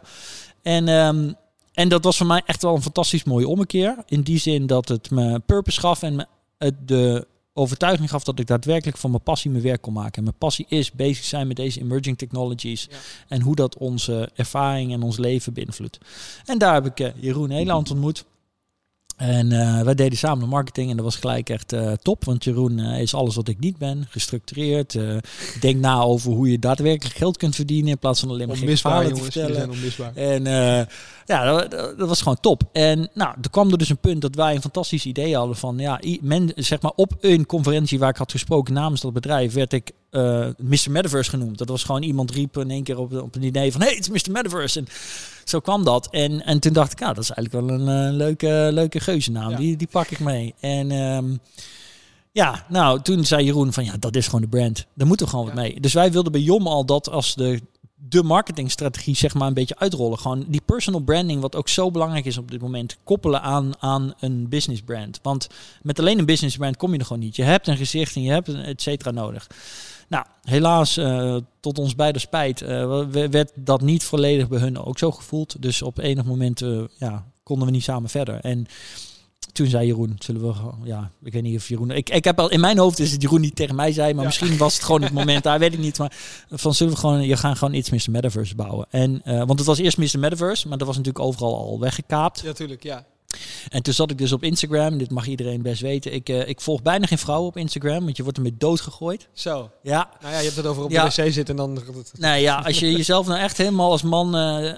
En, 0.62 0.88
ehm, 0.88 1.32
en 1.72 1.88
dat 1.88 2.04
was 2.04 2.16
voor 2.16 2.26
mij 2.26 2.42
echt 2.46 2.62
wel 2.62 2.74
een 2.74 2.82
fantastisch 2.82 3.24
mooie 3.24 3.48
ommekeer. 3.48 3.96
In 4.06 4.22
die 4.22 4.38
zin 4.38 4.66
dat 4.66 4.88
het 4.88 5.10
me 5.10 5.38
purpose 5.38 5.80
gaf 5.80 6.02
en 6.02 6.16
me 6.16 6.26
het 6.58 6.88
de 6.88 7.26
overtuiging 7.58 8.10
gaf 8.10 8.24
dat 8.24 8.38
ik 8.38 8.46
daadwerkelijk 8.46 8.96
van 8.96 9.10
mijn 9.10 9.22
passie 9.22 9.50
mijn 9.50 9.62
werk 9.62 9.80
kon 9.82 9.92
maken. 9.92 10.12
En 10.16 10.22
mijn 10.22 10.38
passie 10.38 10.66
is 10.68 10.92
bezig 10.92 11.24
zijn 11.24 11.46
met 11.46 11.56
deze 11.56 11.80
emerging 11.80 12.18
technologies 12.18 12.86
Ja. 12.90 12.96
en 13.28 13.40
hoe 13.40 13.54
dat 13.54 13.76
onze 13.76 14.30
ervaring 14.34 14.92
en 14.92 15.02
ons 15.02 15.16
leven 15.18 15.52
beïnvloedt. 15.52 15.98
En 16.44 16.58
daar 16.58 16.74
heb 16.74 16.86
ik 16.86 17.00
eh, 17.00 17.10
Jeroen 17.20 17.50
Heeland 17.50 17.90
ontmoet. 17.90 18.24
En 19.16 19.52
eh, 19.52 19.82
wij 19.82 19.94
deden 19.94 20.18
samen 20.18 20.40
de 20.40 20.46
marketing 20.46 20.90
en 20.90 20.96
dat 20.96 21.04
was 21.04 21.16
gelijk 21.16 21.50
echt 21.50 21.72
eh, 21.72 21.92
top. 21.92 22.24
Want 22.24 22.44
Jeroen 22.44 22.78
is 22.80 23.14
alles 23.14 23.34
wat 23.34 23.48
ik 23.48 23.58
niet 23.58 23.76
ben. 23.78 24.06
Gestructureerd. 24.08 24.98
denk 25.60 25.80
na 25.80 26.00
over 26.00 26.32
hoe 26.32 26.50
je 26.50 26.58
daadwerkelijk 26.58 27.16
geld 27.16 27.36
kunt 27.36 27.54
verdienen. 27.54 27.90
In 27.90 27.98
plaats 27.98 28.20
van 28.20 28.28
alleen 28.28 28.48
maar 28.48 28.56
Onmisbaar, 28.56 28.92
verhalen 28.92 29.10
te 29.12 29.16
jongens. 29.16 29.34
Vertellen. 29.34 29.56
zijn 29.56 29.70
onmisbaar. 29.70 30.14
En 30.14 30.46
ja, 31.28 31.66
dat, 31.68 32.08
was 32.08 32.22
gewoon 32.22 32.40
top. 32.40 32.62
En 32.72 33.10
nou, 33.14 33.34
er 33.42 33.50
kwam 33.50 33.70
er 33.70 33.78
dus 33.78 33.88
een 33.88 33.98
punt 33.98 34.20
dat 34.22 34.34
wij 34.34 34.54
een 34.54 34.60
fantastisch 34.60 35.06
idee 35.06 35.36
hadden 35.36 35.56
van, 35.56 35.78
ja, 35.78 36.00
men, 36.20 36.52
zeg 36.54 36.80
maar 36.80 36.92
op 36.96 37.12
een 37.20 37.46
conferentie 37.46 37.98
waar 37.98 38.10
ik 38.10 38.16
had 38.16 38.30
gesproken 38.30 38.74
namens 38.74 39.00
dat 39.00 39.12
bedrijf, 39.12 39.52
werd 39.52 39.72
ik 39.72 39.90
eh 40.10 40.46
Mr. 40.58 40.90
Metaverse 40.90 41.30
genoemd. 41.30 41.58
Dat 41.58 41.68
was 41.68 41.84
gewoon 41.84 42.02
iemand 42.02 42.30
riep 42.30 42.56
in 42.58 42.70
één 42.70 42.82
keer 42.82 42.98
op, 42.98 43.12
op 43.12 43.34
een 43.34 43.42
idee 43.42 43.72
van, 43.72 43.80
hey, 43.80 43.94
het 43.94 44.10
is 44.10 44.26
Mr. 44.26 44.32
Metaverse. 44.32 44.78
En 44.78 44.86
zo 45.44 45.60
kwam 45.60 45.84
dat. 45.84 46.08
En, 46.10 46.44
en 46.44 46.60
toen 46.60 46.72
dacht 46.72 46.92
ik, 46.92 46.98
ja, 46.98 47.12
dat 47.12 47.22
is 47.22 47.30
eigenlijk 47.30 47.66
wel 47.66 47.78
een 47.78 48.08
eh, 48.08 48.16
leuke, 48.16 48.68
leuke 48.72 49.00
geuzennaam. 49.00 49.50
Ja. 49.50 49.56
Die, 49.56 49.76
die 49.76 49.88
pak 49.90 50.08
ik 50.08 50.18
mee. 50.20 50.54
En 50.60 50.90
ehm, 50.90 51.36
ja, 52.32 52.64
nou, 52.68 53.02
toen 53.02 53.24
zei 53.24 53.44
Jeroen 53.44 53.72
van, 53.72 53.84
ja, 53.84 53.94
dat 53.98 54.16
is 54.16 54.24
gewoon 54.24 54.40
de 54.40 54.48
brand. 54.48 54.86
Daar 54.94 55.06
moeten 55.06 55.26
we 55.26 55.32
gewoon 55.32 55.46
Ja. 55.46 55.54
wat 55.54 55.62
mee. 55.62 55.80
Dus 55.80 55.92
wij 55.92 56.12
wilden 56.12 56.32
bij 56.32 56.40
Jom 56.40 56.66
al 56.66 56.84
dat 56.84 57.10
als 57.10 57.34
de 57.34 57.60
de 58.08 58.22
marketingstrategie 58.22 59.16
zeg 59.16 59.34
maar 59.34 59.48
een 59.48 59.54
beetje 59.54 59.78
uitrollen. 59.78 60.18
Gewoon 60.18 60.44
die 60.48 60.60
personal 60.64 61.00
branding, 61.00 61.40
wat 61.40 61.56
ook 61.56 61.68
zo 61.68 61.90
belangrijk 61.90 62.24
is 62.24 62.38
op 62.38 62.50
dit 62.50 62.60
moment, 62.60 62.96
koppelen 63.04 63.42
aan, 63.42 63.72
aan 63.78 64.14
een 64.20 64.48
business 64.48 64.82
brand. 64.82 65.18
Want 65.22 65.46
met 65.82 65.98
alleen 65.98 66.18
een 66.18 66.24
business 66.26 66.56
brand 66.56 66.76
kom 66.76 66.92
je 66.92 66.98
er 66.98 67.04
gewoon 67.06 67.22
niet. 67.22 67.36
Je 67.36 67.42
hebt 67.42 67.66
een 67.66 67.76
gezicht 67.76 68.14
en 68.16 68.22
je 68.22 68.30
hebt 68.30 68.48
een 68.48 68.56
et 68.62 68.82
cetera 68.82 69.10
nodig. 69.10 69.46
Nou, 70.08 70.24
helaas, 70.42 70.96
eh, 70.96 71.36
tot 71.60 71.78
ons 71.78 71.94
beide 71.94 72.18
spijt, 72.18 72.60
we- 72.60 73.28
werd 73.30 73.50
dat 73.54 73.80
niet 73.80 74.04
volledig 74.04 74.48
bij 74.48 74.58
hun 74.58 74.78
ook 74.84 74.98
zo 74.98 75.10
gevoeld. 75.10 75.62
Dus 75.62 75.82
op 75.82 75.98
enig 75.98 76.24
moment 76.24 76.62
eh, 76.62 76.80
ja, 76.98 77.24
konden 77.42 77.66
we 77.66 77.72
niet 77.72 77.82
samen 77.82 78.10
verder. 78.10 78.40
En 78.40 78.66
toen 79.52 79.66
zei 79.66 79.86
Jeroen, 79.86 80.16
zullen 80.18 80.46
we, 80.46 80.52
gewoon- 80.52 80.80
ja, 80.84 81.10
ik 81.24 81.32
weet 81.32 81.42
niet 81.42 81.56
of 81.56 81.68
Jeroen, 81.68 81.90
ik, 81.90 82.10
ik 82.10 82.24
heb 82.24 82.38
al 82.40 82.50
in 82.50 82.60
mijn 82.60 82.78
hoofd 82.78 82.98
is 82.98 83.12
het 83.12 83.22
Jeroen 83.22 83.40
niet 83.40 83.56
tegen 83.56 83.74
mij 83.74 83.92
zei, 83.92 84.12
maar 84.12 84.22
Ja. 84.22 84.28
misschien 84.28 84.56
was 84.56 84.74
het 84.74 84.82
gewoon 84.82 85.02
het 85.02 85.12
moment 85.12 85.42
daar, 85.42 85.58
weet 85.58 85.72
ik 85.72 85.78
niet. 85.78 85.98
Maar 85.98 86.12
van 86.50 86.74
zullen 86.74 86.92
we 86.92 86.98
gewoon, 86.98 87.22
je 87.26 87.36
gaan 87.36 87.56
gewoon 87.56 87.74
iets 87.74 87.90
Mr. 87.90 88.10
Metaverse 88.10 88.54
bouwen. 88.54 88.86
En, 88.90 89.20
eh, 89.24 89.36
want 89.38 89.58
het 89.58 89.64
was 89.68 89.78
eerst 89.78 89.98
Mr. 89.98 90.18
Metaverse, 90.18 90.68
maar 90.68 90.78
dat 90.78 90.86
was 90.86 90.96
natuurlijk 90.96 91.24
overal 91.24 91.56
al 91.56 91.80
weggekaapt. 91.80 92.40
Ja, 92.40 92.52
tuurlijk. 92.52 92.82
Ja. 92.82 93.04
En 93.68 93.82
toen 93.82 93.94
zat 93.94 94.10
ik 94.10 94.18
dus 94.18 94.32
op 94.32 94.42
Instagram, 94.42 94.98
dit 94.98 95.10
mag 95.10 95.26
iedereen 95.26 95.62
best 95.62 95.80
weten. 95.80 96.12
Ik, 96.12 96.28
eh, 96.28 96.48
ik 96.48 96.60
volg 96.60 96.82
bijna 96.82 97.06
geen 97.06 97.18
vrouwen 97.18 97.48
op 97.48 97.56
Instagram, 97.56 98.04
want 98.04 98.16
je 98.16 98.22
wordt 98.22 98.36
ermee 98.38 98.54
doodgegooid. 98.58 99.28
Zo. 99.32 99.70
Ja, 99.82 100.08
Nou 100.20 100.32
ja, 100.32 100.38
je 100.38 100.44
hebt 100.44 100.56
het 100.56 100.66
over 100.66 100.82
op 100.84 100.90
Ja. 100.90 101.08
de 101.08 101.22
wc 101.22 101.32
zitten 101.32 101.44
en 101.46 101.56
dan... 101.56 101.82
nou 102.18 102.38
ja, 102.40 102.56
als 102.60 102.78
je 102.78 102.92
jezelf 102.92 103.26
nou 103.26 103.40
echt 103.40 103.56
helemaal 103.56 103.90
als 103.90 104.02
man, 104.02 104.36
eh, 104.36 104.72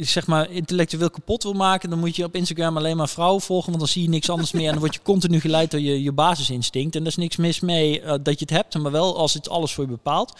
zeg 0.00 0.26
maar, 0.26 0.50
intellectueel 0.50 1.10
kapot 1.10 1.42
wil 1.42 1.52
maken, 1.52 1.90
dan 1.90 1.98
moet 1.98 2.16
je 2.16 2.24
op 2.24 2.34
Instagram 2.34 2.76
alleen 2.76 2.96
maar 2.96 3.08
vrouwen 3.08 3.42
volgen, 3.42 3.66
want 3.66 3.78
dan 3.78 3.88
zie 3.88 4.02
je 4.02 4.08
niks 4.08 4.30
anders 4.30 4.52
meer 4.52 4.66
en 4.66 4.70
dan 4.70 4.80
word 4.80 4.94
je 4.94 5.00
continu 5.02 5.40
geleid 5.40 5.70
door 5.70 5.80
je, 5.80 6.02
je 6.02 6.12
basisinstinct. 6.12 6.94
En 6.94 7.00
daar 7.00 7.10
is 7.10 7.16
niks 7.16 7.36
mis 7.36 7.60
mee 7.60 8.00
eh, 8.00 8.14
dat 8.22 8.38
je 8.38 8.44
het 8.48 8.50
hebt, 8.50 8.78
maar 8.78 8.92
wel 8.92 9.16
als 9.16 9.34
het 9.34 9.48
alles 9.48 9.72
voor 9.72 9.84
je 9.84 9.90
bepaalt. 9.90 10.32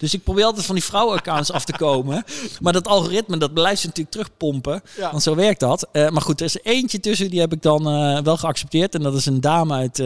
Dus 0.00 0.14
ik 0.14 0.22
probeer 0.22 0.44
altijd 0.44 0.66
van 0.66 0.74
die 0.74 0.84
vrouwenaccounts 0.84 1.52
af 1.52 1.64
te 1.64 1.72
komen. 1.72 2.24
Maar 2.60 2.72
dat 2.72 2.86
algoritme, 2.86 3.36
dat 3.36 3.52
blijft 3.54 3.80
ze 3.80 3.86
natuurlijk 3.86 4.14
terugpompen. 4.14 4.82
Ja. 4.96 5.10
Want 5.10 5.22
zo 5.22 5.34
werkt 5.34 5.60
dat. 5.60 5.88
Eh, 5.92 6.08
maar 6.08 6.22
goed, 6.22 6.40
er 6.40 6.46
is 6.46 6.58
eentje 6.62 7.00
tussen, 7.00 7.30
die 7.30 7.40
heb 7.40 7.52
ik 7.52 7.62
dan 7.62 7.88
eh, 7.88 8.22
wel 8.22 8.36
geaccepteerd. 8.36 8.94
En 8.94 9.02
dat 9.02 9.14
is 9.14 9.26
een 9.26 9.40
dame 9.40 9.74
uit 9.74 9.98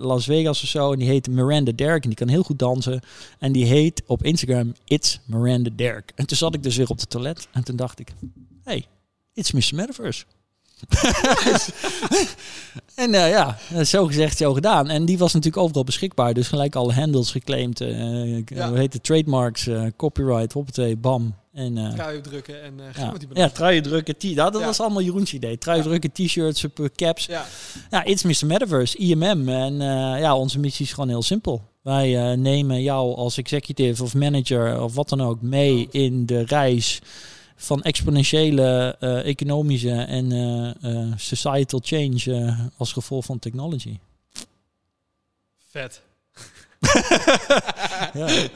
Las 0.00 0.24
Vegas 0.24 0.62
of 0.62 0.68
zo. 0.68 0.92
En 0.92 0.98
die 0.98 1.08
heet 1.08 1.28
Miranda 1.28 1.72
Derk. 1.74 2.02
En 2.02 2.08
die 2.08 2.18
kan 2.18 2.28
heel 2.28 2.42
goed 2.42 2.58
dansen. 2.58 3.00
En 3.38 3.52
die 3.52 3.64
heet 3.64 4.02
op 4.06 4.24
Instagram 4.24 4.74
It's 4.84 5.20
Miranda 5.24 5.70
Derk. 5.76 6.12
En 6.14 6.26
toen 6.26 6.36
zat 6.36 6.54
ik 6.54 6.62
dus 6.62 6.76
weer 6.76 6.88
op 6.88 6.98
de 6.98 7.06
toilet. 7.06 7.48
En 7.52 7.64
toen 7.64 7.76
dacht 7.76 7.98
ik, 7.98 8.07
hey, 8.64 8.86
it's 9.34 9.52
Mr. 9.52 9.74
Metaverse. 9.74 10.24
en 12.94 13.14
eh, 13.14 13.30
ja, 13.30 13.58
zo 13.84 14.06
gezegd, 14.06 14.36
zo 14.36 14.52
gedaan. 14.54 14.88
En 14.88 15.04
die 15.04 15.18
was 15.18 15.32
natuurlijk 15.32 15.62
overal 15.62 15.84
beschikbaar. 15.84 16.34
Dus 16.34 16.48
gelijk 16.48 16.74
alle 16.74 16.92
handles 16.92 17.30
geclaimd. 17.30 17.80
eh 17.80 18.36
Ja. 18.46 18.68
Hoe 18.68 18.78
heet 18.78 18.92
het? 18.92 19.04
Trademarks, 19.04 19.66
eh, 19.66 19.82
copyright, 19.96 20.52
hoppatee, 20.52 20.96
bam. 20.96 21.34
En 21.52 21.78
eh, 21.78 21.92
Trui 21.92 22.20
drukken 22.20 22.62
en 22.62 22.74
ja, 22.96 23.10
met 23.10 23.20
die 23.20 23.28
ja 23.32 23.48
truien 23.48 23.82
drukken, 23.82 24.16
t 24.16 24.22
ja, 24.22 24.50
dat 24.50 24.60
Ja. 24.60 24.66
was 24.66 24.80
allemaal 24.80 25.02
Jeroens 25.02 25.32
idee. 25.32 25.58
Truien 25.58 25.82
Ja. 25.82 25.88
drukken, 25.88 26.12
t-shirts, 26.12 26.64
caps. 26.96 27.26
Ja. 27.26 27.44
Ja, 27.90 28.04
It's 28.04 28.22
Mr. 28.22 28.46
Metaverse, 28.46 28.96
IMM. 28.98 29.48
En 29.48 29.74
ja, 30.20 30.36
onze 30.36 30.58
missie 30.58 30.84
is 30.86 30.92
gewoon 30.92 31.08
heel 31.08 31.22
simpel. 31.22 31.62
Wij 31.82 32.36
nemen 32.36 32.82
jou 32.82 33.14
als 33.16 33.38
executive 33.38 34.02
of 34.02 34.14
manager 34.14 34.82
of 34.82 34.94
wat 34.94 35.08
dan 35.08 35.20
ook 35.20 35.42
mee 35.42 35.88
in 35.90 36.26
de 36.26 36.44
reis 36.44 37.00
van 37.60 37.82
exponentiële 37.82 38.96
eh, 39.00 39.26
economische 39.26 39.90
en 39.90 40.32
eh, 40.32 40.84
eh, 41.02 41.12
societal 41.16 41.80
change 41.82 42.56
als 42.76 42.92
gevolg 42.92 43.24
van 43.24 43.38
technology. 43.38 43.98
Vet. 45.70 46.02
Ja. 48.14 48.48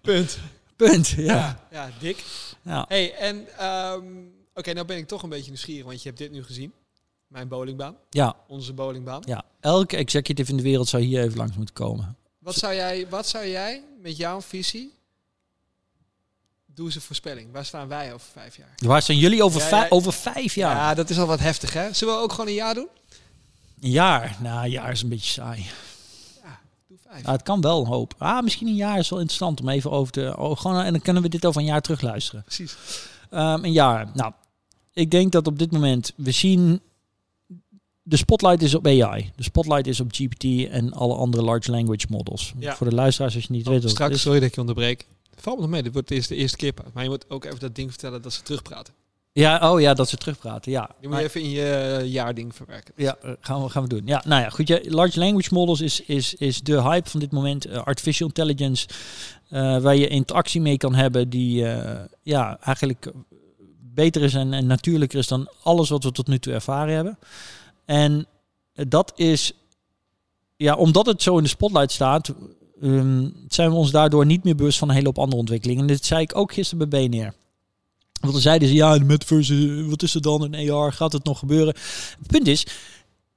Punt. 0.00 0.38
Punt, 0.76 1.08
ja. 1.08 1.24
Ja, 1.24 1.60
ja 1.70 1.90
dik. 2.00 2.24
ja. 2.62 2.84
hey, 2.88 3.14
en... 3.14 3.46
ehm, 3.58 4.04
Oké, 4.54 4.72
nou 4.72 4.86
ben 4.86 4.96
ik 4.96 5.06
toch 5.06 5.22
een 5.22 5.28
beetje 5.28 5.50
nieuwsgierig, 5.50 5.84
want 5.84 6.02
je 6.02 6.08
hebt 6.08 6.20
dit 6.20 6.30
nu 6.30 6.42
gezien. 6.44 6.72
Mijn 7.26 7.48
bowlingbaan. 7.48 7.96
Ja, 8.10 8.36
Onze 8.48 8.72
bowlingbaan. 8.72 9.22
ja. 9.26 9.44
Elke 9.60 9.96
executive 9.96 10.50
in 10.50 10.56
de 10.56 10.62
wereld 10.62 10.88
zou 10.88 11.02
hier 11.02 11.22
even 11.22 11.36
langs 11.36 11.56
moeten 11.56 11.74
komen. 11.74 12.16
Wat, 12.38 12.54
zou 12.54 12.74
jij, 12.74 13.08
wat 13.08 13.26
zou 13.28 13.46
jij 13.46 13.84
met 14.02 14.16
jouw 14.16 14.40
visie... 14.40 14.94
Doe 16.76 16.86
eens 16.86 16.94
een 16.94 17.00
voorspelling. 17.00 17.52
Waar 17.52 17.64
staan 17.64 17.88
wij 17.88 18.14
over 18.14 18.26
vijf 18.32 18.56
jaar? 18.56 18.74
Waar 18.76 19.02
zijn 19.02 19.18
jullie 19.18 19.42
over, 19.44 19.60
Ja, 19.60 19.66
vij- 19.66 19.80
ja. 19.80 19.86
over 19.88 20.12
vijf 20.12 20.54
jaar? 20.54 20.76
Ja, 20.76 20.94
dat 20.94 21.10
is 21.10 21.18
al 21.18 21.26
wat 21.26 21.40
heftig, 21.40 21.72
hè? 21.72 21.92
Zullen 21.92 22.14
we 22.14 22.20
ook 22.20 22.30
gewoon 22.30 22.46
een 22.46 22.54
jaar 22.54 22.74
doen? 22.74 22.88
Een 23.80 23.90
jaar? 23.90 24.36
Nou, 24.42 24.64
een 24.64 24.70
jaar 24.70 24.90
is 24.92 25.02
een 25.02 25.08
beetje 25.08 25.30
saai. 25.30 25.66
Ja, 26.42 26.58
doe 26.88 26.98
vijf. 27.08 27.24
Ja, 27.24 27.32
het 27.32 27.42
kan 27.42 27.60
wel 27.60 27.80
een 27.80 27.86
hoop. 27.86 28.14
Ah, 28.18 28.42
misschien 28.42 28.66
een 28.66 28.74
jaar 28.74 28.98
is 28.98 29.08
wel 29.08 29.18
interessant 29.18 29.60
om 29.60 29.68
even 29.68 29.90
over 29.90 30.12
te... 30.12 30.34
Oh, 30.38 30.56
gewoon, 30.56 30.82
en 30.82 30.92
dan 30.92 31.00
kunnen 31.02 31.22
we 31.22 31.28
dit 31.28 31.44
over 31.46 31.60
een 31.60 31.66
jaar 31.66 31.80
terugluisteren. 31.80 32.42
Precies. 32.42 32.76
Ehm, 33.30 33.64
een 33.64 33.72
jaar. 33.72 34.10
Nou, 34.14 34.32
ik 34.92 35.10
denk 35.10 35.32
dat 35.32 35.46
op 35.46 35.58
dit 35.58 35.72
moment 35.72 36.12
we 36.16 36.30
zien. 36.30 36.80
De 38.02 38.16
spotlight 38.16 38.62
is 38.62 38.74
op 38.74 38.86
AI. 38.86 39.32
De 39.36 39.42
spotlight 39.42 39.86
is 39.86 40.00
op 40.00 40.08
GPT 40.12 40.68
en 40.70 40.92
alle 40.92 41.14
andere 41.14 41.42
large 41.42 41.70
language 41.70 42.06
models. 42.10 42.52
Ja. 42.58 42.76
Voor 42.76 42.88
de 42.88 42.94
luisteraars, 42.94 43.34
als 43.34 43.44
je 43.44 43.52
niet 43.52 43.64
weet 43.64 43.74
wat 43.74 43.82
het 43.82 43.92
Straks, 43.92 44.14
is. 44.14 44.20
sorry 44.20 44.38
dat 44.38 44.48
ik 44.48 44.54
je 44.54 44.60
onderbreek. 44.60 45.06
Valt 45.36 45.56
me 45.56 45.62
nog 45.62 45.70
mee, 45.70 45.82
dit 45.82 45.92
wordt 45.92 46.08
de 46.08 46.34
eerste 46.34 46.56
keer. 46.56 46.74
Maar 46.92 47.02
je 47.02 47.08
moet 47.08 47.30
ook 47.30 47.44
even 47.44 47.58
dat 47.58 47.74
ding 47.74 47.90
vertellen 47.90 48.22
dat 48.22 48.32
ze 48.32 48.42
terugpraten. 48.42 48.94
Ja, 49.36 49.72
oh 49.72 49.80
ja, 49.80 49.94
dat 49.94 50.08
ze 50.08 50.16
terugpraten. 50.16 50.72
Ja, 50.72 50.90
Die 51.00 51.08
moet 51.08 51.18
je 51.18 51.24
even 51.24 51.40
in 51.40 51.50
je 51.50 51.70
eh, 51.70 52.06
jaarding 52.12 52.54
verwerken. 52.54 52.94
ja 52.96 53.16
eh, 53.22 53.30
gaan, 53.40 53.62
we, 53.62 53.68
gaan 53.68 53.82
we 53.82 53.88
doen. 53.88 54.02
Ja, 54.04 54.22
nou 54.26 54.42
ja, 54.42 54.48
goed. 54.48 54.68
Ja, 54.68 54.80
large 54.82 55.18
language 55.18 55.54
models 55.54 55.80
is, 55.80 56.00
is, 56.00 56.34
is 56.34 56.60
de 56.60 56.82
hype 56.82 57.10
van 57.10 57.20
dit 57.20 57.32
moment. 57.32 57.64
Eh, 57.64 57.82
artificial 57.82 58.28
intelligence, 58.28 58.88
waar 59.48 59.96
je 59.96 60.08
interactie 60.08 60.60
mee 60.60 60.76
kan 60.76 60.94
hebben, 60.94 61.28
die 61.28 61.66
ja, 62.22 62.58
eigenlijk 62.60 63.12
beter 63.94 64.22
is 64.22 64.34
en, 64.34 64.52
en 64.52 64.66
natuurlijker 64.66 65.18
is 65.18 65.28
dan 65.28 65.48
alles 65.62 65.88
wat 65.88 66.04
we 66.04 66.12
tot 66.12 66.26
nu 66.26 66.38
toe 66.38 66.52
ervaren 66.52 66.94
hebben. 66.94 67.18
En 67.84 68.26
dat 68.72 69.12
is, 69.16 69.52
ja, 70.56 70.74
omdat 70.74 71.06
het 71.06 71.22
zo 71.22 71.36
in 71.36 71.42
de 71.42 71.48
spotlight 71.48 71.92
staat, 71.92 72.32
ehm, 72.82 73.28
zijn 73.48 73.70
we 73.70 73.76
ons 73.76 73.90
daardoor 73.90 74.26
niet 74.26 74.44
meer 74.44 74.54
bewust 74.54 74.78
van 74.78 74.88
een 74.88 74.94
hele 74.94 75.06
hoop 75.06 75.18
andere 75.18 75.40
ontwikkelingen. 75.40 75.80
En 75.80 75.86
dit 75.86 76.04
zei 76.04 76.22
ik 76.22 76.36
ook 76.36 76.52
gisteren 76.52 76.88
bij 76.88 77.08
BNR. 77.08 77.34
Want 78.20 78.32
dan 78.32 78.40
zeiden 78.40 78.68
ze, 78.68 78.74
ja, 78.74 78.98
de 78.98 79.04
metaverse, 79.04 79.86
wat 79.88 80.02
is 80.02 80.14
er 80.14 80.22
dan 80.22 80.54
in 80.54 80.70
AR? 80.70 80.92
Gaat 80.92 81.12
het 81.12 81.24
nog 81.24 81.38
gebeuren? 81.38 81.74
Het 82.18 82.26
punt 82.26 82.46
is, 82.46 82.66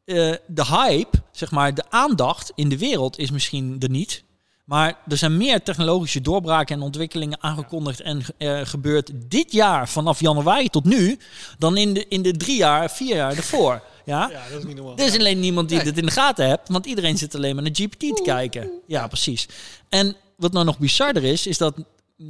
eh, 0.06 0.34
de 0.47 0.65
hype, 0.65 1.17
zeg 1.32 1.52
maar, 1.52 1.73
de 1.73 1.89
aandacht 1.89 2.52
in 2.56 2.69
de 2.69 2.78
wereld 2.78 3.17
is 3.17 3.32
misschien 3.32 3.75
er 3.80 3.89
niet. 3.89 4.23
Maar 4.69 4.97
er 5.08 5.17
zijn 5.17 5.38
meer 5.38 5.63
technologische 5.63 6.21
doorbraken 6.21 6.75
en 6.75 6.82
ontwikkelingen 6.82 7.43
aangekondigd 7.43 8.01
en 8.01 8.21
eh, 8.38 8.62
gebeurd 8.63 9.12
dit 9.15 9.51
jaar 9.51 9.89
vanaf 9.89 10.19
januari 10.19 10.69
tot 10.69 10.84
nu 10.84 11.19
dan 11.58 11.77
in 11.77 11.93
de, 11.93 12.08
in 12.08 12.21
de 12.21 12.32
drie 12.32 12.58
jaar, 12.58 12.91
vier 12.91 13.15
jaar 13.15 13.38
ervoor. 13.38 13.84
Ja? 14.05 14.29
Ja, 14.32 14.49
dat 14.49 14.60
is 14.60 14.65
niet 14.65 14.75
normaal. 14.75 14.97
Er 14.97 15.05
is 15.05 15.17
alleen 15.17 15.39
niemand 15.39 15.69
die 15.69 15.77
Nee. 15.77 15.86
dit 15.86 15.97
in 15.97 16.05
de 16.05 16.12
gaten 16.12 16.47
hebt, 16.47 16.69
want 16.69 16.86
iedereen 16.86 17.17
zit 17.17 17.36
alleen 17.36 17.55
maar 17.55 17.63
naar 17.63 17.75
GPT 17.75 17.99
te 17.99 18.21
kijken. 18.23 18.71
Ja, 18.88 19.08
precies. 19.08 19.47
En 19.89 20.15
wat 20.36 20.51
nou 20.51 20.65
nog 20.65 20.79
bizarder 20.79 21.23
is, 21.23 21.47
is 21.47 21.58
dat 21.58 21.73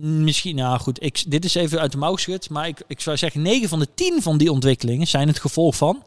misschien, 0.02 0.56
nou 0.56 0.80
goed, 0.80 1.04
ik, 1.04 1.24
dit 1.28 1.46
is 1.46 1.56
even 1.56 1.80
uit 1.80 1.92
de 1.92 1.98
mouw 1.98 2.14
geschud, 2.14 2.50
maar 2.50 2.68
ik, 2.68 2.82
ik 2.88 3.00
zou 3.00 3.18
zeggen 3.18 3.42
9 3.42 3.70
van 3.70 3.80
de 3.80 3.88
10 3.96 4.22
van 4.22 4.38
die 4.38 4.52
ontwikkelingen 4.52 5.08
zijn 5.08 5.28
het 5.28 5.40
gevolg 5.40 5.76
van 5.76 6.04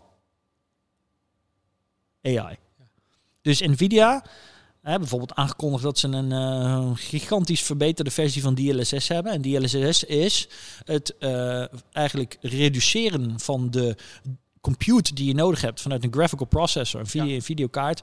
AI. 2.22 2.56
Dus 3.42 3.60
Nvidia 3.60 4.24
hè, 4.82 4.98
bijvoorbeeld 4.98 5.34
aangekondigd 5.34 5.82
dat 5.82 5.98
ze 5.98 6.08
een 6.08 6.32
eh, 6.32 6.90
gigantisch 6.94 7.62
verbeterde 7.62 8.10
versie 8.10 8.42
van 8.42 8.54
DLSS 8.54 9.08
hebben. 9.08 9.32
En 9.32 9.42
DLSS 9.42 10.04
is 10.04 10.48
het 10.84 11.16
eh, 11.18 11.64
eigenlijk 11.92 12.36
reduceren 12.40 13.40
van 13.40 13.70
de 13.70 13.96
compute 14.60 15.14
die 15.14 15.26
je 15.26 15.34
nodig 15.34 15.60
hebt 15.60 15.80
vanuit 15.80 16.04
een 16.04 16.12
graphical 16.12 16.46
processor, 16.46 17.00
een 17.00 17.06
video, 17.06 17.40
videokaart, 17.40 18.02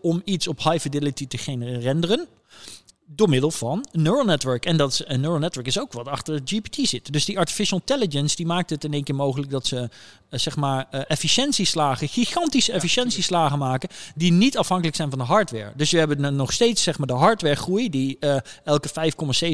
om 0.00 0.22
iets 0.24 0.48
op 0.48 0.62
high 0.62 0.78
fidelity 0.78 1.26
te 1.26 1.38
gaan 1.38 1.62
renderen. 1.64 2.28
Door 3.06 3.28
middel 3.28 3.50
van 3.50 3.86
een 3.92 4.02
neural 4.02 4.24
network. 4.24 4.66
En 4.66 4.76
dat 4.76 4.92
is, 4.92 5.02
een 5.06 5.20
neural 5.20 5.38
network 5.38 5.66
is 5.66 5.78
ook 5.78 5.92
wat 5.92 6.08
achter 6.08 6.40
GPT 6.44 6.76
zit. 6.88 7.12
Dus 7.12 7.24
die 7.24 7.38
artificial 7.38 7.78
intelligence 7.78 8.36
die 8.36 8.46
maakt 8.46 8.70
het 8.70 8.84
in 8.84 8.92
één 8.92 9.04
keer 9.04 9.14
mogelijk 9.14 9.50
dat 9.50 9.66
ze 9.66 9.76
eh, 10.28 10.38
zeg 10.38 10.56
maar 10.56 10.86
eh, 10.90 11.00
efficiëntieslagen, 11.08 12.08
gigantische 12.08 12.72
efficiëntieslagen 12.72 13.58
maken, 13.58 13.88
die 14.14 14.32
niet 14.32 14.58
afhankelijk 14.58 14.96
zijn 14.96 15.10
van 15.10 15.18
de 15.18 15.24
hardware. 15.24 15.72
Dus 15.76 15.90
we 15.90 15.98
hebben 15.98 16.36
nog 16.36 16.52
steeds 16.52 16.82
zeg 16.82 16.98
maar 16.98 17.06
de 17.06 17.12
hardware 17.12 17.54
groei, 17.54 17.90
die 17.90 18.16
eh, 18.20 18.36
elke 18.64 18.88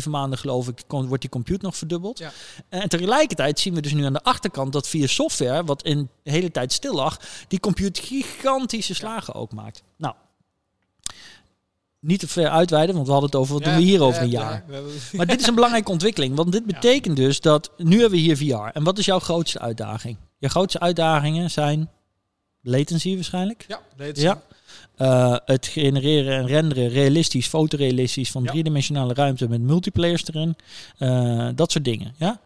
5,7 0.03 0.09
maanden 0.11 0.39
geloof 0.39 0.69
ik 0.69 0.83
kon- 0.87 1.07
wordt 1.07 1.23
die 1.23 1.31
compute 1.31 1.65
nog 1.65 1.77
verdubbeld. 1.77 2.19
Ja. 2.19 2.33
En 2.69 2.89
tegelijkertijd 2.89 3.59
zien 3.59 3.75
we 3.75 3.81
dus 3.81 3.93
nu 3.93 4.05
aan 4.05 4.13
de 4.13 4.23
achterkant 4.23 4.73
dat 4.73 4.89
via 4.89 5.07
software, 5.07 5.65
wat 5.65 5.83
in 5.83 6.09
de 6.23 6.31
hele 6.31 6.51
tijd 6.51 6.73
stil 6.73 6.95
lag, 6.95 7.21
die 7.49 7.61
compute 7.61 8.03
gigantische 8.03 8.95
slagen 8.95 9.35
ook 9.35 9.53
maakt. 9.53 9.83
Nou, 9.97 10.15
niet 12.01 12.21
te 12.21 12.29
ver 12.29 12.49
uitweiden, 12.49 12.95
want 12.95 13.07
we 13.07 13.13
hadden 13.13 13.31
het 13.31 13.41
over 13.41 13.55
wat 13.55 13.65
doen 13.65 13.75
we 13.75 13.81
hier 13.83 14.03
over 14.03 14.23
een 14.23 14.29
jaar. 14.31 14.65
Maar 15.13 15.27
dit 15.27 15.41
is 15.41 15.47
een 15.47 15.55
belangrijke 15.55 15.91
ontwikkeling, 15.91 16.37
want 16.37 16.53
dit 16.53 16.67
betekent 16.67 17.17
dus 17.17 17.41
dat 17.41 17.71
nu 17.77 17.93
hebben 18.01 18.19
we 18.19 18.25
hier 18.25 18.37
VR. 18.37 18.71
En 18.77 18.83
wat 18.85 18.99
is 18.99 19.05
jouw 19.05 19.19
grootste 19.19 19.59
uitdaging? 19.59 20.17
Je 20.39 20.49
grootste 20.49 20.81
uitdagingen 20.81 21.51
zijn 21.51 21.91
latency 22.63 23.15
waarschijnlijk. 23.15 23.65
ja, 23.69 23.81
is- 24.13 24.23
Ja. 24.23 24.43
Eh, 24.97 25.37
het 25.45 25.67
genereren 25.67 26.39
en 26.39 26.47
renderen 26.47 26.89
realistisch, 26.89 27.47
fotorealistisch 27.47 28.31
van 28.31 28.43
Ja. 28.43 28.51
driedimensionale 28.51 29.15
ruimte 29.15 29.49
met 29.49 29.61
multiplayers 29.61 30.27
erin. 30.27 30.57
Eh, 30.99 31.49
dat 31.55 31.71
soort 31.73 31.85
dingen. 31.85 32.15
Ja? 32.19 32.41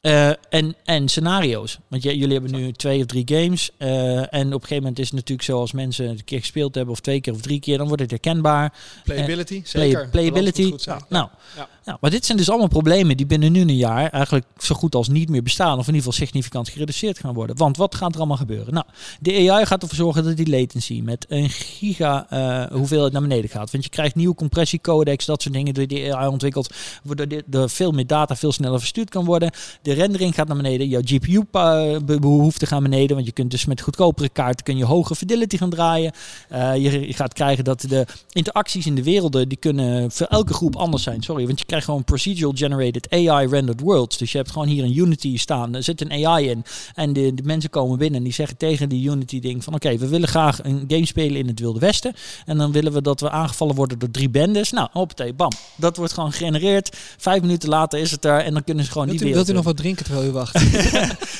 Eh, 0.00 0.28
en, 0.48 0.74
en 0.84 1.08
scenario's. 1.08 1.78
Want 1.88 2.02
jullie 2.02 2.32
hebben 2.32 2.50
nu 2.52 2.72
twee 2.72 3.00
of 3.00 3.06
drie 3.06 3.22
games. 3.26 3.70
eh, 3.78 4.16
en 4.34 4.46
op 4.46 4.52
een 4.52 4.60
gegeven 4.60 4.76
moment 4.76 4.98
is 4.98 5.04
het 5.04 5.14
natuurlijk 5.14 5.42
zo 5.48 5.58
als 5.60 5.72
mensen 5.72 6.08
een 6.08 6.24
keer 6.24 6.38
gespeeld 6.40 6.74
hebben, 6.74 6.92
of 6.92 7.00
twee 7.00 7.20
keer 7.20 7.32
of 7.32 7.40
drie 7.40 7.60
keer, 7.60 7.78
dan 7.78 7.86
wordt 7.86 8.02
het 8.02 8.10
herkenbaar. 8.10 8.72
Playability, 9.04 9.62
Play- 9.72 9.84
zeker. 9.88 10.08
playability. 10.08 10.72
Zijn. 10.76 11.04
Nou, 11.08 11.28
Ja. 11.56 11.68
Maar 12.00 12.10
dit 12.10 12.26
zijn 12.26 12.38
dus 12.38 12.48
allemaal 12.48 12.68
problemen 12.68 13.16
die 13.16 13.26
binnen 13.26 13.52
nu 13.52 13.60
een 13.60 13.76
jaar 13.76 14.10
eigenlijk 14.10 14.46
zo 14.58 14.74
goed 14.74 14.94
als 14.94 15.08
niet 15.08 15.28
meer 15.28 15.42
bestaan. 15.42 15.78
Of 15.78 15.88
in 15.88 15.94
ieder 15.94 16.12
geval 16.12 16.26
significant 16.26 16.68
gereduceerd 16.68 17.18
gaan 17.18 17.34
worden. 17.34 17.56
Want 17.56 17.76
wat 17.76 17.94
gaat 17.94 18.12
er 18.12 18.18
allemaal 18.18 18.36
gebeuren? 18.36 18.74
Nou, 18.74 18.86
de 19.20 19.50
AI 19.50 19.66
gaat 19.66 19.82
ervoor 19.82 19.96
zorgen 19.96 20.24
dat 20.24 20.36
die 20.36 20.48
latency 20.48 21.00
met 21.04 21.26
een 21.28 21.50
giga 21.50 22.26
eh, 22.30 22.76
hoeveelheid 22.76 23.12
naar 23.12 23.22
beneden 23.22 23.50
gaat. 23.50 23.70
Want 23.70 23.84
je 23.84 23.90
krijgt 23.90 24.14
nieuwe 24.14 24.34
compressiecodecs, 24.34 25.24
dat 25.24 25.42
soort 25.42 25.54
dingen 25.54 25.74
door 25.74 25.86
die 25.86 26.14
AI 26.14 26.28
ontwikkeld. 26.28 26.74
Waardoor 27.02 27.42
er 27.50 27.70
veel 27.70 27.90
meer 27.90 28.06
data 28.06 28.36
veel 28.36 28.52
sneller 28.52 28.78
verstuurd 28.78 29.10
kan 29.10 29.24
worden. 29.24 29.50
De 29.82 29.92
rendering 29.92 30.34
gaat 30.34 30.46
naar 30.46 30.56
beneden. 30.56 30.88
Jouw 30.88 31.02
GPU-behoeften 31.04 32.68
gaan 32.68 32.82
beneden. 32.82 33.14
Want 33.14 33.26
je 33.26 33.32
kunt 33.32 33.50
dus 33.50 33.64
met 33.64 33.80
goedkopere 33.80 34.28
kaarten 34.28 34.64
kun 34.64 34.76
je 34.76 34.84
hoge 34.84 35.14
fidelity 35.14 35.56
gaan 35.56 35.70
draaien. 35.70 36.12
Eh, 36.48 36.76
je, 36.76 37.06
je 37.06 37.14
gaat 37.14 37.32
krijgen 37.32 37.64
dat 37.64 37.80
de 37.80 38.06
interacties 38.32 38.86
in 38.86 38.94
de 38.94 39.02
werelden, 39.02 39.48
die 39.48 39.58
kunnen 39.58 40.10
voor 40.10 40.26
elke 40.26 40.54
groep 40.54 40.76
anders 40.76 41.02
zijn. 41.02 41.22
Sorry, 41.22 41.46
want 41.46 41.58
je 41.58 41.64
krijgt 41.64 41.79
gewoon 41.82 42.04
procedural 42.04 42.52
generated 42.54 43.10
AI 43.10 43.46
rendered 43.46 43.80
worlds. 43.80 44.18
Dus 44.18 44.32
je 44.32 44.38
hebt 44.38 44.50
gewoon 44.50 44.68
hier 44.68 44.84
een 44.84 44.96
Unity 44.96 45.38
staan, 45.38 45.74
er 45.74 45.82
zit 45.82 46.00
een 46.00 46.26
AI 46.26 46.48
in. 46.48 46.64
En 46.94 47.12
de, 47.12 47.34
de 47.34 47.42
mensen 47.42 47.70
komen 47.70 47.98
binnen 47.98 48.18
en 48.18 48.24
die 48.24 48.32
zeggen 48.32 48.56
tegen 48.56 48.88
die 48.88 49.10
Unity 49.10 49.40
ding 49.40 49.64
van 49.64 49.74
oké, 49.74 49.96
we 49.96 50.08
willen 50.08 50.28
graag 50.28 50.64
een 50.64 50.84
game 50.88 51.06
spelen 51.06 51.36
in 51.36 51.46
het 51.46 51.60
Wilde 51.60 51.78
Westen. 51.78 52.14
En 52.46 52.58
dan 52.58 52.72
willen 52.72 52.92
we 52.92 53.02
dat 53.02 53.20
we 53.20 53.30
aangevallen 53.30 53.74
worden 53.74 53.98
door 53.98 54.10
drie 54.10 54.30
bendes. 54.30 54.70
Nou, 54.70 54.88
hoppatee, 54.92 55.34
bam. 55.34 55.52
Dat 55.76 55.96
wordt 55.96 56.12
gewoon 56.12 56.32
gegenereerd. 56.32 56.96
Vijf 57.16 57.40
minuten 57.40 57.68
later 57.68 57.98
is 57.98 58.10
het 58.10 58.24
er 58.24 58.40
en 58.40 58.52
dan 58.52 58.64
kunnen 58.64 58.84
ze 58.84 58.90
gewoon 58.90 59.06
die 59.06 59.16
u, 59.16 59.18
wereld 59.18 59.34
wilt 59.34 59.48
u 59.50 59.52
nog 59.52 59.64
wat 59.64 59.76
drinken 59.76 60.04
terwijl 60.04 60.26
u 60.26 60.32
wacht? 60.32 60.58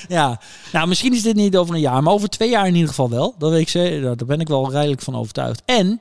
Ja, 0.08 0.40
nou 0.72 0.88
misschien 0.88 1.14
is 1.14 1.22
dit 1.22 1.34
niet 1.34 1.56
over 1.56 1.74
een 1.74 1.80
jaar, 1.80 2.02
maar 2.02 2.12
over 2.12 2.28
twee 2.28 2.50
jaar 2.50 2.66
in 2.66 2.74
ieder 2.74 2.88
geval 2.88 3.10
wel. 3.10 3.34
Dat 3.38 3.50
weet 3.50 3.60
ik 3.60 3.68
zeker, 3.68 4.00
daar 4.00 4.26
ben 4.26 4.40
ik 4.40 4.48
wel 4.48 4.70
redelijk 4.70 5.02
van 5.02 5.16
overtuigd. 5.16 5.62
En 5.64 6.00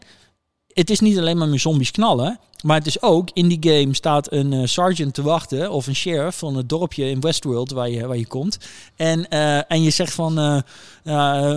het 0.67 0.89
is 0.89 0.99
niet 0.99 1.17
alleen 1.17 1.38
maar 1.38 1.47
meer 1.47 1.60
zombies 1.60 1.91
knallen, 1.91 2.39
maar 2.63 2.78
het 2.78 2.88
is 2.88 3.02
ook 3.02 3.30
in 3.34 3.48
die 3.48 3.58
game 3.74 3.95
staat 3.95 4.32
een 4.32 4.54
eh, 4.54 4.62
sergeant 4.65 5.13
te 5.13 5.22
wachten 5.22 5.72
of 5.72 5.88
een 5.88 5.95
sheriff 5.95 6.38
van 6.38 6.56
het 6.56 6.69
dorpje 6.69 7.10
in 7.10 7.19
Westworld 7.22 7.72
waar 7.72 7.89
je, 7.89 8.08
waar 8.08 8.17
je 8.17 8.28
komt. 8.28 8.58
En, 8.95 9.30
eh, 9.30 9.72
en 9.72 9.84
je 9.84 9.89
zegt 9.89 10.13
van, 10.13 10.39
eh, 10.39 10.62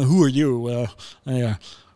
who 0.06 0.20
are 0.22 0.30
you? 0.30 0.86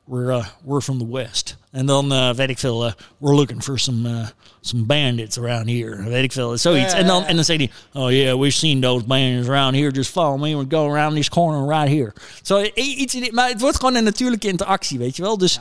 We're, 0.08 0.36
uh, 0.36 0.44
we're 0.64 0.80
from 0.82 0.98
the 0.98 1.12
West. 1.12 1.56
En 1.70 1.86
dan 1.86 2.34
weet 2.34 2.48
ik 2.48 2.58
veel, 2.58 2.92
we're 3.18 3.34
looking 3.34 3.62
for 3.62 3.78
some, 3.78 4.08
uh, 4.08 4.26
some 4.60 4.82
bandits 4.84 5.38
around 5.38 5.68
here. 5.68 6.02
Weet 6.08 6.24
ik 6.24 6.32
veel, 6.32 6.56
zoiets. 6.58 6.92
En, 6.92 7.06
dan, 7.06 7.24
en 7.24 7.34
dan 7.36 7.44
zegt 7.44 7.58
hij, 7.58 7.70
oh 7.92 8.10
yeah, 8.10 8.38
we've 8.38 8.56
seen 8.56 8.80
those 8.80 9.04
bandits 9.04 9.48
around 9.48 9.74
here. 9.74 9.90
Just 9.90 10.10
follow 10.10 10.40
me, 10.40 10.56
we 10.56 10.64
go 10.68 10.88
around 10.90 11.14
this 11.14 11.28
corner 11.28 11.66
right 11.68 11.88
here. 11.96 12.12
Zo, 12.42 12.58
i- 12.60 12.72
iets 12.74 13.14
in 13.14 13.28
maar 13.34 13.48
het 13.48 13.60
wordt 13.60 13.76
gewoon 13.76 13.94
een 13.94 14.04
natuurlijke 14.04 14.48
interactie, 14.48 14.98
weet 14.98 15.16
je 15.16 15.22
wel. 15.22 15.38
Dus 15.38 15.58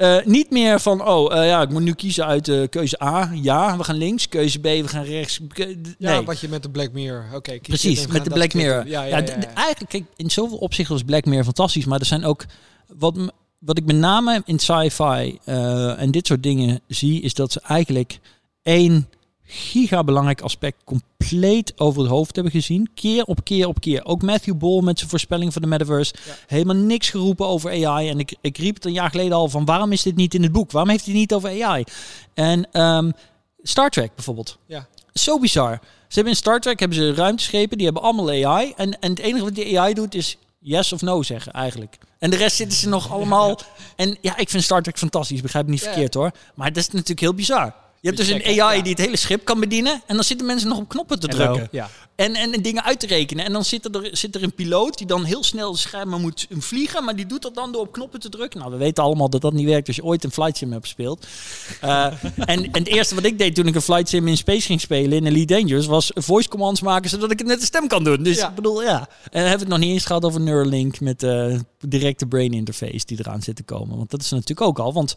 eh, 0.00 0.24
niet 0.24 0.50
meer 0.50 0.80
van, 0.80 1.06
oh 1.06 1.36
eh, 1.36 1.46
ja, 1.46 1.62
ik 1.62 1.70
moet 1.70 1.82
nu 1.82 1.92
kiezen 1.92 2.26
uit 2.26 2.48
eh, 2.48 2.68
keuze 2.68 3.02
A, 3.02 3.30
ja, 3.34 3.76
we 3.76 3.84
gaan 3.84 3.96
links. 3.96 4.28
Keuze 4.28 4.58
B, 4.58 4.62
we 4.62 4.88
gaan 4.88 5.04
rechts. 5.04 5.40
Ja, 5.54 5.66
nee. 5.98 6.24
wat 6.24 6.40
je 6.40 6.48
met 6.48 6.62
de 6.62 6.70
Black 6.70 6.92
Mirror. 6.92 7.24
Oké, 7.34 7.58
Precies, 7.58 8.06
met 8.06 8.24
de 8.24 8.30
Black 8.30 8.54
Mirror. 8.54 8.86
Ja, 8.86 9.04
Ja, 9.04 9.22
eigenlijk, 9.54 9.88
kijk, 9.88 10.04
in 10.16 10.30
zoveel 10.30 10.56
opzichten 10.56 10.94
was 10.94 11.04
Black 11.04 11.24
Mirror 11.24 11.44
fantastisch, 11.44 11.84
maar 11.84 12.00
er 12.00 12.06
zijn 12.06 12.24
ook 12.24 12.44
wat, 12.86 13.16
wat 13.58 13.78
ik 13.78 13.84
met 13.84 13.96
name 13.96 14.42
in 14.44 14.58
sci-fi 14.58 15.38
en 15.96 16.10
dit 16.10 16.26
soort 16.26 16.42
dingen 16.42 16.80
zie, 16.86 17.20
is 17.20 17.34
dat 17.34 17.52
ze 17.52 17.60
eigenlijk 17.60 18.18
één 18.62 19.08
giga 19.52 20.04
belangrijk 20.04 20.40
aspect 20.40 20.76
compleet 20.84 21.72
over 21.76 22.00
het 22.02 22.10
hoofd 22.10 22.34
hebben 22.34 22.52
gezien. 22.52 22.90
Keer 22.94 23.24
op 23.24 23.44
keer 23.44 23.66
op 23.66 23.80
keer. 23.80 24.04
Ook 24.04 24.22
Matthew 24.22 24.56
Ball 24.56 24.82
met 24.82 24.98
zijn 24.98 25.10
voorspelling 25.10 25.52
van 25.52 25.62
de 25.62 25.68
metaverse. 25.68 26.14
Ja. 26.26 26.34
Helemaal 26.46 26.76
niks 26.76 27.10
geroepen 27.10 27.46
over 27.46 27.86
AI. 27.86 28.08
En 28.08 28.18
ik, 28.18 28.34
ik 28.40 28.58
riep 28.58 28.74
het 28.74 28.84
een 28.84 28.92
jaar 28.92 29.10
geleden 29.10 29.32
al 29.32 29.48
van 29.48 29.64
waarom 29.64 29.92
is 29.92 30.02
dit 30.02 30.16
niet 30.16 30.34
in 30.34 30.42
het 30.42 30.52
boek? 30.52 30.70
Waarom 30.70 30.90
heeft 30.90 31.04
hij 31.04 31.14
niet 31.14 31.32
over 31.34 31.64
AI? 31.64 31.84
En 32.34 32.68
ehm, 32.72 33.10
Star 33.62 33.90
Trek 33.90 34.14
bijvoorbeeld. 34.14 34.58
Ja. 34.66 34.86
Zo 35.12 35.38
bizar. 35.38 35.78
Ze 35.82 36.14
hebben 36.14 36.32
in 36.32 36.38
Star 36.38 36.60
Trek 36.60 36.80
hebben 36.80 36.98
ze 36.98 37.14
ruimteschepen, 37.14 37.76
die 37.76 37.86
hebben 37.86 38.04
allemaal 38.04 38.28
AI. 38.46 38.72
En, 38.76 39.00
en 39.00 39.10
het 39.10 39.18
enige 39.18 39.44
wat 39.44 39.54
die 39.54 39.80
AI 39.80 39.94
doet 39.94 40.14
is 40.14 40.38
yes 40.58 40.92
of 40.92 41.00
no 41.00 41.22
zeggen 41.22 41.52
eigenlijk. 41.52 41.98
En 42.18 42.30
de 42.30 42.36
rest 42.36 42.56
zitten 42.56 42.78
ze 42.78 42.88
nog 42.88 43.10
allemaal... 43.14 43.58
En 43.96 44.18
ja, 44.20 44.36
ik 44.36 44.48
vind 44.50 44.62
Star 44.62 44.82
Trek 44.82 44.98
fantastisch, 44.98 45.40
begrijp 45.40 45.64
me 45.64 45.70
niet 45.70 45.80
Ja. 45.80 45.86
verkeerd 45.86 46.14
hoor. 46.14 46.30
Maar 46.54 46.72
dat 46.72 46.76
is 46.82 46.88
natuurlijk 46.90 47.20
heel 47.20 47.34
bizar. 47.34 47.74
Je 48.00 48.08
hebt 48.08 48.16
dus 48.16 48.28
een 48.28 48.44
AI 48.44 48.76
ja. 48.76 48.82
die 48.82 48.92
het 48.92 49.00
hele 49.00 49.16
schip 49.16 49.44
kan 49.44 49.60
bedienen. 49.60 50.02
En 50.06 50.14
dan 50.14 50.24
zitten 50.24 50.46
mensen 50.46 50.68
nog 50.68 50.78
op 50.78 50.88
knoppen 50.88 51.20
te 51.20 51.28
drukken. 51.28 51.68
Ja. 51.70 51.90
En, 52.14 52.34
en 52.34 52.62
dingen 52.62 52.84
uit 52.84 53.00
te 53.00 53.06
rekenen. 53.06 53.44
En 53.44 53.52
dan 53.52 53.64
zit 53.64 53.94
er, 53.94 54.08
zit 54.12 54.34
er 54.34 54.42
een 54.42 54.54
piloot 54.54 54.98
die 54.98 55.06
dan 55.06 55.24
heel 55.24 55.44
snel 55.44 55.72
de 55.72 55.78
schermen 55.78 56.20
moet 56.20 56.46
vliegen. 56.50 57.04
Maar 57.04 57.16
die 57.16 57.26
doet 57.26 57.42
dat 57.42 57.54
dan 57.54 57.72
door 57.72 57.80
op 57.80 57.92
knoppen 57.92 58.20
te 58.20 58.28
drukken. 58.28 58.58
Nou, 58.58 58.72
we 58.72 58.78
weten 58.78 59.04
allemaal 59.04 59.30
dat 59.30 59.40
dat 59.40 59.52
niet 59.52 59.66
werkt 59.66 59.86
als 59.86 59.96
je 59.96 60.04
ooit 60.04 60.24
een 60.24 60.30
flight 60.30 60.56
sim 60.56 60.72
hebt 60.72 60.84
gespeeld. 60.84 61.26
Eh, 61.80 62.06
en, 62.36 62.64
en 62.64 62.72
het 62.72 62.86
eerste 62.86 63.14
wat 63.14 63.24
ik 63.24 63.38
deed 63.38 63.54
toen 63.54 63.66
ik 63.66 63.74
een 63.74 63.82
flight 63.82 64.08
sim 64.08 64.28
in 64.28 64.36
space 64.36 64.66
ging 64.66 64.80
spelen 64.80 65.18
in 65.18 65.26
Elite 65.26 65.54
Dangerous... 65.54 65.86
was 65.86 66.10
voice 66.14 66.48
commands 66.48 66.80
maken 66.80 67.10
zodat 67.10 67.30
ik 67.30 67.38
het 67.38 67.48
met 67.48 67.60
de 67.60 67.66
stem 67.66 67.88
kan 67.88 68.04
doen. 68.04 68.22
Dus 68.22 68.36
Ja. 68.36 68.48
ik 68.48 68.54
bedoel, 68.54 68.82
ja. 68.82 68.98
En 68.98 69.06
dan 69.30 69.42
hebben 69.42 69.52
we 69.52 69.58
het 69.58 69.68
nog 69.68 69.78
niet 69.78 69.92
eens 69.92 70.04
gehad 70.04 70.24
over 70.24 70.40
Neuralink 70.40 71.00
met 71.00 71.20
de 71.20 71.60
directe 71.78 72.26
brain 72.26 72.52
interface 72.52 73.06
die 73.06 73.18
eraan 73.18 73.42
zit 73.42 73.56
te 73.56 73.62
komen. 73.62 73.96
Want 73.96 74.10
dat 74.10 74.22
is 74.22 74.30
natuurlijk 74.30 74.60
ook 74.60 74.78
al. 74.78 74.92
Want 74.92 75.16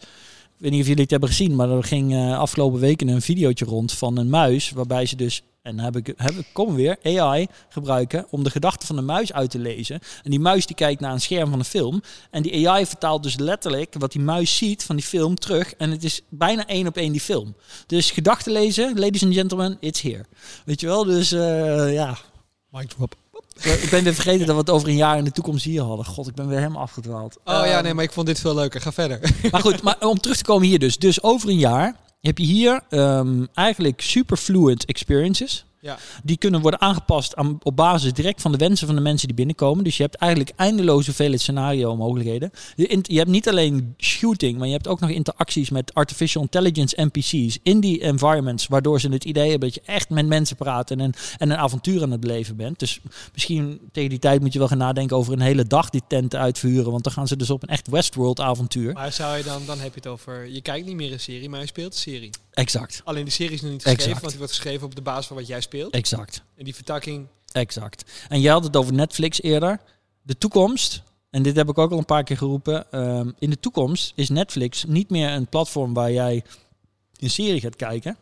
weet 0.63 0.71
niet 0.71 0.81
of 0.81 0.87
jullie 0.87 1.01
het 1.01 1.11
hebben 1.11 1.29
gezien, 1.29 1.55
maar 1.55 1.69
er 1.69 1.83
ging 1.83 2.13
eh, 2.13 2.39
afgelopen 2.39 2.79
weken 2.79 3.07
een 3.07 3.21
videootje 3.21 3.65
rond 3.65 3.93
van 3.93 4.17
een 4.17 4.29
muis. 4.29 4.71
Waarbij 4.71 5.05
ze 5.05 5.15
dus, 5.15 5.43
en 5.61 5.79
heb 5.79 5.95
ik, 5.95 6.13
heb 6.17 6.33
ik 6.33 6.45
kom 6.53 6.75
weer, 6.75 6.97
AI 7.03 7.47
gebruiken 7.69 8.25
om 8.29 8.43
de 8.43 8.49
gedachten 8.49 8.87
van 8.87 8.95
de 8.95 9.01
muis 9.01 9.33
uit 9.33 9.49
te 9.49 9.59
lezen. 9.59 9.99
En 10.23 10.31
die 10.31 10.39
muis 10.39 10.65
die 10.65 10.75
kijkt 10.75 11.01
naar 11.01 11.11
een 11.11 11.21
scherm 11.21 11.49
van 11.49 11.59
een 11.59 11.65
film. 11.65 12.01
En 12.31 12.41
die 12.41 12.69
AI 12.69 12.85
vertaalt 12.85 13.23
dus 13.23 13.37
letterlijk 13.37 13.95
wat 13.97 14.11
die 14.11 14.21
muis 14.21 14.57
ziet 14.57 14.83
van 14.83 14.95
die 14.95 15.05
film 15.05 15.35
terug. 15.35 15.73
En 15.73 15.91
het 15.91 16.03
is 16.03 16.21
bijna 16.29 16.67
één 16.67 16.87
op 16.87 16.97
één 16.97 17.11
die 17.11 17.21
film. 17.21 17.55
Dus 17.87 18.11
gedachten 18.11 18.51
lezen, 18.51 18.99
ladies 18.99 19.23
and 19.23 19.33
gentlemen, 19.33 19.77
it's 19.79 20.01
here. 20.01 20.25
Weet 20.65 20.79
je 20.79 20.87
wel, 20.87 21.03
dus 21.03 21.31
eh, 21.31 21.93
ja. 21.93 22.17
Mic 22.69 22.87
drop. 22.87 23.22
Ik 23.55 23.87
ben 23.89 24.03
weer 24.03 24.13
vergeten 24.13 24.45
dat 24.45 24.55
we 24.55 24.61
het 24.61 24.69
over 24.69 24.87
een 24.87 24.95
jaar 24.95 25.17
in 25.17 25.23
de 25.23 25.31
toekomst 25.31 25.65
hier 25.65 25.81
hadden. 25.81 26.05
God, 26.05 26.27
ik 26.27 26.35
ben 26.35 26.47
weer 26.47 26.57
helemaal 26.57 26.81
afgedwaald. 26.81 27.37
Oh 27.37 27.43
ja, 27.53 27.63
Ehm, 27.63 27.83
nee, 27.83 27.93
maar 27.93 28.03
ik 28.03 28.11
vond 28.11 28.27
dit 28.27 28.39
veel 28.39 28.55
leuker. 28.55 28.81
Ga 28.81 28.91
verder. 28.91 29.19
maar 29.51 29.61
goed, 29.61 29.81
maar 29.81 29.95
om 29.99 30.19
terug 30.19 30.37
te 30.37 30.43
komen 30.43 30.67
hier 30.67 30.79
dus. 30.79 30.97
Dus 30.97 31.23
over 31.23 31.49
een 31.49 31.57
jaar 31.57 31.95
heb 32.21 32.37
je 32.37 32.45
hier 32.45 32.81
ehm, 32.89 33.45
eigenlijk 33.53 34.01
super 34.01 34.37
fluid 34.37 34.85
experiences. 34.85 35.65
Ja. 35.83 35.97
Die 36.23 36.37
kunnen 36.37 36.61
worden 36.61 36.81
aangepast 36.81 37.35
aan, 37.35 37.59
op 37.63 37.75
basis 37.75 38.13
direct 38.13 38.41
van 38.41 38.51
de 38.51 38.57
wensen 38.57 38.87
van 38.87 38.95
de 38.95 39.01
mensen 39.01 39.27
die 39.27 39.35
binnenkomen. 39.35 39.83
Dus 39.83 39.97
je 39.97 40.03
hebt 40.03 40.15
eigenlijk 40.15 40.51
eindeloze 40.55 41.05
hoeveelheid 41.05 41.41
scenario 41.41 41.95
mogelijkheden. 41.95 42.51
Je, 42.75 42.99
je 43.01 43.17
hebt 43.17 43.29
niet 43.29 43.49
alleen 43.49 43.95
shooting, 43.97 44.57
maar 44.57 44.67
je 44.67 44.73
hebt 44.73 44.87
ook 44.87 44.99
nog 44.99 45.09
interacties 45.09 45.69
met 45.69 45.93
artificial 45.93 46.43
intelligence 46.43 47.01
NPC's 47.01 47.59
in 47.63 47.79
die 47.79 48.01
environments. 48.01 48.67
Waardoor 48.67 48.99
ze 48.99 49.09
het 49.09 49.23
idee 49.23 49.49
hebben 49.49 49.69
dat 49.71 49.73
je 49.73 49.91
echt 49.91 50.09
met 50.09 50.27
mensen 50.27 50.55
praat 50.55 50.91
en 50.91 50.99
een, 50.99 51.13
en 51.37 51.49
een 51.49 51.57
avontuur 51.57 52.01
aan 52.01 52.11
het 52.11 52.19
beleven 52.19 52.55
bent. 52.55 52.79
Dus 52.79 52.99
misschien 53.33 53.79
tegen 53.91 54.09
die 54.09 54.19
tijd 54.19 54.41
moet 54.41 54.53
je 54.53 54.59
wel 54.59 54.67
gaan 54.67 54.77
nadenken 54.77 55.17
over 55.17 55.33
een 55.33 55.41
hele 55.41 55.65
dag 55.65 55.89
die 55.89 56.01
tenten 56.07 56.39
uitverhuren. 56.39 56.91
Want 56.91 57.03
dan 57.03 57.13
gaan 57.13 57.27
ze 57.27 57.35
dus 57.35 57.49
op 57.49 57.63
een 57.63 57.69
echt 57.69 57.87
Westworld 57.87 58.39
avontuur. 58.39 58.93
Maar 58.93 59.11
zou 59.11 59.37
je 59.37 59.43
dan, 59.43 59.61
dan 59.65 59.79
heb 59.79 59.93
je 59.93 59.99
het 59.99 60.07
over, 60.07 60.47
je 60.47 60.61
kijkt 60.61 60.85
niet 60.85 60.95
meer 60.95 61.11
een 61.11 61.19
serie, 61.19 61.49
maar 61.49 61.59
je 61.59 61.67
speelt 61.67 61.93
een 61.93 61.99
serie. 61.99 62.29
Exact. 62.53 63.01
Alleen 63.03 63.23
die 63.23 63.33
serie 63.33 63.53
is 63.53 63.61
nog 63.61 63.71
niet 63.71 63.81
geschreven, 63.81 64.03
Exact. 64.03 64.19
want 64.21 64.31
die 64.31 64.39
wordt 64.41 64.55
geschreven 64.55 64.85
op 64.85 64.95
de 64.95 65.01
basis 65.01 65.25
van 65.25 65.35
wat 65.37 65.47
jij 65.47 65.61
speelt. 65.61 65.93
Exact. 65.93 66.43
En 66.57 66.63
die 66.63 66.75
vertakking, 66.75 67.27
Exact. 67.51 68.11
En 68.29 68.41
jij 68.41 68.51
had 68.51 68.63
het 68.63 68.75
over 68.75 68.93
Netflix 68.93 69.41
eerder. 69.41 69.79
De 70.21 70.37
toekomst, 70.37 71.01
en 71.29 71.43
dit 71.43 71.55
heb 71.55 71.69
ik 71.69 71.77
ook 71.77 71.91
al 71.91 71.97
een 71.97 72.05
paar 72.05 72.23
keer 72.23 72.37
geroepen. 72.37 72.91
ehm, 72.91 73.31
in 73.39 73.49
de 73.49 73.59
toekomst 73.59 74.11
is 74.15 74.29
Netflix 74.29 74.83
niet 74.83 75.09
meer 75.09 75.29
een 75.29 75.47
platform 75.47 75.93
waar 75.93 76.11
jij 76.11 76.43
een 77.19 77.29
serie 77.29 77.59
gaat 77.61 77.75
kijken. 77.75 78.17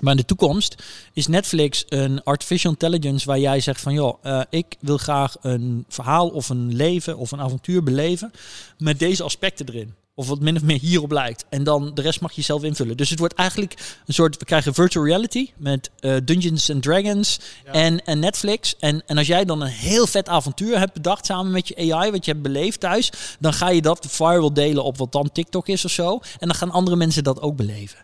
Maar 0.00 0.12
in 0.12 0.18
de 0.18 0.24
toekomst 0.24 0.82
is 1.12 1.26
Netflix 1.26 1.84
een 1.88 2.22
artificial 2.22 2.72
intelligence 2.72 3.26
waar 3.26 3.38
jij 3.38 3.60
zegt 3.60 3.80
van 3.80 3.92
joh, 3.92 4.18
eh, 4.22 4.40
ik 4.50 4.76
wil 4.80 4.96
graag 4.98 5.36
een 5.40 5.84
verhaal 5.88 6.28
of 6.28 6.48
een 6.48 6.74
leven 6.74 7.16
of 7.16 7.30
een 7.32 7.40
avontuur 7.40 7.82
beleven 7.82 8.32
met 8.78 8.98
deze 8.98 9.22
aspecten 9.22 9.68
erin. 9.68 9.94
Of 10.18 10.28
wat 10.28 10.40
min 10.40 10.56
of 10.56 10.62
meer 10.62 10.78
hierop 10.78 11.10
lijkt. 11.10 11.44
En 11.48 11.64
dan 11.64 11.90
de 11.94 12.02
rest 12.02 12.20
mag 12.20 12.32
je 12.32 12.42
zelf 12.42 12.62
invullen. 12.62 12.96
Dus 12.96 13.10
het 13.10 13.18
wordt 13.18 13.34
eigenlijk 13.34 14.00
een 14.06 14.14
soort, 14.14 14.36
we 14.36 14.44
krijgen 14.44 14.74
virtual 14.74 15.04
reality 15.06 15.50
met 15.56 15.90
eh, 16.00 16.16
Dungeons 16.24 16.70
and 16.70 16.82
Dragons 16.82 17.40
Ja. 17.64 17.72
en, 17.72 18.04
en 18.04 18.18
Netflix. 18.18 18.76
En, 18.78 19.02
en 19.06 19.18
als 19.18 19.26
jij 19.26 19.44
dan 19.44 19.60
een 19.60 19.68
heel 19.68 20.06
vet 20.06 20.28
avontuur 20.28 20.78
hebt 20.78 20.92
bedacht 20.92 21.26
samen 21.26 21.52
met 21.52 21.68
je 21.68 21.92
AI, 21.94 22.10
wat 22.10 22.24
je 22.24 22.30
hebt 22.30 22.42
beleefd 22.42 22.80
thuis, 22.80 23.12
dan 23.40 23.52
ga 23.52 23.68
je 23.68 23.82
dat 23.82 24.06
viral 24.08 24.52
delen 24.52 24.84
op 24.84 24.96
wat 24.98 25.12
dan 25.12 25.32
TikTok 25.32 25.68
is 25.68 25.84
of 25.84 25.90
zo. 25.90 26.20
En 26.38 26.48
dan 26.48 26.54
gaan 26.56 26.70
andere 26.70 26.96
mensen 26.96 27.24
dat 27.24 27.40
ook 27.40 27.56
beleven. 27.56 27.98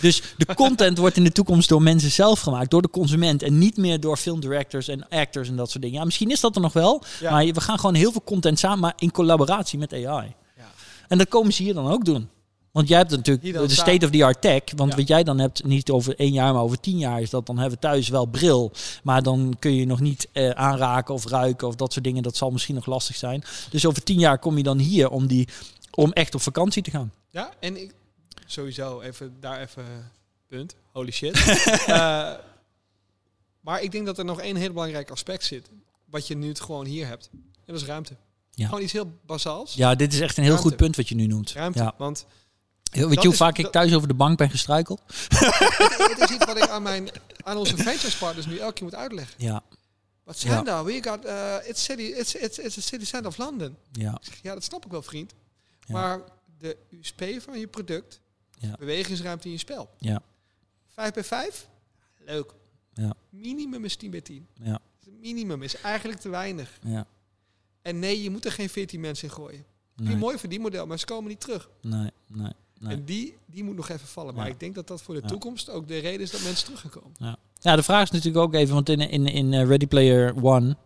Dus 0.00 0.22
de 0.36 0.54
content 0.64 0.98
wordt 0.98 1.16
in 1.16 1.24
de 1.24 1.32
toekomst 1.32 1.68
door 1.68 1.82
mensen 1.82 2.10
zelf 2.10 2.40
gemaakt, 2.40 2.70
door 2.70 2.82
de 2.82 2.90
consument. 2.90 3.42
En 3.42 3.58
niet 3.58 3.76
meer 3.76 4.00
door 4.00 4.16
filmdirectors 4.16 4.88
en 4.88 5.08
actors 5.08 5.48
en 5.48 5.56
dat 5.56 5.70
soort 5.70 5.82
dingen. 5.82 5.98
Ja, 5.98 6.04
misschien 6.04 6.30
is 6.30 6.40
dat 6.40 6.54
er 6.54 6.60
nog 6.62 6.72
wel. 6.72 7.02
Ja. 7.20 7.30
Maar 7.30 7.44
we 7.44 7.60
gaan 7.60 7.78
gewoon 7.78 7.94
heel 7.94 8.12
veel 8.12 8.22
content 8.24 8.58
samen, 8.58 8.78
maar 8.78 8.94
in 8.96 9.10
collaboratie 9.10 9.78
met 9.78 9.92
AI. 9.92 10.34
En 11.08 11.18
dat 11.18 11.28
komen 11.28 11.52
ze 11.52 11.62
hier 11.62 11.74
dan 11.74 11.90
ook 11.90 12.04
doen. 12.04 12.28
Want 12.72 12.88
jij 12.88 12.98
hebt 12.98 13.10
natuurlijk 13.10 13.42
de 13.42 13.52
samen. 13.52 13.70
state-of-the-art 13.70 14.40
tech. 14.40 14.62
Want 14.76 14.90
Ja. 14.90 14.96
wat 14.96 15.08
jij 15.08 15.22
dan 15.24 15.38
hebt, 15.38 15.64
niet 15.64 15.90
over 15.90 16.16
één 16.18 16.32
jaar, 16.32 16.52
maar 16.52 16.62
over 16.62 16.80
tien 16.80 16.98
jaar 16.98 17.20
is 17.20 17.30
dat. 17.30 17.46
Dan 17.46 17.58
hebben 17.58 17.74
we 17.80 17.86
thuis 17.86 18.08
wel 18.08 18.26
bril. 18.26 18.72
Maar 19.02 19.22
dan 19.22 19.56
kun 19.58 19.74
je 19.74 19.86
nog 19.86 20.00
niet 20.00 20.28
eh, 20.32 20.50
aanraken 20.50 21.14
of 21.14 21.26
ruiken 21.26 21.66
of 21.68 21.74
dat 21.74 21.92
soort 21.92 22.04
dingen. 22.04 22.22
Dat 22.22 22.36
zal 22.36 22.50
misschien 22.50 22.74
nog 22.74 22.86
lastig 22.86 23.16
zijn. 23.16 23.44
Dus 23.70 23.86
over 23.86 24.02
tien 24.02 24.18
jaar 24.18 24.38
kom 24.38 24.56
je 24.56 24.62
dan 24.62 24.78
hier 24.78 25.10
om, 25.10 25.26
die, 25.26 25.48
om 25.90 26.12
echt 26.12 26.34
op 26.34 26.40
vakantie 26.40 26.82
te 26.82 26.90
gaan. 26.90 27.12
Ja, 27.30 27.50
en 27.60 27.82
ik 27.82 27.94
sowieso 28.46 29.00
even 29.00 29.36
daar 29.40 29.60
even 29.60 29.84
punt. 30.46 30.74
Holy 30.92 31.10
shit. 31.12 31.36
Eh, 31.86 32.32
maar 33.60 33.82
ik 33.82 33.92
denk 33.92 34.06
dat 34.06 34.18
er 34.18 34.24
nog 34.24 34.40
één 34.40 34.56
heel 34.56 34.72
belangrijk 34.72 35.10
aspect 35.10 35.44
zit. 35.44 35.68
Wat 36.04 36.26
je 36.26 36.36
nu 36.36 36.48
het 36.48 36.60
gewoon 36.60 36.84
hier 36.86 37.06
hebt. 37.06 37.28
En 37.32 37.40
dat 37.66 37.76
is 37.80 37.84
ruimte. 37.86 38.16
Ja. 38.58 38.66
Gewoon 38.68 38.82
iets 38.82 38.92
heel 38.92 39.18
basaals. 39.26 39.74
Ja, 39.74 39.94
dit 39.94 40.12
is 40.12 40.20
echt 40.20 40.36
een 40.36 40.42
heel 40.42 40.52
Ruimte. 40.52 40.68
goed 40.68 40.78
punt 40.78 40.96
wat 40.96 41.08
je 41.08 41.14
nu 41.14 41.26
noemt. 41.26 41.52
Ruimte. 41.52 41.78
Ja. 41.78 41.94
Want 41.98 42.26
Weet 42.90 43.14
je 43.14 43.20
hoe 43.20 43.30
is- 43.32 43.36
vaak 43.36 43.58
ik 43.58 43.66
thuis 43.70 43.94
over 43.94 44.08
de 44.08 44.14
bank 44.14 44.38
ben 44.38 44.50
gestruikeld? 44.50 45.02
het, 45.28 46.16
is 46.20 46.30
iets 46.36 46.44
wat 46.44 46.56
ik 46.56 46.68
aan, 46.68 46.82
mijn, 46.82 47.08
aan 47.44 47.56
onze 47.56 47.76
franchise 47.76 48.18
partners 48.18 48.46
nu 48.46 48.56
elke 48.58 48.72
keer 48.74 48.84
moet 48.84 48.94
uitleggen. 48.94 49.34
Ja, 49.38 49.62
Wat 50.24 50.38
zijn 50.38 50.52
Ja. 50.52 50.62
nou? 50.62 50.86
We 50.86 51.02
got, 51.02 51.24
uh, 51.26 51.54
it's, 51.68 51.84
city, 51.84 52.02
it's, 52.02 52.34
it's, 52.34 52.58
it's 52.58 52.78
a 52.78 52.80
city 52.80 53.04
center 53.04 53.28
of 53.30 53.36
London. 53.36 53.76
ja, 53.92 54.20
ja, 54.42 54.54
dat 54.54 54.64
snap 54.64 54.84
ik 54.84 54.90
wel, 54.90 55.02
vriend. 55.02 55.34
Ja. 55.86 55.92
Maar 55.94 56.20
de 56.58 56.76
USP 56.90 57.24
van 57.38 57.58
je 57.58 57.66
product, 57.66 58.20
Ja. 58.58 58.74
bewegingsruimte 58.78 59.46
in 59.46 59.52
je 59.52 59.58
spel. 59.58 59.90
Ja. 59.98 60.22
5 60.94 61.12
bij 61.12 61.24
5? 61.24 61.68
Leuk. 62.18 62.54
Ja. 62.94 63.12
Minimum 63.30 63.84
is 63.84 63.96
10 63.96 64.10
bij 64.10 64.20
10. 64.20 64.46
ja, 64.62 64.78
Het 65.04 65.20
minimum 65.20 65.62
is 65.62 65.80
eigenlijk 65.80 66.20
te 66.20 66.28
weinig. 66.28 66.78
ja. 66.82 67.06
En 67.88 67.98
nee, 67.98 68.22
je 68.22 68.30
moet 68.30 68.44
er 68.44 68.52
geen 68.52 68.68
14 68.68 69.00
mensen 69.00 69.28
in 69.28 69.34
gooien. 69.34 69.64
Nee, 69.96 70.16
mooi 70.16 70.38
verdienmodel, 70.38 70.86
maar 70.86 70.98
ze 70.98 71.04
komen 71.04 71.28
niet 71.28 71.40
terug. 71.40 71.68
nee, 71.82 72.10
nee. 72.26 72.52
nee. 72.78 72.92
En 72.92 73.04
die, 73.04 73.36
die 73.46 73.64
moet 73.64 73.76
nog 73.76 73.88
even 73.88 74.06
vallen. 74.08 74.34
Maar 74.34 74.46
Ja. 74.46 74.52
ik 74.52 74.60
denk 74.60 74.74
dat 74.74 74.86
dat 74.88 75.02
voor 75.02 75.14
de 75.14 75.20
Ja. 75.20 75.26
toekomst 75.28 75.70
ook 75.70 75.88
de 75.88 75.98
reden 75.98 76.20
is 76.20 76.30
dat 76.30 76.42
mensen 76.42 76.64
terug 76.64 76.80
gaan 76.80 76.90
komen. 76.90 77.36
Ja, 77.60 77.76
de 77.76 77.82
vraag 77.82 78.02
is 78.02 78.10
natuurlijk 78.10 78.44
ook 78.44 78.54
even, 78.54 78.74
want 78.74 78.88
in, 78.88 79.00
in, 79.00 79.26
in 79.26 79.52
eh, 79.52 79.66
Ready 79.66 79.86
Player 79.86 80.44
One, 80.44 80.76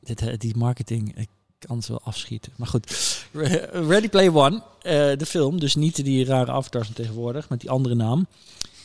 dit, 0.00 0.20
eh, 0.22 0.38
die 0.38 0.56
marketing, 0.56 1.16
ik 1.18 1.28
kan 1.58 1.76
het 1.76 1.86
wel 1.88 2.00
afschieten. 2.02 2.52
Maar 2.56 2.68
goed, 2.68 2.92
Re- 3.32 3.68
Ready 3.88 4.08
Player 4.08 4.34
One, 4.36 4.62
eh, 4.82 4.92
de 5.18 5.26
film, 5.26 5.60
dus 5.60 5.74
niet 5.74 6.04
die 6.04 6.24
rare 6.24 6.50
avatars 6.52 6.86
van 6.86 6.94
tegenwoordig, 6.96 7.48
met 7.48 7.60
die 7.60 7.70
andere 7.70 7.94
naam. 7.94 8.26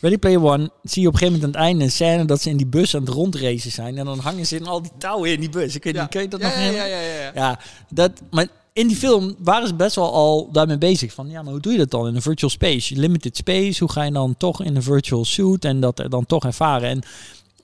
Ready 0.02 0.18
Player 0.18 0.44
One 0.44 0.72
zie 0.84 1.02
je 1.02 1.08
op 1.08 1.14
een 1.14 1.20
gegeven 1.20 1.40
moment 1.40 1.44
aan 1.44 1.62
het 1.62 1.70
einde 1.70 1.84
een 1.84 1.92
scène 1.92 2.26
dat 2.26 2.42
ze 2.42 2.50
in 2.50 2.58
die 2.58 2.68
bus 2.68 2.96
aan 2.96 3.02
het 3.02 3.10
rondracen 3.10 3.72
zijn. 3.72 3.98
En 3.98 4.06
dan 4.06 4.20
hangen 4.20 4.46
ze 4.46 4.56
in 4.56 4.68
al 4.68 4.82
die 4.82 4.92
touwen 4.98 5.32
in 5.32 5.40
die 5.40 5.50
bus. 5.50 5.76
Ik 5.76 5.84
weet 5.84 5.94
niet, 5.94 6.10
kun 6.10 6.22
je 6.22 6.28
dat 6.28 6.40
ja, 6.40 6.48
nog 6.48 6.56
ja, 6.58 6.72
ja, 6.72 6.86
ja, 6.86 7.00
ja, 7.00 7.32
ja. 7.34 7.60
Dat, 7.90 8.12
maar 8.32 8.48
in 8.74 8.88
die 8.88 8.98
film 8.98 9.36
waren 9.40 9.68
ze 9.68 9.76
best 9.76 9.96
wel 9.96 10.14
al 10.14 10.50
daarmee 10.52 10.78
bezig. 10.78 11.14
Van 11.14 11.30
ja, 11.30 11.42
maar 11.42 11.52
hoe 11.52 11.62
doe 11.62 11.72
je 11.72 11.78
dat 11.78 11.92
dan 11.92 12.08
in 12.08 12.16
een 12.16 12.22
virtual 12.22 12.52
space? 12.52 12.96
Limited 12.96 13.38
space, 13.38 13.80
hoe 13.80 13.92
ga 13.92 14.04
je 14.04 14.12
dan 14.12 14.38
toch 14.38 14.64
in 14.64 14.76
een 14.76 14.84
virtual 14.84 15.26
suit 15.26 15.66
en 15.66 15.80
dat 15.80 16.04
dan 16.10 16.26
toch 16.26 16.44
ervaren? 16.44 16.90
En 16.90 17.02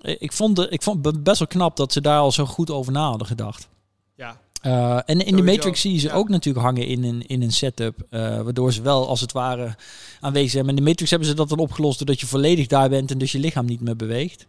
eh, 0.02 0.16
ik 0.20 0.32
vond, 0.32 0.58
het, 0.58 0.72
ik 0.72 0.82
vond 0.82 1.06
het 1.06 1.24
best 1.24 1.40
wel 1.40 1.48
knap 1.48 1.78
dat 1.78 1.94
ze 1.94 2.02
daar 2.02 2.20
al 2.20 2.32
zo 2.32 2.46
goed 2.46 2.72
over 2.72 2.92
na 2.92 3.10
hadden 3.10 3.28
gedacht. 3.28 3.68
Ja. 4.16 4.38
Eh, 4.66 4.99
en 5.05 5.26
in 5.26 5.36
de 5.36 5.41
Matrix 5.41 5.82
zie 5.82 5.91
je 5.93 5.99
ze 5.99 6.07
ja. 6.07 6.13
ook 6.13 6.30
natuurlijk 6.30 6.66
hangen 6.66 6.88
in 6.88 7.03
een, 7.03 7.28
in 7.28 7.41
een 7.41 7.51
setup. 7.51 8.05
eh, 8.09 8.41
waardoor 8.41 8.74
ze 8.74 8.82
wel 8.82 9.07
als 9.07 9.22
het 9.22 9.32
ware 9.32 9.76
aanwezig 10.20 10.51
zijn. 10.51 10.66
Maar 10.66 10.74
in 10.74 10.84
de 10.84 10.88
Matrix 10.89 11.09
hebben 11.09 11.28
ze 11.30 11.34
dat 11.36 11.49
dan 11.49 11.57
opgelost 11.59 11.97
doordat 11.97 12.20
je 12.20 12.26
volledig 12.28 12.68
daar 12.68 12.89
bent 12.89 13.11
en 13.11 13.18
dus 13.18 13.32
je 13.32 13.39
lichaam 13.39 13.66
niet 13.66 13.82
meer 13.82 13.95
beweegt. 13.95 14.45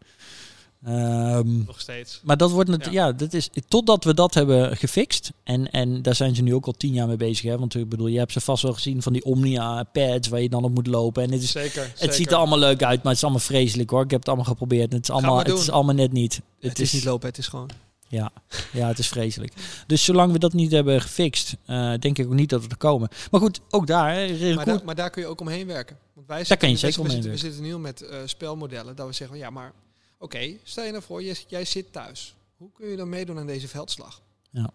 Ehm, 0.85 1.65
Nog 1.67 1.81
steeds. 1.81 2.21
maar 2.25 2.37
dat 2.37 2.51
wordt 2.51 2.69
natuurlijk, 2.71 2.97
Ja. 2.97 3.07
ja. 3.07 3.13
dat 3.13 3.33
is 3.33 3.49
totdat 3.69 4.05
we 4.05 4.15
dat 4.15 4.35
hebben 4.35 4.77
gefixt. 4.77 5.33
En, 5.45 5.71
en 5.71 6.03
daar 6.03 6.15
zijn 6.15 6.35
ze 6.35 6.43
nu 6.43 6.55
ook 6.55 6.67
al 6.67 6.73
tien 6.73 6.93
jaar 6.93 7.07
mee 7.07 7.17
bezig. 7.17 7.51
Hè? 7.51 7.59
Want 7.59 7.75
ik 7.75 7.89
bedoel, 7.89 8.07
je 8.07 8.19
hebt 8.19 8.33
ze 8.33 8.41
vast 8.41 8.63
wel 8.63 8.73
gezien 8.73 9.03
van 9.03 9.13
die 9.13 9.25
Omnia 9.25 9.83
pads 9.93 10.29
waar 10.29 10.41
je 10.43 10.49
dan 10.49 10.65
op 10.65 10.75
moet 10.75 10.87
lopen. 10.87 11.23
En 11.23 11.33
het, 11.33 11.43
is, 11.43 11.51
Zeker. 11.51 11.93
het 11.99 12.15
ziet 12.15 12.31
er 12.31 12.37
allemaal 12.37 12.59
leuk 12.59 12.83
uit, 12.83 12.97
maar 12.97 13.07
het 13.07 13.17
is 13.17 13.23
allemaal 13.23 13.41
vreselijk 13.41 13.91
hoor. 13.91 14.03
Ik 14.05 14.11
heb 14.11 14.19
het 14.19 14.29
allemaal 14.29 14.47
geprobeerd. 14.47 14.91
en 14.91 14.97
Het 14.97 15.05
is 15.09 15.11
allemaal, 15.15 15.35
maar 15.35 15.45
het 15.45 15.59
is 15.59 15.71
allemaal 15.71 15.95
net 15.95 16.13
niet. 16.13 16.41
Het, 16.61 16.79
is 16.79 16.93
niet 16.93 17.05
lopen, 17.05 17.29
het 17.29 17.39
is 17.39 17.47
gewoon. 17.49 17.71
Ja, 18.09 18.33
ja, 18.73 18.89
het 18.89 18.99
is 18.99 19.09
vreselijk. 19.09 19.53
Dus 19.87 20.05
zolang 20.05 20.33
we 20.33 20.39
dat 20.39 20.53
niet 20.53 20.71
hebben 20.73 21.01
gefixt, 21.01 21.57
eh, 21.67 21.95
denk 21.99 22.19
ik 22.19 22.27
ook 22.27 22.33
niet 22.33 22.49
dat 22.51 22.63
we 22.63 22.69
er 22.69 22.77
komen. 22.77 23.09
Maar 23.31 23.41
goed, 23.41 23.61
ook 23.71 23.87
daar. 23.87 24.15
hè, 24.15 24.55
Maar, 24.55 24.65
daar- 24.65 24.85
maar 24.85 24.95
daar 24.95 25.11
kun 25.11 25.23
je 25.23 25.29
ook 25.29 25.41
omheen 25.41 25.67
werken. 25.67 25.99
Want 26.15 26.27
wij 26.27 26.45
Daar 26.45 26.57
kan 26.57 26.71
je 26.71 26.77
zitten- 26.77 26.93
zeker 26.93 27.11
we 27.11 27.17
omheen 27.17 27.23
zitten, 27.33 27.49
we 27.49 27.55
zitten 27.55 27.63
nu 27.63 27.73
al 27.73 27.79
met 27.81 28.03
eh, 28.03 28.19
spelmodellen 28.25 28.97
dat 28.97 29.07
we 29.07 29.13
zeggen, 29.13 29.39
ja, 29.39 29.51
maar 29.51 29.73
oké, 30.19 30.53
stel 30.63 30.85
je 30.85 30.91
nou 30.91 31.03
voor, 31.03 31.23
jij, 31.23 31.37
jij 31.49 31.65
zit 31.65 31.93
thuis. 31.93 32.35
Hoe 32.57 32.71
kun 32.73 32.89
je 32.89 32.97
dan 32.97 33.09
meedoen 33.09 33.39
aan 33.39 33.47
deze 33.47 33.69
veldslag? 33.69 34.23
Ja. 34.51 34.71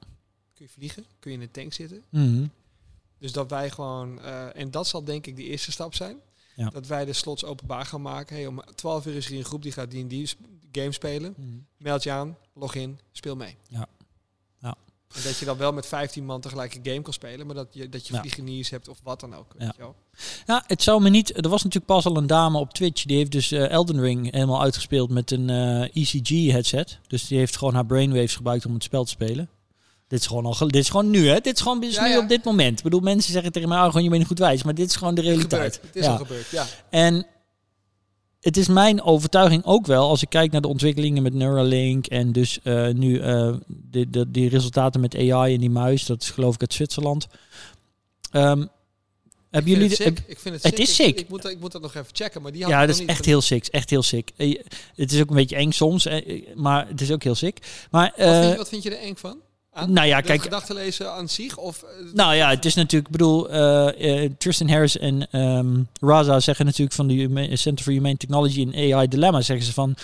Kun 0.54 0.66
je 0.66 0.70
vliegen? 0.70 1.06
Kun 1.20 1.32
je 1.32 1.38
in 1.38 1.44
een 1.44 1.52
tank 1.52 1.74
zitten? 1.74 2.04
Mhm. 2.10 2.46
Dus 3.20 3.32
dat 3.32 3.50
wij 3.50 3.70
gewoon, 3.70 4.22
eh, 4.22 4.56
en 4.56 4.72
dat 4.72 4.88
zal 4.88 5.04
denk 5.04 5.28
ik 5.28 5.36
de 5.36 5.44
eerste 5.44 5.72
stap 5.72 5.96
zijn. 5.96 6.18
Ja. 6.56 6.70
Dat 6.70 6.88
wij 6.88 7.06
de 7.06 7.14
slots 7.14 7.46
openbaar 7.46 7.86
gaan 7.86 8.02
maken. 8.02 8.36
Hey, 8.36 8.48
om 8.48 8.62
12 8.76 9.06
uur 9.06 9.16
is 9.16 9.26
er 9.26 9.34
een 9.38 9.46
groep 9.46 9.62
die 9.62 9.72
gaat 9.72 9.92
die 9.92 10.26
sp- 10.26 10.40
game 10.72 10.92
spelen. 10.92 11.34
Mhm. 11.38 11.48
Meld 11.78 12.04
je 12.04 12.12
aan, 12.12 12.38
log 12.54 12.76
in, 12.76 13.00
speel 13.12 13.36
mee. 13.36 13.56
Ja. 13.68 13.86
Ja. 14.60 14.76
En 15.16 15.22
dat 15.24 15.38
je 15.38 15.46
dan 15.46 15.58
wel 15.58 15.74
met 15.74 15.86
15 15.86 16.26
man 16.26 16.42
tegelijk 16.42 16.74
een 16.76 16.82
game 16.84 17.02
kan 17.02 17.14
spelen, 17.14 17.46
maar 17.46 17.56
dat 17.56 17.68
je, 17.72 17.90
dat 17.90 18.08
je 18.08 18.14
Ja. 18.14 18.20
vliegeniers 18.20 18.70
hebt 18.70 18.88
of 18.88 19.00
wat 19.04 19.20
dan 19.20 19.36
ook. 19.36 19.54
Ja. 19.58 19.66
Weet 19.66 19.76
je 19.76 19.82
wel. 19.82 19.96
Ja, 20.46 20.64
het 20.68 20.82
zou 20.84 21.02
me 21.02 21.10
niet. 21.10 21.38
Er 21.44 21.50
was 21.50 21.64
natuurlijk 21.64 21.92
pas 21.94 22.06
al 22.06 22.18
een 22.18 22.28
dame 22.28 22.58
op 22.60 22.74
Twitch. 22.74 23.04
Die 23.04 23.18
heeft 23.18 23.32
dus 23.32 23.52
eh, 23.52 23.70
Elden 23.70 24.00
Ring 24.02 24.32
helemaal 24.32 24.62
uitgespeeld 24.62 25.10
met 25.10 25.32
een 25.32 25.50
eh, 25.50 25.82
ECG 25.96 26.52
headset. 26.52 27.00
Dus 27.08 27.28
die 27.28 27.38
heeft 27.38 27.58
gewoon 27.58 27.74
haar 27.74 27.86
brainwaves 27.86 28.36
gebruikt 28.36 28.66
om 28.66 28.74
het 28.74 28.84
spel 28.84 29.04
te 29.04 29.10
spelen. 29.10 29.50
Dit 30.08 30.20
is 30.20 30.28
gewoon 30.28 30.46
al. 30.46 30.58
Dit 30.58 30.76
is 30.76 30.90
gewoon 30.90 31.10
nu, 31.10 31.28
hè? 31.28 31.40
Dit 31.40 31.56
is 31.56 31.62
gewoon 31.62 31.80
dit 31.80 31.90
is 31.90 31.96
Ja, 31.96 32.04
nu 32.04 32.10
ja. 32.10 32.20
op 32.20 32.30
dit 32.30 32.44
moment. 32.44 32.78
Ik 32.78 32.84
bedoel, 32.84 33.00
mensen 33.00 33.32
zeggen 33.34 33.52
tegen 33.52 33.70
mij, 33.70 33.78
oh, 33.78 33.86
gewoon 33.86 34.04
je 34.04 34.10
bent 34.10 34.26
goed 34.28 34.40
wijs, 34.40 34.64
maar 34.64 34.76
dit 34.76 34.90
is 34.90 34.96
gewoon 34.96 35.16
de 35.16 35.22
Het 35.22 35.30
realiteit. 35.30 35.74
gebeurt. 35.76 35.94
Het 35.94 35.96
is 35.96 36.06
Ja. 36.06 36.12
al 36.12 36.18
gebeurd, 36.18 36.50
ja. 36.50 36.66
En 36.90 37.26
het 38.42 38.58
is 38.58 38.68
mijn 38.68 39.02
overtuiging 39.02 39.66
ook 39.66 39.86
wel, 39.86 40.10
als 40.10 40.22
ik 40.22 40.30
kijk 40.30 40.52
naar 40.52 40.62
de 40.62 40.68
ontwikkelingen 40.68 41.24
met 41.24 41.34
Neuralink 41.34 42.06
en 42.08 42.32
dus 42.32 42.60
eh, 42.64 42.88
nu 42.90 43.20
eh, 43.20 43.54
die, 43.68 44.10
die, 44.10 44.32
die 44.32 44.50
resultaten 44.50 45.02
met 45.02 45.16
AI 45.16 45.54
en 45.54 45.60
die 45.60 45.70
muis, 45.70 46.06
dat 46.06 46.22
is 46.22 46.30
geloof 46.30 46.54
ik 46.56 46.62
uit 46.62 46.74
Zwitserland. 46.74 47.28
Ehm, 48.32 48.66
hebben 49.50 49.72
jullie 49.72 49.90
het. 49.90 50.00
Ik 50.28 50.40
vind 50.40 50.64
het 50.64 50.80
is 50.80 50.96
sick. 50.96 51.20
Ik, 51.20 51.30
moet, 51.30 51.42
dat- 51.42 51.52
ik 51.52 51.60
moet 51.60 51.72
dat 51.72 51.82
nog 51.82 51.96
even 51.96 52.10
checken, 52.16 52.42
maar 52.42 52.52
die 52.52 52.62
had 52.62 52.72
Ja, 52.72 52.80
dat 52.82 52.90
is 52.90 53.00
niet. 53.00 53.10
echt 53.10 53.26
heel 53.26 53.42
sick. 53.42 53.66
Echt 53.68 53.90
heel 53.90 54.04
sick. 54.04 54.32
Eh, 54.38 54.60
Het 54.96 55.12
is 55.12 55.22
ook 55.22 55.30
een 55.30 55.36
beetje 55.36 55.56
eng 55.56 55.72
soms, 55.72 56.08
maar 56.56 56.88
het 56.88 57.02
is 57.02 57.12
ook 57.12 57.24
heel 57.24 57.36
sick. 57.36 57.58
Maar 57.92 58.14
Wat, 58.18 58.28
vind 58.36 58.52
je, 58.52 58.58
wat 58.58 58.70
vind 58.70 58.84
je 58.84 58.90
er 58.96 59.02
eng 59.08 59.16
van? 59.16 59.38
Aan 59.74 59.94
nou 59.94 60.08
ja, 60.08 60.22
kijk, 60.22 60.42
gedachten 60.42 60.76
lezen 60.76 61.14
aan 61.14 61.30
zich? 61.30 61.58
Of, 61.58 61.84
eh, 61.84 62.14
Nou 62.14 62.36
ja, 62.36 62.50
het 62.50 62.66
is 62.66 62.76
natuurlijk, 62.76 63.06
ik 63.06 63.18
bedoel, 63.18 63.50
eh, 63.50 64.24
eh, 64.24 64.32
Tristan 64.38 64.70
Harris 64.70 64.98
en 64.98 65.28
ehm, 65.32 65.82
Raza 66.00 66.40
zeggen 66.40 66.66
natuurlijk 66.66 66.96
van 66.96 67.08
de 67.08 67.50
Center 67.54 67.86
for 67.86 67.94
Humane 67.94 68.18
Technology 68.18 68.70
en 68.72 68.94
AI 68.94 69.08
Dilemma, 69.08 69.42
zeggen 69.42 69.66
ze 69.66 69.74
van, 69.74 69.96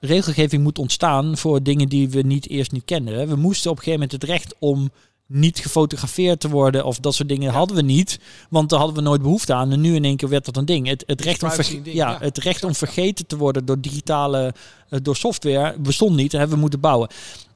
regelgeving 0.00 0.62
moet 0.62 0.78
ontstaan 0.78 1.36
voor 1.36 1.62
dingen 1.62 1.88
die 1.88 2.08
we 2.08 2.20
niet 2.22 2.48
eerst 2.48 2.72
niet 2.72 2.84
kenden. 2.84 3.28
We 3.28 3.36
moesten 3.36 3.70
op 3.70 3.76
een 3.76 3.82
gegeven 3.82 4.06
moment 4.06 4.22
het 4.22 4.30
recht 4.30 4.54
om 4.58 4.90
niet 5.30 5.58
gefotografeerd 5.58 6.40
te 6.40 6.48
worden 6.48 6.84
of 6.84 6.98
dat 6.98 7.14
soort 7.14 7.28
dingen 7.28 7.52
hadden 7.52 7.76
we 7.76 7.82
niet, 7.82 8.18
want 8.48 8.70
daar 8.70 8.78
hadden 8.78 8.96
we 8.96 9.02
nooit 9.02 9.22
behoefte 9.22 9.54
aan. 9.54 9.72
En 9.72 9.80
nu 9.80 9.94
in 9.94 10.04
één 10.04 10.16
keer 10.16 10.28
werd 10.28 10.44
dat 10.44 10.56
een 10.56 10.64
ding. 10.64 10.86
Het, 10.86 11.04
het, 11.06 11.20
recht, 11.20 11.42
om, 11.42 11.50
ding, 11.56 11.86
ja, 11.86 12.10
ja. 12.10 12.18
het 12.20 12.38
recht 12.38 12.64
om 12.64 12.74
vergeten 12.74 13.26
te 13.26 13.36
worden 13.36 13.64
door 13.64 13.80
digitale, 13.80 14.54
door 15.02 15.16
software 15.16 15.78
bestond 15.78 16.16
niet. 16.16 16.32
Hebben 16.32 16.54
we 16.54 16.60
moeten 16.60 16.80
bouwen. 16.80 17.08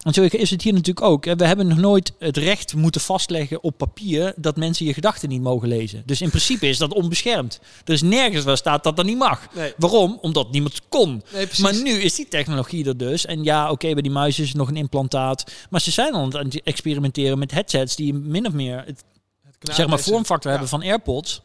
En 0.05 0.15
zo 0.15 0.23
is 0.23 0.51
het 0.51 0.63
hier 0.63 0.73
natuurlijk 0.73 1.07
ook. 1.07 1.25
We 1.25 1.47
hebben 1.47 1.67
nog 1.67 1.79
nooit 1.79 2.13
het 2.19 2.37
recht 2.37 2.75
moeten 2.75 3.01
vastleggen 3.01 3.63
op 3.63 3.79
papier 3.79 4.33
dat 4.37 4.57
mensen 4.57 4.87
je 4.87 4.95
gedachten 4.95 5.29
niet 5.29 5.43
mogen 5.43 5.69
lezen. 5.69 6.03
Dus 6.07 6.21
in 6.21 6.29
principe 6.29 6.69
is 6.69 6.79
dat 6.79 6.93
onbeschermd. 6.93 7.61
Er 7.85 7.93
is 7.93 8.03
nergens 8.03 8.45
waar 8.45 8.57
staat 8.57 8.85
dat 8.85 8.97
dat 8.97 9.05
niet 9.05 9.19
mag. 9.19 9.49
nee, 9.55 9.73
Waarom? 9.77 10.19
Omdat 10.21 10.51
niemand 10.51 10.81
kon. 10.89 11.23
nee. 11.33 11.47
Maar 11.59 11.75
nu 11.83 11.91
is 11.91 12.15
die 12.15 12.29
technologie 12.29 12.87
er 12.87 12.97
dus. 12.97 13.27
En 13.27 13.45
ja, 13.45 13.71
oké, 13.71 13.93
bij 13.93 14.03
die 14.03 14.11
muis 14.11 14.39
is 14.39 14.49
het 14.49 14.57
nog 14.57 14.69
een 14.69 14.77
implantaat. 14.77 15.53
Maar 15.71 15.81
ze 15.81 15.91
zijn 15.91 16.13
al 16.13 16.23
aan 16.23 16.45
het 16.45 16.63
experimenteren 16.63 17.39
met 17.39 17.51
headsets 17.51 17.97
die 17.97 18.15
min 18.15 18.47
of 18.47 18.53
meer 18.53 18.83
het 18.87 19.05
zeg 19.61 19.87
maar 19.87 20.01
vormfactor 20.01 20.51
ja. 20.51 20.59
hebben 20.59 20.69
van 20.69 20.83
AirPods. 20.83 21.43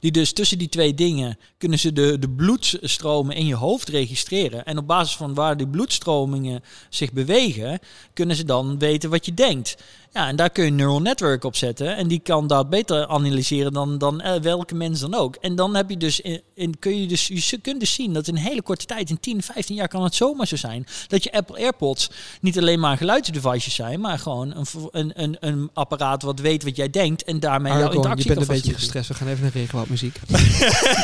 Die 0.00 0.10
dus 0.10 0.32
tussen 0.32 0.58
die 0.58 0.68
twee 0.68 0.94
dingen 0.94 1.38
kunnen 1.58 1.78
ze 1.78 1.92
de, 1.92 2.18
de 2.18 2.30
bloedstromen 2.30 3.36
in 3.36 3.46
je 3.46 3.54
hoofd 3.54 3.88
registreren. 3.88 4.64
En 4.64 4.78
op 4.78 4.86
basis 4.86 5.16
van 5.16 5.34
waar 5.34 5.56
die 5.56 5.68
bloedstromingen 5.68 6.62
zich 6.88 7.12
bewegen, 7.12 7.78
kunnen 8.12 8.36
ze 8.36 8.44
dan 8.44 8.78
weten 8.78 9.10
wat 9.10 9.26
je 9.26 9.34
denkt. 9.34 9.76
Ja, 10.12 10.28
en 10.28 10.36
daar 10.36 10.50
kun 10.50 10.64
je 10.64 10.70
een 10.70 10.76
neural 10.76 11.00
network 11.00 11.44
op 11.44 11.56
zetten. 11.56 11.96
En 11.96 12.08
die 12.08 12.18
kan 12.18 12.46
dat 12.46 12.70
beter 12.70 13.06
analyseren 13.06 13.72
dan, 13.72 13.98
dan 13.98 14.20
eh, 14.20 14.40
welke 14.40 14.74
mens 14.74 15.00
dan 15.00 15.14
ook. 15.14 15.36
En 15.36 15.54
dan 15.54 15.74
heb 15.74 15.90
je 15.90 15.96
dus, 15.96 16.20
in, 16.20 16.40
in- 16.54 16.78
kun 16.78 17.00
je 17.00 17.06
dus, 17.06 17.26
je 17.26 17.58
kunt 17.58 17.80
dus 17.80 17.94
zien 17.94 18.12
dat 18.12 18.26
in 18.28 18.36
een 18.36 18.42
hele 18.42 18.62
korte 18.62 18.84
tijd, 18.86 19.10
in 19.10 19.20
10, 19.20 19.42
15 19.42 19.74
jaar 19.74 19.88
kan 19.88 20.02
het 20.02 20.14
zomaar 20.14 20.46
zo 20.46 20.56
zijn, 20.56 20.86
dat 21.08 21.24
je 21.24 21.32
Apple 21.32 21.56
AirPods 21.58 22.10
niet 22.40 22.58
alleen 22.58 22.80
maar 22.80 22.96
geluidsdevices 22.96 23.74
zijn, 23.74 24.00
maar 24.00 24.18
gewoon 24.18 24.54
een, 24.56 24.66
een, 24.90 25.12
een, 25.22 25.36
een 25.40 25.70
apparaat 25.74 26.22
wat 26.22 26.38
weet 26.40 26.64
wat 26.64 26.76
jij 26.76 26.90
denkt 26.90 27.24
en 27.24 27.40
daarmee 27.40 27.72
jouw 27.72 27.80
Argon, 27.82 27.92
je 28.02 28.08
interactie 28.08 28.34
bent 28.34 28.46
kan 28.46 28.48
een 28.56 28.60
beetje 28.62 28.74
gestrest. 28.78 29.08
We 29.08 29.14
gaan 29.14 29.28
even 29.28 29.42
naar 29.42 29.52
regenwoud 29.52 29.88
muziek. 29.88 30.20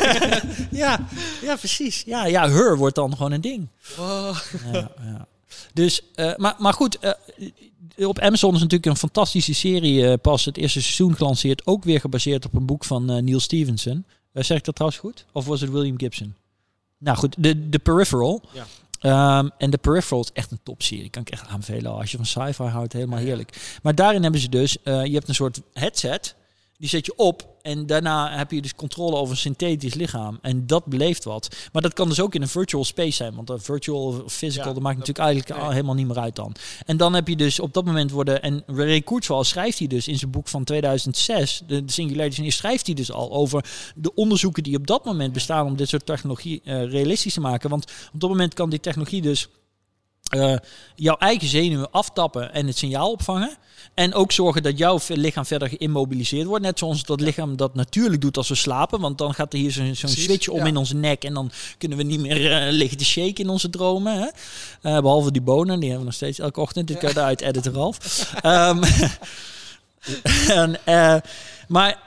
Ja, 0.70 1.06
ja, 1.42 1.56
precies. 1.56 2.02
Ja, 2.06 2.26
ja, 2.26 2.50
her 2.50 2.76
wordt 2.76 2.94
dan 2.94 3.16
gewoon 3.16 3.32
een 3.32 3.40
ding. 3.40 3.68
Oh. 3.98 4.38
Ja, 4.72 4.90
ja. 5.02 5.26
Dus, 5.72 6.00
eh, 6.14 6.36
maar, 6.36 6.54
maar 6.58 6.72
goed, 6.72 6.98
eh, 6.98 8.08
op 8.08 8.18
Amazon 8.18 8.54
is 8.54 8.60
natuurlijk 8.60 8.86
een 8.86 8.96
fantastische 8.96 9.54
serie 9.54 10.08
eh, 10.08 10.18
pas 10.22 10.44
het 10.44 10.56
eerste 10.56 10.82
seizoen 10.82 11.16
gelanceerd. 11.16 11.66
Ook 11.66 11.84
weer 11.84 12.00
gebaseerd 12.00 12.44
op 12.44 12.54
een 12.54 12.66
boek 12.66 12.84
van 12.84 13.04
Neil 13.24 13.40
Stevenson. 13.40 14.04
Zeg 14.32 14.58
ik 14.58 14.64
dat 14.64 14.74
trouwens 14.74 15.02
goed? 15.02 15.24
Of 15.32 15.46
was 15.46 15.60
het 15.60 15.70
William 15.70 15.98
Gibson? 15.98 16.34
Nou 16.98 17.16
goed, 17.16 17.34
de, 17.38 17.68
de 17.68 17.78
Peripheral. 17.78 18.42
Ja. 18.52 18.66
Ehm, 19.00 19.48
en 19.58 19.70
de 19.70 19.76
Peripheral 19.78 20.22
is 20.22 20.30
echt 20.32 20.50
een 20.50 20.60
topserie. 20.62 21.10
Kan 21.10 21.22
ik 21.22 21.30
echt 21.30 21.46
aanbevelen. 21.46 21.92
Als 21.92 22.10
je 22.10 22.16
van 22.16 22.26
sci-fi 22.26 22.62
houdt, 22.62 22.92
helemaal 22.92 23.18
heerlijk. 23.18 23.78
Maar 23.82 23.94
daarin 23.94 24.22
hebben 24.22 24.40
ze 24.40 24.48
dus, 24.48 24.76
je 24.82 24.90
hebt 24.90 25.28
een 25.28 25.34
soort 25.34 25.60
headset. 25.72 26.34
Die 26.78 26.88
zet 26.88 27.06
je 27.06 27.16
op 27.16 27.56
en 27.62 27.86
daarna 27.86 28.36
heb 28.36 28.50
je 28.50 28.62
dus 28.62 28.74
controle 28.74 29.16
over 29.16 29.30
een 29.30 29.40
synthetisch 29.40 29.94
lichaam. 29.94 30.38
En 30.42 30.66
dat 30.66 30.84
beleeft 30.84 31.24
wat. 31.24 31.56
Maar 31.72 31.82
dat 31.82 31.92
kan 31.92 32.08
dus 32.08 32.20
ook 32.20 32.34
in 32.34 32.42
een 32.42 32.48
virtual 32.48 32.84
space 32.84 33.10
zijn. 33.16 33.34
Want 33.34 33.50
een 33.50 33.60
virtual 33.60 34.02
of 34.06 34.32
physical, 34.32 34.68
Ja, 34.68 34.74
dat 34.74 34.82
maakt 34.82 34.98
dat- 34.98 35.06
natuurlijk 35.06 35.18
eigenlijk 35.18 35.60
nee. 35.60 35.72
helemaal 35.72 35.94
niet 35.94 36.06
meer 36.06 36.18
uit 36.18 36.36
dan. 36.36 36.54
En 36.86 36.96
dan 36.96 37.14
heb 37.14 37.28
je 37.28 37.36
dus 37.36 37.60
op 37.60 37.74
dat 37.74 37.84
moment 37.84 38.10
worden... 38.10 38.42
En 38.42 38.62
Ray 38.66 39.00
Kurzweil 39.00 39.44
schrijft 39.44 39.78
hij 39.78 39.86
dus 39.86 40.08
in 40.08 40.18
zijn 40.18 40.30
boek 40.30 40.48
van 40.48 40.64
2006... 40.64 41.62
De, 41.66 41.84
de 41.84 41.92
Singularity, 41.92 42.50
schrijft 42.50 42.86
hij 42.86 42.94
dus 42.94 43.12
al 43.12 43.32
over 43.32 43.64
de 43.94 44.14
onderzoeken 44.14 44.62
die 44.62 44.76
op 44.76 44.86
dat 44.86 45.04
moment 45.04 45.32
bestaan... 45.32 45.66
om 45.66 45.76
dit 45.76 45.88
soort 45.88 46.06
technologie 46.06 46.60
eh, 46.64 46.90
realistisch 46.90 47.34
te 47.34 47.40
maken. 47.40 47.70
Want 47.70 47.84
op 48.14 48.20
dat 48.20 48.30
moment 48.30 48.54
kan 48.54 48.70
die 48.70 48.80
technologie 48.80 49.22
dus... 49.22 49.48
eh, 50.26 50.56
jouw 50.94 51.16
eigen 51.16 51.48
zenuwen 51.48 51.90
aftappen 51.90 52.52
en 52.52 52.66
het 52.66 52.78
signaal 52.78 53.10
opvangen. 53.10 53.56
En 53.94 54.14
ook 54.14 54.32
zorgen 54.32 54.62
dat 54.62 54.78
jouw 54.78 54.98
lichaam 55.08 55.46
verder 55.46 55.68
geïmmobiliseerd 55.68 56.46
wordt. 56.46 56.64
Net 56.64 56.78
zoals 56.78 57.02
dat 57.02 57.20
lichaam 57.20 57.56
dat 57.56 57.74
natuurlijk 57.74 58.20
doet 58.20 58.36
als 58.36 58.48
we 58.48 58.54
slapen. 58.54 59.00
Want 59.00 59.18
dan 59.18 59.34
gaat 59.34 59.52
er 59.52 59.58
hier 59.58 59.70
zo'n 59.70 59.94
switch 59.94 60.48
om 60.48 60.58
ja. 60.58 60.64
in 60.64 60.76
onze 60.76 60.94
nek. 60.94 61.24
En 61.24 61.34
dan 61.34 61.50
kunnen 61.78 61.98
we 61.98 62.04
niet 62.04 62.20
meer 62.20 62.52
eh, 62.52 62.72
liggen 62.72 62.98
te 62.98 63.04
shaken 63.04 63.44
in 63.44 63.48
onze 63.48 63.70
dromen. 63.70 64.12
Hè? 64.18 64.26
Eh, 64.82 65.00
behalve 65.00 65.32
die 65.32 65.42
bonen, 65.42 65.80
die 65.80 65.88
hebben 65.88 65.98
we 65.98 66.04
nog 66.04 66.14
steeds 66.14 66.38
elke 66.38 66.60
ochtend. 66.60 66.88
Dit 66.88 66.98
kan 66.98 67.08
je 67.08 67.16
eruit 67.16 67.40
editen, 67.40 67.72
Ralf. 67.80 68.32
Ehm, 68.42 68.82
en, 70.84 71.22
maar, 71.68 71.98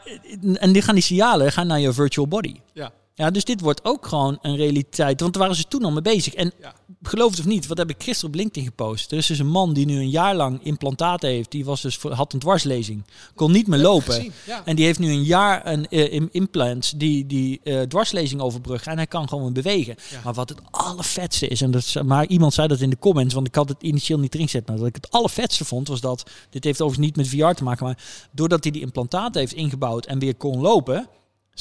en 0.53 0.72
die 0.72 0.82
gaan 0.82 0.95
die 0.95 1.03
signalen 1.03 1.51
gaan 1.51 1.67
naar 1.67 1.80
je 1.80 1.93
virtual 1.93 2.28
body. 2.28 2.55
Ja. 2.74 2.91
Ja, 3.20 3.30
dus 3.32 3.43
dit 3.43 3.61
wordt 3.61 3.86
ook 3.86 4.07
gewoon 4.07 4.38
een 4.41 4.55
realiteit. 4.55 5.20
Want 5.22 5.34
daar 5.34 5.41
waren 5.41 5.57
ze 5.57 5.67
toen 5.67 5.84
al 5.84 5.91
mee 5.91 6.01
bezig. 6.01 6.34
En 6.34 6.51
Ja. 6.61 6.74
geloof 7.01 7.30
het 7.32 7.39
of 7.39 7.45
niet, 7.45 7.67
wat 7.67 7.78
heb 7.78 7.89
ik 7.89 8.03
gisteren 8.03 8.30
op 8.30 8.36
LinkedIn 8.36 8.63
gepost? 8.70 9.11
Er 9.11 9.17
is 9.17 9.26
dus 9.28 9.39
een 9.39 9.47
man 9.49 9.74
die 9.74 9.86
nu 9.86 9.95
een 9.99 10.09
jaar 10.09 10.36
lang 10.36 10.59
implantaten 10.63 11.30
heeft. 11.30 11.51
Die 11.51 11.65
was 11.65 11.82
dus 11.82 11.97
voor, 11.97 12.11
had 12.11 12.34
een 12.34 12.39
dwarslezing. 12.39 13.03
Kon 13.36 13.51
niet 13.51 13.67
meer 13.67 13.80
lopen. 13.80 14.13
Gezien, 14.13 14.32
ja. 14.45 14.65
En 14.65 14.76
die 14.76 14.86
heeft 14.86 14.99
nu 14.99 15.11
een 15.11 15.24
jaar 15.24 15.67
een 15.67 15.88
eh, 15.88 16.13
im- 16.13 16.30
implant 16.32 16.99
die, 16.99 17.26
die 17.26 17.59
eh, 17.63 17.82
dwarslezing 17.82 18.41
overbruggen. 18.41 18.91
En 18.91 18.97
hij 18.97 19.07
kan 19.07 19.28
gewoon 19.30 19.53
bewegen. 19.53 19.95
Ja. 20.11 20.20
Maar 20.24 20.34
wat 20.34 20.49
het 20.49 20.59
allervetste 20.72 21.47
is, 21.47 21.61
en 21.61 21.72
dat, 21.72 21.95
maar 22.05 22.26
iemand 22.28 22.53
zei 22.53 22.67
dat 22.67 22.80
in 22.80 22.89
de 22.89 22.97
comments, 22.99 23.34
want 23.34 23.47
ik 23.47 23.55
had 23.55 23.70
het 23.70 23.84
initieel 23.84 24.20
niet 24.20 24.34
erin 24.34 24.45
gezet. 24.45 24.67
Maar 24.67 24.78
dat 24.78 24.88
ik 24.88 24.95
het 24.95 25.11
allervetste 25.11 25.65
vond, 25.65 25.88
was 25.88 26.01
dat, 26.01 26.30
dit 26.49 26.63
heeft 26.63 26.82
overigens 26.82 27.07
niet 27.07 27.15
met 27.15 27.28
VR 27.47 27.55
te 27.55 27.63
maken, 27.63 27.86
maar 27.86 27.97
doordat 28.32 28.63
hij 28.63 28.72
die 28.72 28.82
implantaten 28.82 29.39
heeft 29.41 29.53
ingebouwd 29.53 30.05
en 30.05 30.20
weer 30.20 30.36
kon 30.36 30.61
lopen, 30.61 31.07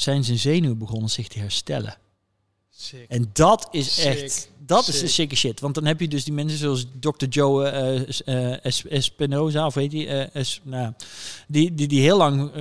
zijn 0.01 0.23
zijn 0.23 0.37
zenuwen 0.39 0.77
begonnen 0.77 1.09
zich 1.09 1.27
te 1.27 1.39
herstellen. 1.39 1.97
Sick. 2.69 3.05
En 3.09 3.29
dat 3.33 3.67
is 3.71 3.95
Sick. 3.95 4.05
echt, 4.05 4.49
dat 4.65 4.87
is 4.87 4.93
de 4.99 4.99
Sick. 4.99 5.09
sikke 5.09 5.35
shit. 5.35 5.59
Want 5.59 5.75
dan 5.75 5.85
heb 5.85 5.99
je 5.99 6.07
dus 6.07 6.23
die 6.23 6.33
mensen 6.33 6.57
zoals 6.59 6.85
Dr. 6.99 7.25
Joe 7.29 7.65
eh, 7.65 8.51
eh, 8.53 8.65
Es- 8.65 8.85
Espinoza, 8.85 9.65
of 9.65 9.73
weet 9.73 9.91
die, 9.91 10.07
eh, 10.07 10.35
Es- 10.41 10.61
nou, 10.63 10.93
die, 11.47 11.73
die, 11.73 11.87
die 11.87 12.01
heel 12.01 12.17
lang 12.17 12.51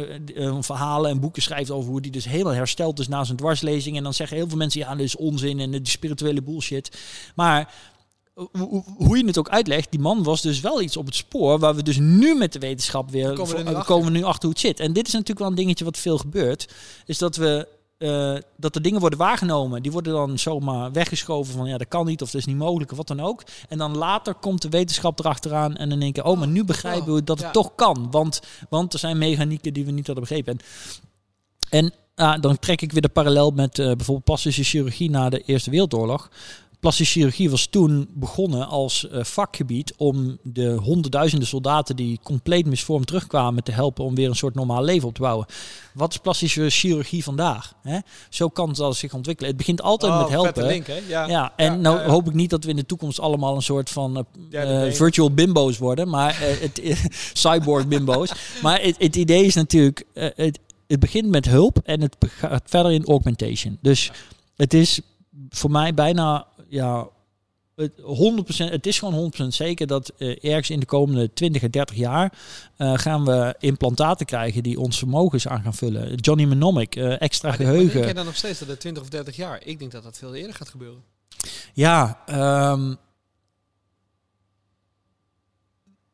verhalen 0.60 1.10
en 1.10 1.20
boeken 1.20 1.42
schrijft 1.42 1.70
over 1.70 1.90
hoe 1.90 2.00
die 2.00 2.10
dus 2.10 2.24
helemaal 2.24 2.52
hersteld 2.52 2.98
is 2.98 3.08
na 3.08 3.24
zijn 3.24 3.36
dwarslezing. 3.36 3.96
En 3.96 4.02
dan 4.02 4.14
zeggen 4.14 4.36
heel 4.36 4.48
veel 4.48 4.56
mensen, 4.56 4.80
ja, 4.80 4.90
dat 4.90 5.00
is 5.00 5.16
onzin 5.16 5.60
en 5.60 5.70
die 5.70 5.80
spirituele 5.88 6.42
bullshit. 6.42 6.98
Maar 7.34 7.74
hoe, 8.98 9.18
je 9.18 9.26
het 9.26 9.38
ook 9.38 9.48
uitlegt, 9.48 9.90
die 9.90 10.00
man 10.00 10.22
was 10.22 10.42
dus 10.42 10.60
wel 10.60 10.82
iets 10.82 10.96
op 10.96 11.06
het 11.06 11.14
spoor 11.14 11.58
waar 11.58 11.74
we 11.74 11.82
dus 11.82 11.98
nu 11.98 12.34
met 12.34 12.52
de 12.52 12.58
wetenschap 12.58 13.10
weer 13.10 13.32
Komen 13.32 13.56
we 13.56 13.62
nu 13.62 13.68
achter. 13.68 13.84
komen 13.84 14.12
we 14.12 14.18
nu 14.18 14.24
achter 14.24 14.42
hoe 14.42 14.50
het 14.50 14.60
zit. 14.60 14.80
En 14.80 14.92
dit 14.92 15.06
is 15.06 15.12
natuurlijk 15.12 15.38
wel 15.38 15.48
een 15.48 15.54
dingetje 15.54 15.84
wat 15.84 15.98
veel 15.98 16.18
gebeurt, 16.18 16.68
is 17.06 17.18
dat 17.18 17.36
we 17.36 17.68
eh, 17.98 18.34
dat 18.56 18.74
er 18.74 18.82
dingen 18.82 19.00
worden 19.00 19.18
waargenomen, 19.18 19.82
die 19.82 19.92
worden 19.92 20.12
dan 20.12 20.38
zomaar 20.38 20.92
weggeschoven 20.92 21.54
van 21.54 21.68
ja 21.68 21.78
dat 21.78 21.88
kan 21.88 22.06
niet 22.06 22.22
of 22.22 22.30
dat 22.30 22.40
is 22.40 22.46
niet 22.46 22.56
mogelijk 22.56 22.90
of 22.90 22.96
wat 22.96 23.06
dan 23.06 23.20
ook. 23.20 23.42
En 23.68 23.78
dan 23.78 23.96
later 23.96 24.34
komt 24.34 24.62
de 24.62 24.68
wetenschap 24.68 25.18
erachteraan 25.18 25.76
en 25.76 25.88
dan 25.88 26.00
denken 26.00 26.24
oh 26.24 26.38
maar 26.38 26.48
nu 26.48 26.64
begrijpen 26.64 27.14
we 27.14 27.24
dat 27.24 27.36
het 27.36 27.46
Ja. 27.46 27.52
toch 27.52 27.74
kan, 27.74 28.08
want 28.10 28.40
want 28.68 28.92
er 28.92 28.98
zijn 28.98 29.18
mechanieken 29.18 29.72
die 29.72 29.84
we 29.84 29.90
niet 29.90 30.06
hadden 30.06 30.24
begrepen. 30.24 30.58
En, 31.70 31.92
en 32.14 32.26
ah, 32.26 32.40
dan 32.40 32.58
trek 32.58 32.82
ik 32.82 32.92
weer 32.92 33.02
de 33.02 33.08
parallel 33.08 33.50
met 33.50 33.78
eh, 33.78 33.86
bijvoorbeeld 33.86 34.24
plastische 34.24 34.62
chirurgie 34.62 35.10
na 35.10 35.28
de 35.28 35.42
Eerste 35.42 35.70
Wereldoorlog. 35.70 36.30
Plastische 36.80 37.12
chirurgie 37.12 37.50
was 37.50 37.66
toen 37.66 38.08
begonnen 38.14 38.68
als 38.68 39.08
eh, 39.08 39.24
vakgebied 39.24 39.94
om 39.96 40.38
de 40.42 40.68
honderdduizenden 40.70 41.48
soldaten 41.48 41.96
die 41.96 42.20
compleet 42.22 42.66
misvormd 42.66 43.06
terugkwamen 43.06 43.62
te 43.62 43.72
helpen 43.72 44.04
om 44.04 44.14
weer 44.14 44.28
een 44.28 44.36
soort 44.36 44.54
normaal 44.54 44.84
leven 44.84 45.08
op 45.08 45.14
te 45.14 45.20
bouwen. 45.20 45.46
Wat 45.94 46.10
is 46.10 46.18
plastische 46.18 46.70
chirurgie 46.70 47.22
vandaag? 47.24 47.74
Hè? 47.82 47.98
Zo 48.28 48.48
kan 48.48 48.68
het 48.68 48.96
zich 48.96 49.14
ontwikkelen. 49.14 49.48
Het 49.50 49.58
begint 49.58 49.82
altijd 49.82 50.12
Oh, 50.12 50.20
met 50.20 50.28
helpen. 50.28 50.66
link, 50.66 50.86
hè? 50.86 50.98
Ja. 51.08 51.26
Ja, 51.26 51.52
en 51.56 51.72
Ja, 51.72 51.78
nou 51.80 51.98
ja, 51.98 52.08
hoop 52.08 52.26
ik 52.28 52.34
niet 52.34 52.50
dat 52.50 52.64
we 52.64 52.70
in 52.70 52.76
de 52.76 52.86
toekomst 52.86 53.20
allemaal 53.20 53.54
een 53.56 53.62
soort 53.62 53.90
van 53.90 54.26
eh, 54.50 54.86
eh, 54.86 54.92
virtual 54.92 55.30
bimbo's 55.30 55.78
worden, 55.78 56.08
maar 56.08 56.36
het 56.40 56.80
cyborg 57.32 57.88
bimbo's. 57.88 58.32
maar 58.62 58.80
het, 58.82 58.94
het 58.98 59.16
idee 59.16 59.44
is 59.44 59.54
natuurlijk, 59.54 60.04
het, 60.12 60.58
het 60.86 61.00
begint 61.00 61.28
met 61.28 61.44
hulp 61.46 61.78
en 61.84 62.00
het 62.00 62.16
gaat 62.20 62.62
verder 62.66 62.92
in 62.92 63.04
augmentation. 63.04 63.78
Dus 63.80 64.10
het 64.56 64.74
is 64.74 65.00
voor 65.48 65.70
mij 65.70 65.94
bijna 65.94 66.46
ja, 66.68 67.08
het 67.78 67.92
100%, 68.00 68.70
het 68.70 68.86
is 68.86 68.98
gewoon 68.98 69.32
100% 69.42 69.46
zeker 69.46 69.86
dat 69.86 70.08
eh, 70.08 70.44
ergens 70.44 70.70
in 70.70 70.80
de 70.80 70.86
komende 70.86 71.32
20 71.32 71.62
en 71.62 71.70
30 71.70 71.96
jaar 71.96 72.38
eh, 72.76 72.98
gaan 72.98 73.24
we 73.24 73.54
implantaten 73.58 74.26
krijgen 74.26 74.62
die 74.62 74.80
ons 74.80 74.98
vermogens 74.98 75.48
aan 75.48 75.62
gaan 75.62 75.74
vullen. 75.74 76.14
Johnny 76.14 76.44
Mnemonic, 76.44 76.96
eh, 76.96 77.20
extra 77.20 77.48
Maar 77.48 77.56
geheugen. 77.56 77.92
Denk 77.92 78.04
jij 78.04 78.12
dan 78.12 78.24
nog 78.24 78.36
steeds 78.36 78.58
dat 78.58 78.68
het 78.68 78.80
20 78.80 79.02
of 79.02 79.08
30 79.08 79.36
jaar? 79.36 79.60
Ik 79.64 79.78
denk 79.78 79.92
dat 79.92 80.02
dat 80.02 80.18
veel 80.18 80.34
eerder 80.34 80.54
gaat 80.54 80.68
gebeuren. 80.68 81.02
Ja, 81.74 82.22
ehm, 82.26 82.94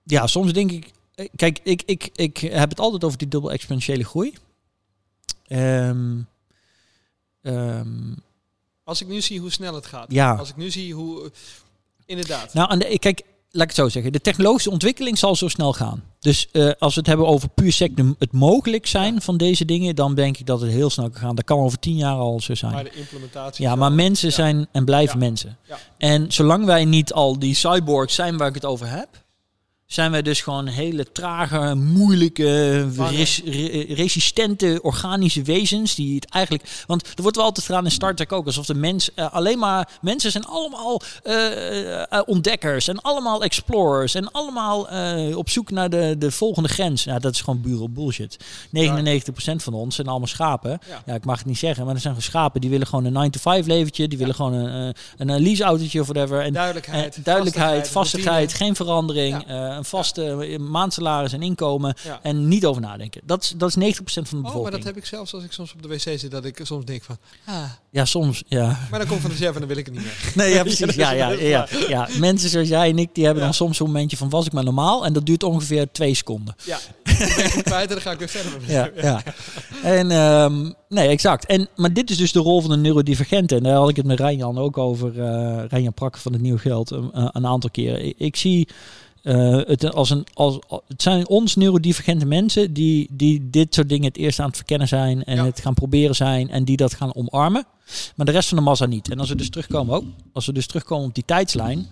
ja, 0.03 0.27
soms 0.27 0.53
denk 0.53 0.71
ik. 0.71 0.93
Kijk, 1.37 1.61
ik, 1.63 1.83
ik, 1.87 2.11
ik 2.15 2.37
heb 2.39 2.71
het 2.71 2.81
altijd 2.81 3.05
over 3.05 3.19
die 3.19 3.29
dubbel 3.29 3.53
exponentiële 3.53 4.05
groei. 4.05 4.35
Ehm, 5.47 6.21
ehm, 7.43 8.13
Als 8.85 9.01
ik 9.01 9.09
nu 9.09 9.21
zie 9.21 9.41
hoe 9.41 9.51
snel 9.53 9.75
het 9.75 9.87
gaat. 9.87 10.07
Ja. 10.13 10.35
Als 10.35 10.49
ik 10.49 10.57
nu 10.57 10.71
zie 10.71 10.95
hoe... 10.95 11.31
Inderdaad. 12.07 12.55
nou, 12.55 12.71
aan 12.71 12.79
de, 12.79 12.99
kijk, 12.99 13.23
laat 13.51 13.63
ik 13.63 13.69
het 13.69 13.75
zo 13.77 13.89
zeggen. 13.89 14.13
De 14.13 14.21
technologische 14.21 14.71
ontwikkeling 14.71 15.19
zal 15.19 15.37
zo 15.37 15.49
snel 15.49 15.73
gaan. 15.73 16.05
Dus 16.19 16.49
eh, 16.53 16.71
als 16.79 16.95
we 16.95 16.99
het 17.01 17.09
hebben 17.09 17.27
over 17.27 17.49
puur 17.49 17.73
sec 17.73 17.97
de- 17.97 18.15
het 18.19 18.33
mogelijk 18.33 18.87
zijn 18.87 19.23
van 19.23 19.37
deze 19.37 19.65
dingen, 19.65 19.95
dan 19.97 20.15
denk 20.15 20.37
ik 20.39 20.47
dat 20.47 20.61
het 20.61 20.71
heel 20.71 20.91
snel 20.91 21.11
kan 21.11 21.21
gaan. 21.21 21.35
Dat 21.35 21.45
kan 21.45 21.59
over 21.59 21.79
tien 21.79 21.97
jaar 21.97 22.15
al 22.17 22.41
zo 22.41 22.55
zijn. 22.55 22.73
maar 22.73 22.85
de 22.85 22.93
implementatie... 22.95 23.65
Ja, 23.65 23.75
maar 23.77 23.93
mensen 23.93 24.29
Ja. 24.29 24.35
zijn 24.35 24.67
en 24.73 24.85
blijven 24.85 25.21
Ja. 25.21 25.27
mensen. 25.27 25.59
Ja. 25.69 25.79
En 25.99 26.33
zolang 26.33 26.65
wij 26.65 26.85
niet 26.85 27.13
al 27.13 27.39
die 27.39 27.55
cyborgs 27.55 28.15
zijn 28.15 28.37
waar 28.37 28.49
ik 28.49 28.55
het 28.55 28.65
over 28.65 28.91
heb, 28.91 29.09
zijn 29.87 30.11
wij 30.11 30.23
dus 30.23 30.41
gewoon 30.41 30.67
hele 30.67 31.13
trage, 31.13 31.75
moeilijke, 31.75 32.87
Vangen. 32.93 33.15
res- 33.17 33.43
re- 33.45 33.85
resistente 33.95 34.79
organische 34.83 35.43
wezens 35.43 35.95
die 35.95 36.15
het 36.15 36.29
eigenlijk. 36.31 36.85
Want 36.87 37.07
er 37.15 37.23
wordt 37.23 37.37
wel 37.37 37.45
altijd 37.45 37.67
gedaan 37.67 37.85
in 37.85 37.91
Star 37.91 38.15
Trek 38.15 38.33
ook 38.33 38.47
alsof 38.47 38.67
de 38.67 38.75
mens 38.75 39.15
eh, 39.15 39.33
alleen 39.33 39.59
maar 39.59 39.89
mensen 40.01 40.31
zijn 40.31 40.45
allemaal 40.45 41.01
eh, 41.23 42.03
eh, 42.03 42.23
ontdekkers 42.27 42.89
en 42.89 43.01
allemaal 43.01 43.43
explorers 43.43 44.15
en 44.15 44.31
allemaal 44.33 44.89
op 45.37 45.51
zoek 45.51 45.71
naar 45.71 45.91
de, 45.91 46.15
de 46.19 46.31
volgende 46.31 46.69
grens. 46.69 47.05
Ja, 47.05 47.19
dat 47.19 47.33
is 47.35 47.41
gewoon 47.41 47.61
bureau 47.61 47.89
bullshit. 47.89 48.37
99% 48.39 48.41
van 49.57 49.75
ons 49.75 49.95
zijn 49.95 50.07
allemaal 50.07 50.29
schapen. 50.29 50.79
Ja. 50.89 51.03
Ja, 51.07 51.15
ik 51.15 51.25
mag 51.25 51.39
het 51.39 51.47
niet 51.47 51.59
zeggen, 51.59 51.85
maar 51.85 51.95
er 51.95 52.01
zijn 52.01 52.15
gewoon 52.15 52.31
schapen 52.31 52.61
die 52.61 52.71
willen 52.71 52.87
gewoon 52.87 53.05
een 53.15 53.33
9-to-5 53.33 53.67
leventje, 53.67 54.09
die 54.09 54.19
willen 54.19 54.35
gewoon 54.35 54.53
een, 54.53 54.95
een, 55.17 55.41
leaseautootje 55.43 56.01
of 56.01 56.07
whatever. 56.07 56.41
En 56.41 56.53
Duidelijkheid. 56.53 57.17
en 57.17 57.23
duidelijkheid, 57.23 57.89
vastigheid, 57.89 58.37
routine. 58.37 58.65
geen 58.65 58.77
verandering, 58.77 59.45
Ja. 59.47 59.74
Eh, 59.75 59.79
een 59.81 59.85
vaste 59.85 60.25
eh, 60.47 60.59
maandsalaris 60.59 61.33
en 61.33 61.43
inkomen 61.43 61.95
Ja. 62.05 62.21
en 62.23 62.49
niet 62.49 62.65
over 62.67 62.83
nadenken. 62.83 63.21
Dat 63.25 63.43
is, 63.43 63.55
dat 63.57 63.69
is 63.69 63.75
90% 63.77 63.79
van 64.05 64.23
de 64.23 64.29
Oh, 64.29 64.33
maar 64.33 64.43
bevolking. 64.43 64.75
dat 64.77 64.85
heb 64.85 64.97
ik 64.97 65.07
zelfs 65.07 65.35
als 65.35 65.45
ik 65.45 65.53
soms 65.53 65.73
op 65.73 65.83
de 65.83 65.89
wc 65.89 66.01
zit, 66.01 66.31
dat 66.31 66.45
ik 66.45 66.61
soms 66.63 66.85
denk 66.85 67.03
van... 67.03 67.19
Ah, 67.45 67.63
Ja, 67.91 68.05
soms, 68.05 68.43
ja. 68.49 68.79
maar 68.91 68.99
dan 68.99 69.09
komt 69.09 69.21
van 69.21 69.31
de 69.31 69.37
chef 69.37 69.53
en 69.55 69.59
dan 69.59 69.69
wil 69.69 69.77
ik 69.77 69.85
het 69.87 69.95
niet 69.95 70.05
meer. 70.05 70.33
Nee, 70.45 70.55
ja, 70.55 70.63
precies. 70.73 70.95
Ja, 70.95 71.11
ja, 71.11 71.29
ja, 71.29 71.67
ja. 71.89 72.09
Mensen 72.19 72.49
zoals 72.51 72.69
jij 72.69 72.89
en 72.91 72.99
ik, 72.99 73.09
die 73.15 73.25
hebben 73.25 73.43
dan 73.43 73.55
soms 73.55 73.77
zo'n 73.77 73.87
momentje 73.87 74.17
van 74.17 74.29
was 74.29 74.47
ik 74.47 74.53
maar 74.53 74.65
normaal. 74.65 75.05
En 75.05 75.13
dat 75.13 75.27
duurt 75.27 75.43
ongeveer 75.43 75.93
twee 75.93 76.15
seconden. 76.15 76.55
Ja, 76.65 76.79
kwijt 77.63 77.89
dan 77.89 78.01
ga 78.01 78.11
ik 78.11 78.19
weer 78.19 78.29
verder. 78.29 78.53
Ja, 78.67 78.91
ja. 79.03 79.23
En, 79.83 80.11
ehm, 80.11 80.71
nee, 80.89 81.09
exact. 81.09 81.47
En, 81.47 81.69
maar 81.77 81.93
dit 81.93 82.11
is 82.11 82.17
dus 82.17 82.33
de 82.33 82.39
rol 82.39 82.61
van 82.61 82.71
de 82.71 82.77
neurodivergente. 82.77 83.57
En 83.57 83.63
daar 83.63 83.75
had 83.77 83.89
ik 83.89 83.97
het 83.97 84.07
met 84.07 84.21
Rijnjan 84.21 84.59
ook 84.59 84.79
over. 84.79 85.21
eh 85.23 85.65
Rijnjan 85.69 85.95
Prakker 85.95 86.21
van 86.21 86.33
het 86.33 86.41
Nieuw 86.43 86.59
Geld 86.59 86.91
een, 86.91 87.11
een 87.13 87.47
aantal 87.47 87.71
keren. 87.71 88.05
Ik, 88.07 88.15
ik 88.19 88.37
zie 88.37 88.69
eh, 89.25 89.61
het 89.67 89.93
als 89.95 90.11
een... 90.11 90.27
Als, 90.35 90.59
het 90.89 91.03
zijn 91.03 91.29
ons 91.29 91.57
neurodivergente 91.57 92.27
mensen 92.27 92.73
die, 92.73 93.09
die 93.11 93.51
dit 93.51 93.75
soort 93.75 93.89
dingen 93.89 94.05
het 94.05 94.17
eerst 94.17 94.39
aan 94.39 94.47
het 94.47 94.57
verkennen 94.57 94.89
zijn. 94.89 95.25
En 95.25 95.37
Ja. 95.37 95.45
het 95.45 95.61
gaan 95.61 95.75
proberen 95.75 96.15
zijn. 96.15 96.51
En 96.51 96.65
die 96.65 96.77
dat 96.77 96.95
gaan 96.95 97.15
omarmen. 97.15 97.67
Maar 98.17 98.27
de 98.27 98.33
rest 98.33 98.49
van 98.49 98.59
de 98.59 98.65
massa 98.65 98.87
niet. 98.87 99.11
En 99.11 99.19
als 99.19 99.29
we 99.29 99.35
dus 99.35 99.51
terugkomen 99.51 99.95
ook. 99.97 100.05
Als 100.33 100.47
we 100.47 100.53
dus 100.53 100.67
terugkomen 100.67 101.07
op 101.09 101.15
die 101.15 101.25
tijdslijn. 101.27 101.87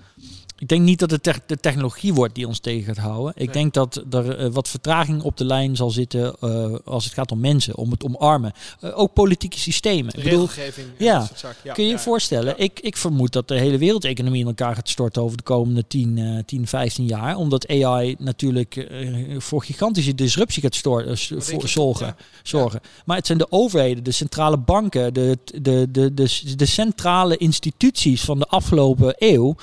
Ik 0.63 0.69
denk 0.69 0.83
niet 0.83 0.99
dat 0.99 1.11
het 1.11 1.41
de 1.47 1.57
technologie 1.57 2.15
wordt 2.15 2.35
die 2.35 2.47
ons 2.47 2.59
tegen 2.59 2.95
gaat 2.95 3.05
houden. 3.05 3.33
Ik 3.37 3.45
Nee. 3.45 3.55
denk 3.55 3.75
dat 3.75 4.05
er 4.11 4.39
eh, 4.39 4.49
wat 4.53 4.69
vertraging 4.69 5.23
op 5.23 5.37
de 5.37 5.45
lijn 5.45 5.77
zal 5.77 5.91
zitten 5.91 6.35
eh, 6.41 6.75
als 6.85 7.05
het 7.05 7.13
gaat 7.13 7.33
om 7.33 7.41
mensen, 7.41 7.77
om 7.77 7.91
het 7.91 8.05
omarmen. 8.05 8.53
Eh, 8.81 8.99
ook 8.99 9.13
politieke 9.13 9.59
systemen. 9.59 10.15
Ik 10.17 10.25
bedoel, 10.25 10.49
ja. 10.99 11.29
kun 11.73 11.85
je 11.85 11.91
je 11.91 11.99
voorstellen? 11.99 12.55
ja. 12.57 12.65
Ik, 12.65 12.81
ik 12.81 12.97
vermoed 12.97 13.33
dat 13.33 13.49
de 13.49 13.55
hele 13.55 13.79
wereldeconomie 13.79 14.41
in 14.41 14.47
elkaar 14.47 14.75
gaat 14.75 14.89
storten 14.89 15.23
over 15.23 15.37
de 15.37 15.43
komende 15.43 15.87
10, 15.87 16.19
eh 16.19 16.45
10 16.47 16.67
15 16.67 17.07
jaar. 17.07 17.37
Omdat 17.37 17.69
AI 17.69 18.17
natuurlijk 18.19 18.91
voor 19.39 19.63
gigantische 19.63 20.15
disruptie 20.15 20.63
gaat 20.63 20.75
zorgen. 20.75 22.17
zorgen. 22.43 22.81
Maar 23.05 23.17
het 23.17 23.27
zijn 23.27 23.39
de 23.39 23.51
overheden, 23.51 24.05
de 24.05 24.11
centrale 24.13 24.59
banken, 24.59 25.15
de, 25.15 25.39
de, 25.45 25.89
de, 25.91 26.15
de, 26.15 26.55
de 26.57 26.67
centrale 26.67 27.37
instituties 27.37 28.23
van 28.23 28.39
de 28.39 28.47
afgelopen 28.47 29.15
eeuw. 29.19 29.57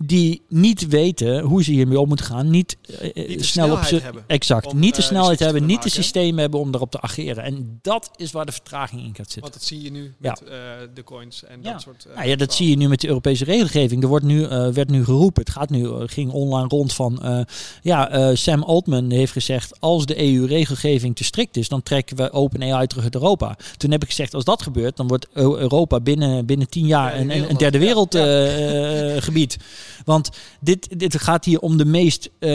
Die 0.00 0.42
niet 0.48 0.88
weten 0.88 1.40
hoe 1.40 1.62
ze 1.62 1.70
hiermee 1.70 2.00
om 2.00 2.08
moeten 2.08 2.26
gaan. 2.26 2.50
Niet, 2.50 2.76
eh, 2.98 3.10
eh, 3.14 3.28
Niet 3.28 3.44
snel 3.44 3.72
op 3.72 3.82
ze. 3.82 4.02
Exact. 4.26 4.66
om, 4.66 4.78
niet 4.78 4.94
de 4.94 5.00
eh, 5.02 5.06
snelheid 5.08 5.38
hebben, 5.38 5.66
niet 5.66 5.82
de 5.82 5.88
systemen 5.88 6.40
hebben 6.40 6.60
om 6.60 6.70
daarop 6.70 6.90
te 6.90 7.00
ageren. 7.00 7.44
En 7.44 7.78
dat 7.82 8.10
is 8.16 8.32
waar 8.32 8.46
de 8.46 8.52
vertraging 8.52 9.00
in 9.02 9.14
gaat 9.14 9.30
zitten. 9.30 9.40
Want 9.40 9.52
dat 9.52 9.62
zie 9.62 9.82
je 9.82 9.90
nu 9.90 10.14
met 10.18 10.42
de 10.94 11.04
coins 11.04 11.44
en 11.44 11.62
dat 11.62 11.80
soort... 11.80 12.06
Nou 12.14 12.28
ja, 12.28 12.36
dat 12.36 12.54
zie 12.54 12.70
je 12.70 12.76
nu 12.76 12.88
met 12.88 13.00
de 13.00 13.08
Europese 13.08 13.44
regelgeving. 13.44 14.02
Er 14.02 14.08
wordt 14.08 14.24
nu, 14.24 14.46
werd 14.48 14.88
nu 14.90 15.04
geroepen, 15.04 15.42
het 15.42 15.52
gaat 15.52 15.70
nu, 15.70 16.06
ging 16.06 16.30
online 16.30 16.68
rond 16.68 16.92
van, 16.92 17.46
ja, 17.82 18.34
Sam 18.34 18.62
Altman 18.62 19.10
heeft 19.10 19.32
gezegd, 19.32 19.80
als 19.80 20.06
de 20.06 20.22
EU-regelgeving 20.22 21.16
te 21.16 21.24
strikt 21.24 21.56
is, 21.56 21.68
dan 21.68 21.82
trekken 21.82 22.16
we 22.16 22.32
OpenAI 22.32 22.86
terug 22.86 23.04
uit 23.04 23.14
Europa. 23.14 23.56
Toen 23.76 23.90
heb 23.90 24.02
ik 24.02 24.08
gezegd, 24.08 24.34
als 24.34 24.44
dat 24.44 24.62
gebeurt, 24.62 24.96
dan 24.96 25.06
wordt 25.06 25.28
Eu- 25.32 25.56
Europa 25.56 26.00
binnen, 26.00 26.46
binnen 26.46 26.68
tien 26.68 26.86
jaar 26.86 27.16
een, 27.16 27.50
een, 27.50 27.56
derde 27.56 27.78
Ja, 27.78 27.84
wereld 27.84 28.12
ja. 28.12 28.20
Want 30.04 30.30
dit, 30.60 30.98
dit 30.98 31.20
gaat 31.20 31.44
hier 31.44 31.60
om 31.60 31.76
de 31.76 31.84
meest, 31.84 32.26
eh, 32.38 32.48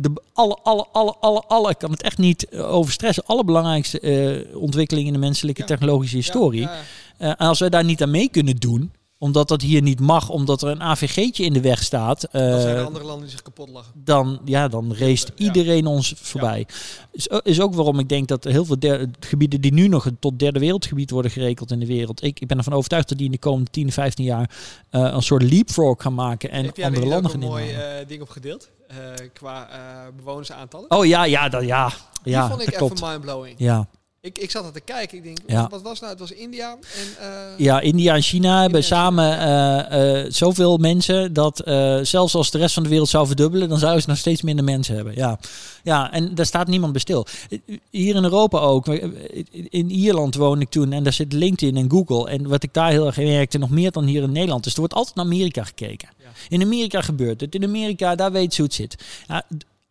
de 0.00 0.10
alle, 0.32 0.58
alle, 0.62 0.86
alle, 0.92 1.14
alle, 1.20 1.42
alle, 1.48 1.70
ik 1.70 1.78
kan 1.78 1.90
het 1.90 2.02
echt 2.02 2.18
niet 2.18 2.48
eh, 2.48 2.74
over 2.74 2.92
stressen, 2.92 3.24
allerbelangrijkste 3.26 4.00
eh 4.00 4.56
ontwikkelingen 4.56 5.14
in 5.14 5.20
de 5.20 5.26
menselijke 5.26 5.60
Ja. 5.60 5.66
technologische 5.66 6.16
historie. 6.16 6.60
ja, 6.60 6.72
ja. 7.18 7.36
En 7.38 7.46
als 7.46 7.58
wij 7.58 7.68
daar 7.68 7.84
niet 7.84 8.02
aan 8.02 8.10
mee 8.10 8.30
kunnen 8.30 8.56
doen, 8.56 8.92
omdat 9.22 9.48
dat 9.48 9.62
hier 9.62 9.82
niet 9.82 10.00
mag, 10.00 10.28
omdat 10.28 10.62
er 10.62 10.68
een 10.68 10.82
AVG'tje 10.82 11.44
in 11.44 11.52
de 11.52 11.60
weg 11.60 11.82
staat, 11.82 12.24
eh, 12.24 12.50
Dan 12.50 12.60
zijn 12.60 12.76
er 12.76 12.84
andere 12.84 13.04
landen 13.04 13.22
die 13.22 13.30
zich 13.30 13.42
kapot 13.42 13.68
lachen. 13.68 13.92
dan, 13.94 14.40
ja, 14.44 14.68
dan 14.68 14.94
race 14.94 15.26
Ja. 15.34 15.44
iedereen 15.44 15.86
ons 15.86 16.14
voorbij. 16.16 16.66
Is, 17.12 17.26
is 17.42 17.60
ook 17.60 17.74
waarom 17.74 17.98
ik 17.98 18.08
denk 18.08 18.28
dat 18.28 18.44
heel 18.44 18.64
veel 18.64 18.78
derde, 18.78 19.08
gebieden 19.20 19.60
die 19.60 19.72
nu 19.72 19.88
nog 19.88 20.08
tot 20.20 20.38
derde 20.38 20.58
wereldgebied 20.58 21.10
worden 21.10 21.30
gerekeld 21.30 21.70
in 21.70 21.78
de 21.80 21.86
wereld. 21.86 22.22
Ik, 22.22 22.40
ik 22.40 22.46
ben 22.48 22.58
ervan 22.58 22.72
overtuigd 22.72 23.08
dat 23.08 23.16
die 23.18 23.26
in 23.26 23.32
de 23.32 23.38
komende 23.38 23.70
10, 23.70 23.92
15 23.92 24.24
jaar 24.24 24.50
eh, 24.90 25.00
een 25.12 25.22
soort 25.22 25.42
leapfrog 25.42 26.02
gaan 26.02 26.14
maken 26.14 26.50
en 26.50 26.62
Heeft 26.62 26.82
andere 26.82 27.02
er 27.02 27.08
landen 27.08 27.30
gaan 27.30 27.42
een 27.42 27.48
mooi 27.48 27.70
eh, 27.72 28.06
ding 28.08 28.22
op 28.22 28.28
gedeeld? 28.28 28.70
eh, 28.86 28.96
qua 29.32 29.68
eh, 29.70 29.78
bewonersaantallen? 30.16 30.90
Oh 30.90 31.06
ja, 31.06 31.24
ja, 31.24 31.48
dat, 31.48 31.64
ja. 31.64 31.92
Die 32.22 32.32
ja 32.32 32.48
vond 32.48 32.60
ik 32.68 32.78
dat 32.78 32.92
even 32.92 33.08
mindblowing. 33.08 33.54
Ja, 33.58 33.86
Ik, 34.22 34.38
ik 34.38 34.50
zat 34.50 34.64
er 34.64 34.72
te 34.72 34.80
kijken. 34.80 35.16
Ik 35.18 35.24
denk, 35.24 35.38
Ja. 35.46 35.68
wat, 35.70 35.82
was 35.82 36.00
nou? 36.00 36.12
Het 36.12 36.20
was 36.20 36.30
India 36.32 36.70
en... 36.72 37.24
eh, 37.26 37.58
Ja, 37.58 37.80
India 37.80 38.14
en 38.14 38.22
China 38.22 38.60
hebben 38.60 38.78
en 38.80 38.84
samen 38.86 39.38
eh, 39.38 40.20
eh, 40.24 40.30
zoveel 40.32 40.76
mensen 40.76 41.32
dat 41.32 41.62
zelfs 42.02 42.34
als 42.34 42.50
de 42.50 42.58
rest 42.58 42.74
van 42.74 42.82
de 42.82 42.88
wereld 42.88 43.08
zou 43.08 43.26
verdubbelen, 43.26 43.68
dan 43.68 43.78
zouden 43.78 44.02
ze 44.02 44.08
nog 44.08 44.18
steeds 44.18 44.42
minder 44.42 44.64
mensen 44.64 44.94
hebben. 44.94 45.14
Ja, 45.16 45.38
ja 45.82 46.12
en 46.12 46.34
daar 46.34 46.46
staat 46.46 46.66
niemand 46.66 46.92
bij 46.92 47.00
stil. 47.00 47.26
Hier 47.90 48.14
in 48.16 48.24
Europa 48.24 48.58
ook. 48.58 48.86
In 49.68 49.90
Ierland 49.90 50.34
woon 50.34 50.60
ik 50.60 50.68
toen 50.70 50.92
en 50.92 51.02
daar 51.02 51.12
zit 51.12 51.32
LinkedIn 51.32 51.76
en 51.76 51.90
Google. 51.90 52.30
En 52.30 52.48
wat 52.48 52.62
ik 52.62 52.74
daar 52.74 52.90
heel 52.90 53.06
erg 53.06 53.16
merkte, 53.16 53.58
nog 53.58 53.70
meer 53.70 53.90
dan 53.90 54.04
hier 54.04 54.22
in 54.22 54.32
Nederland, 54.32 54.66
is 54.66 54.72
er 54.72 54.78
wordt 54.78 54.94
altijd 54.94 55.16
naar 55.16 55.24
Amerika 55.24 55.64
gekeken. 55.64 56.08
Ja. 56.18 56.26
In 56.48 56.62
Amerika 56.62 57.00
gebeurt 57.00 57.40
het. 57.40 57.54
In 57.54 57.64
Amerika, 57.64 58.14
daar 58.14 58.32
weet 58.32 58.54
ze 58.54 58.60
hoe 58.60 58.70
het 58.70 58.74
zit. 58.74 58.96
Ja, 59.28 59.44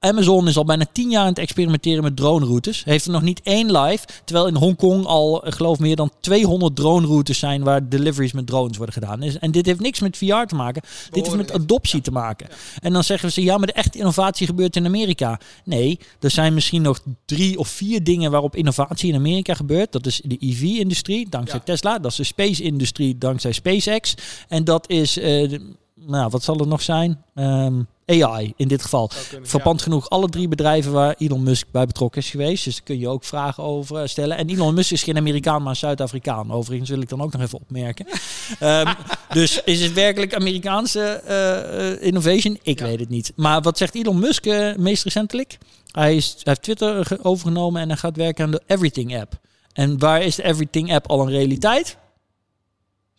Amazon 0.03 0.47
is 0.47 0.57
al 0.57 0.65
bijna 0.65 0.85
tien 0.91 1.09
jaar 1.09 1.21
aan 1.21 1.27
het 1.27 1.37
experimenteren 1.37 2.03
met 2.03 2.15
drone-routes. 2.15 2.83
Heeft 2.83 3.05
er 3.05 3.11
nog 3.11 3.21
niet 3.21 3.41
één 3.43 3.71
live. 3.77 4.05
Terwijl 4.25 4.47
in 4.47 4.55
Hongkong 4.55 5.05
al, 5.05 5.43
eh, 5.43 5.51
geloof 5.51 5.79
meer 5.79 5.95
dan 5.95 6.11
200 6.19 6.75
drone-routes 6.75 7.39
zijn 7.39 7.63
waar 7.63 7.89
deliveries 7.89 8.31
met 8.31 8.47
drones 8.47 8.77
worden 8.77 8.93
gedaan. 8.95 9.21
En 9.21 9.51
dit 9.51 9.65
heeft 9.65 9.79
niks 9.79 9.99
met 9.99 10.17
VR 10.17 10.45
te 10.45 10.55
maken. 10.55 10.81
Dit 11.09 11.25
heeft 11.25 11.37
met 11.37 11.51
adoptie 11.51 12.01
te 12.01 12.11
maken. 12.11 12.47
En 12.81 12.93
dan 12.93 13.03
zeggen 13.03 13.31
ze, 13.31 13.43
ja, 13.43 13.57
maar 13.57 13.67
de 13.67 13.73
echte 13.73 13.97
innovatie 13.97 14.47
gebeurt 14.47 14.75
in 14.75 14.85
Amerika. 14.85 15.39
Nee, 15.65 15.99
er 16.19 16.31
zijn 16.31 16.53
misschien 16.53 16.81
nog 16.81 16.99
drie 17.25 17.57
of 17.59 17.67
vier 17.67 18.03
dingen 18.03 18.31
waarop 18.31 18.55
innovatie 18.55 19.09
in 19.09 19.15
Amerika 19.15 19.53
gebeurt. 19.53 19.91
Dat 19.91 20.05
is 20.05 20.21
de 20.23 20.37
EV-industrie, 20.39 21.29
dankzij 21.29 21.57
Ja. 21.57 21.63
Tesla. 21.65 21.99
Dat 21.99 22.11
is 22.11 22.17
de 22.17 22.23
space-industrie, 22.23 23.17
dankzij 23.17 23.51
SpaceX. 23.51 24.13
En 24.47 24.63
dat 24.63 24.89
is, 24.89 25.17
eh, 25.17 25.23
de- 25.49 25.77
nou, 26.07 26.29
wat 26.29 26.43
zal 26.43 26.57
het 26.57 26.67
nog 26.67 26.81
zijn? 26.81 27.23
Ehm, 27.35 27.81
AI 28.05 28.53
in 28.55 28.67
dit 28.67 28.81
geval. 28.81 29.09
Verpand 29.41 29.81
genoeg 29.81 30.09
alle 30.09 30.29
drie 30.29 30.47
bedrijven 30.47 30.91
waar 30.91 31.15
Elon 31.17 31.43
Musk 31.43 31.67
bij 31.71 31.85
betrokken 31.85 32.21
is 32.21 32.29
geweest. 32.29 32.63
Dus 32.63 32.75
daar 32.75 32.83
kun 32.83 32.99
je 32.99 33.07
ook 33.07 33.23
vragen 33.23 33.63
over 33.63 33.97
eh, 34.01 34.07
stellen. 34.07 34.37
En 34.37 34.49
Elon 34.49 34.73
Musk 34.73 34.91
is 34.91 35.03
geen 35.03 35.17
Amerikaan, 35.17 35.63
maar 35.63 35.75
Zuid-Afrikaan. 35.75 36.51
Overigens 36.51 36.89
wil 36.89 37.01
ik 37.01 37.09
dan 37.09 37.21
ook 37.21 37.31
nog 37.31 37.41
even 37.41 37.59
opmerken. 37.59 38.05
Ehm, 38.59 38.93
dus 39.33 39.63
is 39.63 39.81
het 39.81 39.93
werkelijk 39.93 40.33
Amerikaanse 40.35 41.01
eh, 41.01 42.07
innovation? 42.07 42.59
Ik 42.63 42.79
Ja. 42.79 42.85
weet 42.85 42.99
het 42.99 43.09
niet. 43.09 43.31
Maar 43.35 43.61
wat 43.61 43.77
zegt 43.77 43.95
Elon 43.95 44.19
Musk 44.19 44.45
meest 44.77 45.03
recentelijk? 45.03 45.57
Hij, 45.91 46.15
is, 46.15 46.31
hij 46.31 46.41
heeft 46.43 46.61
Twitter 46.61 47.05
ge- 47.05 47.19
overgenomen 47.23 47.81
en 47.81 47.87
hij 47.87 47.97
gaat 47.97 48.15
werken 48.15 48.45
aan 48.45 48.51
de 48.51 48.61
Everything 48.67 49.19
app. 49.21 49.33
En 49.73 49.99
waar 49.99 50.21
is 50.21 50.35
de 50.35 50.43
Everything 50.43 50.93
app 50.93 51.07
al 51.09 51.21
een 51.21 51.29
realiteit? 51.29 51.97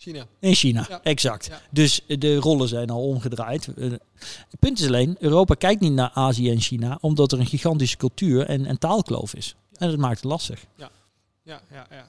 China. 0.03 0.26
In 0.38 0.55
China, 0.55 0.86
Ja. 0.88 1.01
exact. 1.03 1.46
Ja. 1.46 1.61
Dus 1.70 2.07
eh, 2.07 2.18
de 2.18 2.36
rollen 2.36 2.68
zijn 2.68 2.90
al 2.90 3.03
omgedraaid. 3.09 3.68
Eh, 3.76 3.90
Het 3.90 4.59
punt 4.61 4.80
is 4.80 4.86
alleen, 4.86 5.16
Europa 5.18 5.55
kijkt 5.55 5.80
niet 5.80 5.92
naar 5.92 6.11
Azië 6.14 6.51
en 6.51 6.61
China, 6.61 6.98
omdat 7.01 7.32
er 7.32 7.38
een 7.38 7.46
gigantische 7.46 7.96
cultuur 7.96 8.46
en, 8.46 8.66
en 8.66 8.78
taalkloof 8.78 9.34
is. 9.34 9.55
En 9.72 9.88
dat 9.88 9.98
maakt 9.98 10.14
het 10.16 10.24
lastig. 10.24 10.64
Ja, 10.76 10.90
ja, 11.42 11.62
ja. 11.90 12.09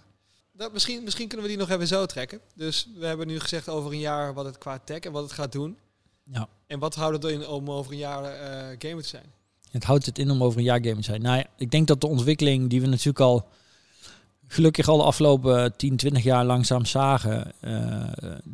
Dat, 0.51 0.73
misschien, 0.73 1.03
misschien 1.03 1.27
kunnen 1.27 1.45
we 1.45 1.51
die 1.51 1.61
nog 1.61 1.69
even 1.69 1.87
zo 1.87 2.05
trekken. 2.05 2.39
Dus 2.55 2.87
we 2.97 3.05
hebben 3.05 3.27
nu 3.27 3.39
gezegd 3.39 3.69
over 3.69 3.91
een 3.91 3.99
jaar 3.99 4.33
wat 4.33 4.45
het 4.45 4.57
qua 4.57 4.79
tech 4.83 4.99
en 4.99 5.11
wat 5.11 5.23
het 5.23 5.31
gaat 5.31 5.51
doen. 5.51 5.77
Ja. 6.23 6.47
En 6.67 6.79
wat 6.79 6.95
houdt 6.95 7.23
het 7.23 7.31
in 7.33 7.47
om 7.47 7.71
over 7.71 7.91
een 7.91 7.97
jaar 7.97 8.23
eh 8.23 8.75
gamer 8.79 9.03
te 9.03 9.09
zijn? 9.09 9.25
Het 9.71 9.83
houdt 9.83 10.05
het 10.05 10.17
in 10.19 10.31
om 10.31 10.43
over 10.43 10.57
een 10.59 10.63
jaar 10.65 10.79
gamer 10.81 10.95
te 10.97 11.03
zijn. 11.03 11.21
Nou 11.21 11.37
ja, 11.37 11.45
ik 11.57 11.71
denk 11.71 11.87
dat 11.87 12.01
de 12.01 12.07
ontwikkeling 12.07 12.69
die 12.69 12.81
we 12.81 12.87
natuurlijk 12.87 13.19
al 13.19 13.47
gelukkig 14.51 14.87
al 14.87 14.97
de 14.97 15.03
afgelopen 15.03 15.75
10, 15.77 15.95
20 15.95 16.23
jaar 16.23 16.45
langzaam 16.45 16.85
zagen, 16.85 17.51
eh, 17.59 18.03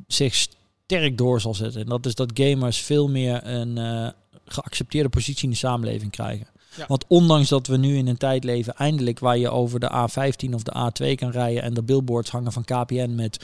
zich 0.08 0.36
sterk 0.36 1.18
door 1.18 1.42
zal 1.42 1.54
zetten. 1.54 1.82
En 1.82 1.88
dat 1.88 2.06
is 2.06 2.16
dat 2.16 2.32
gamers 2.34 2.78
veel 2.78 3.10
meer 3.10 3.48
een 3.48 3.78
eh, 3.78 4.10
geaccepteerde 4.46 5.10
positie 5.10 5.44
in 5.44 5.50
de 5.50 5.56
samenleving 5.56 6.12
krijgen. 6.12 6.48
Ja. 6.78 6.86
Want 6.88 7.06
ondanks 7.08 7.50
dat 7.50 7.68
we 7.68 7.78
nu 7.78 7.98
in 7.98 8.08
een 8.08 8.18
tijd 8.18 8.44
leven, 8.44 8.76
eindelijk 8.76 9.20
waar 9.20 9.38
je 9.38 9.50
over 9.50 9.80
de 9.80 9.92
A15 9.92 10.54
of 10.54 10.64
de 10.64 10.92
A2 10.92 11.16
kan 11.16 11.32
rijden 11.32 11.64
en 11.64 11.74
de 11.74 11.84
billboards 11.84 12.30
hangen 12.30 12.52
van 12.52 12.64
KPN 12.64 13.16
met 13.16 13.38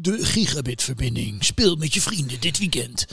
de 0.00 0.24
gigabitverbinding. 0.24 1.44
Speel 1.44 1.76
met 1.76 1.94
je 1.94 2.00
vrienden 2.00 2.40
dit 2.40 2.58
weekend. 2.58 3.06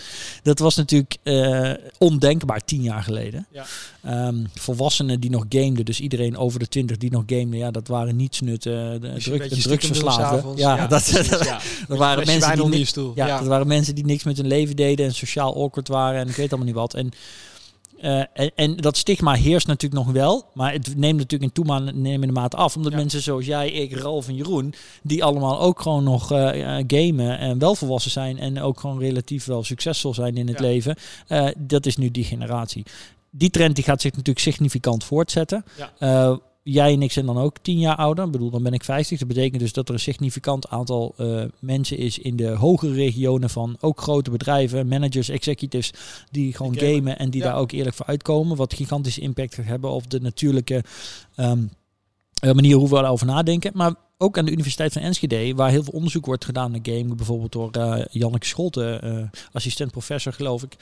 Dat 0.43 0.59
was 0.59 0.75
natuurlijk 0.75 1.17
eh, 1.23 1.71
ondenkbaar 1.97 2.65
tien 2.65 2.81
jaar 2.81 3.03
geleden. 3.03 3.47
Ja. 3.51 3.65
Ehm, 4.01 4.35
volwassenen 4.53 5.19
die 5.19 5.29
nog 5.29 5.45
gameden, 5.49 5.85
dus 5.85 5.99
iedereen 5.99 6.37
over 6.37 6.59
de 6.59 6.67
20 6.67 6.97
die 6.97 7.11
nog 7.11 7.23
gameden, 7.25 7.57
ja, 7.57 7.71
dat 7.71 7.87
waren 7.87 8.15
nietsnut, 8.15 8.63
de 8.63 8.97
Moest 9.13 9.25
je 9.25 9.31
een 9.31 9.39
druk, 9.39 9.61
drugsverslaafden. 9.61 10.25
s'avonds. 10.39 10.61
Ja, 10.61 10.87
dat, 10.87 11.03
precies, 11.03 11.29
dat, 11.29 11.45
ja. 11.45 11.59
dat 11.87 11.97
waren 11.97 12.25
mensen 12.25 12.71
die 12.71 12.87
ja, 13.15 13.27
Ja. 13.27 13.37
dat 13.39 13.47
waren 13.47 13.67
mensen 13.67 13.95
die 13.95 14.05
niks 14.05 14.23
met 14.23 14.37
hun 14.37 14.47
leven 14.47 14.75
deden 14.75 15.05
en 15.05 15.13
sociaal 15.13 15.63
awkward 15.63 15.87
waren 15.87 16.19
en 16.21 16.29
ik 16.29 16.35
weet 16.35 16.49
allemaal 16.49 16.67
niet 16.67 16.75
wat. 16.75 16.93
En, 16.93 17.11
eh, 18.03 18.23
en, 18.33 18.51
en 18.55 18.75
dat 18.75 18.97
stigma 18.97 19.33
heerst 19.33 19.67
natuurlijk 19.67 20.05
nog 20.05 20.13
wel, 20.13 20.45
maar 20.53 20.71
het 20.73 20.97
neemt 20.97 21.17
natuurlijk 21.17 21.55
in 21.57 21.63
toenemende 21.63 22.33
mate 22.33 22.57
af. 22.57 22.75
Omdat 22.75 22.91
Ja. 22.91 22.97
mensen 22.97 23.21
zoals 23.21 23.45
jij, 23.45 23.69
ik, 23.71 23.93
Ralf 23.97 24.27
en 24.27 24.35
Jeroen, 24.35 24.73
die 25.03 25.23
allemaal 25.23 25.59
ook 25.59 25.81
gewoon 25.81 26.03
nog 26.03 26.31
eh, 26.31 26.77
eh, 26.79 26.83
gamen 26.87 27.37
en 27.39 27.59
wel 27.59 27.75
volwassen 27.75 28.11
zijn 28.11 28.39
en 28.39 28.61
ook 28.61 28.79
gewoon 28.79 28.99
relatief 28.99 29.45
wel 29.45 29.63
succesvol 29.63 30.13
zijn 30.13 30.37
in 30.37 30.47
het 30.47 30.59
Ja. 30.59 30.65
leven, 30.65 30.95
dat 31.57 31.85
is 31.85 31.97
nu 31.97 32.11
die 32.11 32.23
generatie. 32.23 32.83
Die 33.29 33.49
trend 33.49 33.75
die 33.75 33.83
gaat 33.83 34.01
zich 34.01 34.11
natuurlijk 34.11 34.39
significant 34.39 35.03
voortzetten. 35.03 35.65
Ja. 35.99 36.39
Jij 36.65 36.93
en 36.93 37.01
ik 37.01 37.11
zijn 37.11 37.25
dan 37.25 37.37
ook 37.37 37.57
tien 37.61 37.79
jaar 37.79 37.95
ouder. 37.95 38.25
Ik 38.25 38.31
bedoel, 38.31 38.49
dan 38.49 38.63
ben 38.63 38.73
ik 38.73 38.83
50. 38.83 39.19
Dat 39.19 39.27
betekent 39.27 39.59
dus 39.61 39.73
dat 39.73 39.87
er 39.87 39.93
een 39.93 39.99
significant 39.99 40.69
aantal 40.69 41.13
eh, 41.17 41.43
mensen 41.59 41.97
is 41.97 42.19
in 42.19 42.35
de 42.35 42.47
hogere 42.49 42.93
regionen 42.93 43.49
van 43.49 43.77
ook 43.79 44.01
grote 44.01 44.31
bedrijven, 44.31 44.87
managers, 44.87 45.29
executives, 45.29 45.91
die 46.31 46.53
gewoon 46.55 46.71
Die 46.71 46.81
gamen. 46.81 46.95
gamen 46.97 47.17
en 47.19 47.29
die 47.29 47.41
Ja. 47.41 47.47
daar 47.47 47.57
ook 47.59 47.71
eerlijk 47.71 47.95
voor 47.95 48.05
uitkomen. 48.05 48.57
Wat 48.57 48.73
gigantische 48.73 49.21
impact 49.21 49.55
gaat 49.55 49.65
hebben 49.65 49.89
op 49.89 50.09
de 50.09 50.21
natuurlijke 50.21 50.83
ehm, 51.35 51.63
eh, 52.41 52.51
manier 52.51 52.75
hoe 52.75 52.89
we 52.89 52.97
erover 52.97 53.25
nadenken. 53.25 53.71
Maar 53.73 53.93
ook 54.17 54.37
aan 54.37 54.45
de 54.45 54.51
Universiteit 54.51 54.93
van 54.93 55.01
Enschede, 55.01 55.53
waar 55.55 55.69
heel 55.69 55.83
veel 55.83 55.93
onderzoek 55.93 56.25
wordt 56.25 56.45
gedaan 56.45 56.71
naar 56.71 56.79
gaming, 56.83 57.15
bijvoorbeeld 57.15 57.51
door 57.51 57.71
eh 57.71 58.05
Janneke 58.11 58.45
Scholte, 58.45 58.99
eh, 59.03 59.39
assistent-professor 59.51 60.33
geloof 60.33 60.63
ik. 60.63 60.75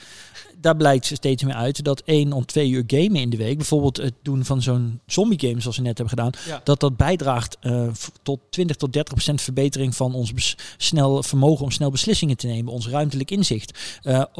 Daar 0.58 0.76
blijkt 0.76 1.06
steeds 1.06 1.44
meer 1.44 1.54
uit 1.56 1.84
dat 1.84 2.02
één 2.06 2.32
om 2.34 2.46
twee 2.46 2.70
uur 2.70 2.84
gamen 2.88 3.22
in 3.22 3.30
de 3.30 3.38
week, 3.38 3.58
bijvoorbeeld 3.58 3.98
het 3.98 4.14
doen 4.22 4.46
van 4.46 4.62
zo'n 4.62 5.00
zombie 5.06 5.40
game 5.40 5.62
zoals 5.62 5.78
we 5.78 5.84
net 5.84 5.98
hebben 5.98 6.18
gedaan, 6.18 6.32
Ja. 6.48 6.62
dat 6.64 6.80
dat 6.80 6.98
bijdraagt 6.98 7.58
eh, 7.60 7.88
tot 8.24 8.40
20 8.50 8.76
tot 8.76 8.94
30 8.94 9.14
procent 9.14 9.42
verbetering 9.42 9.96
van 9.96 10.14
ons 10.14 10.56
snel 10.78 11.24
vermogen 11.24 11.64
om 11.66 11.72
snel 11.72 11.92
beslissingen 11.92 12.38
te 12.38 12.48
nemen, 12.48 12.74
ons 12.74 12.88
ruimtelijk 12.88 13.32
inzicht. 13.32 13.80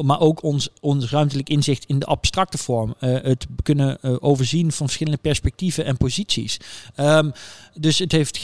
Maar 0.02 0.20
ook 0.20 0.42
ons, 0.42 0.68
ons 0.80 1.10
ruimtelijk 1.10 1.48
inzicht 1.48 1.84
in 1.84 1.98
de 1.98 2.06
abstracte 2.06 2.58
vorm. 2.58 2.94
Het 2.98 3.46
kunnen 3.62 4.22
overzien 4.22 4.72
van 4.72 4.86
verschillende 4.86 5.20
perspectieven 5.22 5.84
en 5.84 5.96
posities. 5.96 6.56
Ehm, 6.94 7.30
dus 7.74 7.98
het 7.98 8.12
heeft 8.12 8.36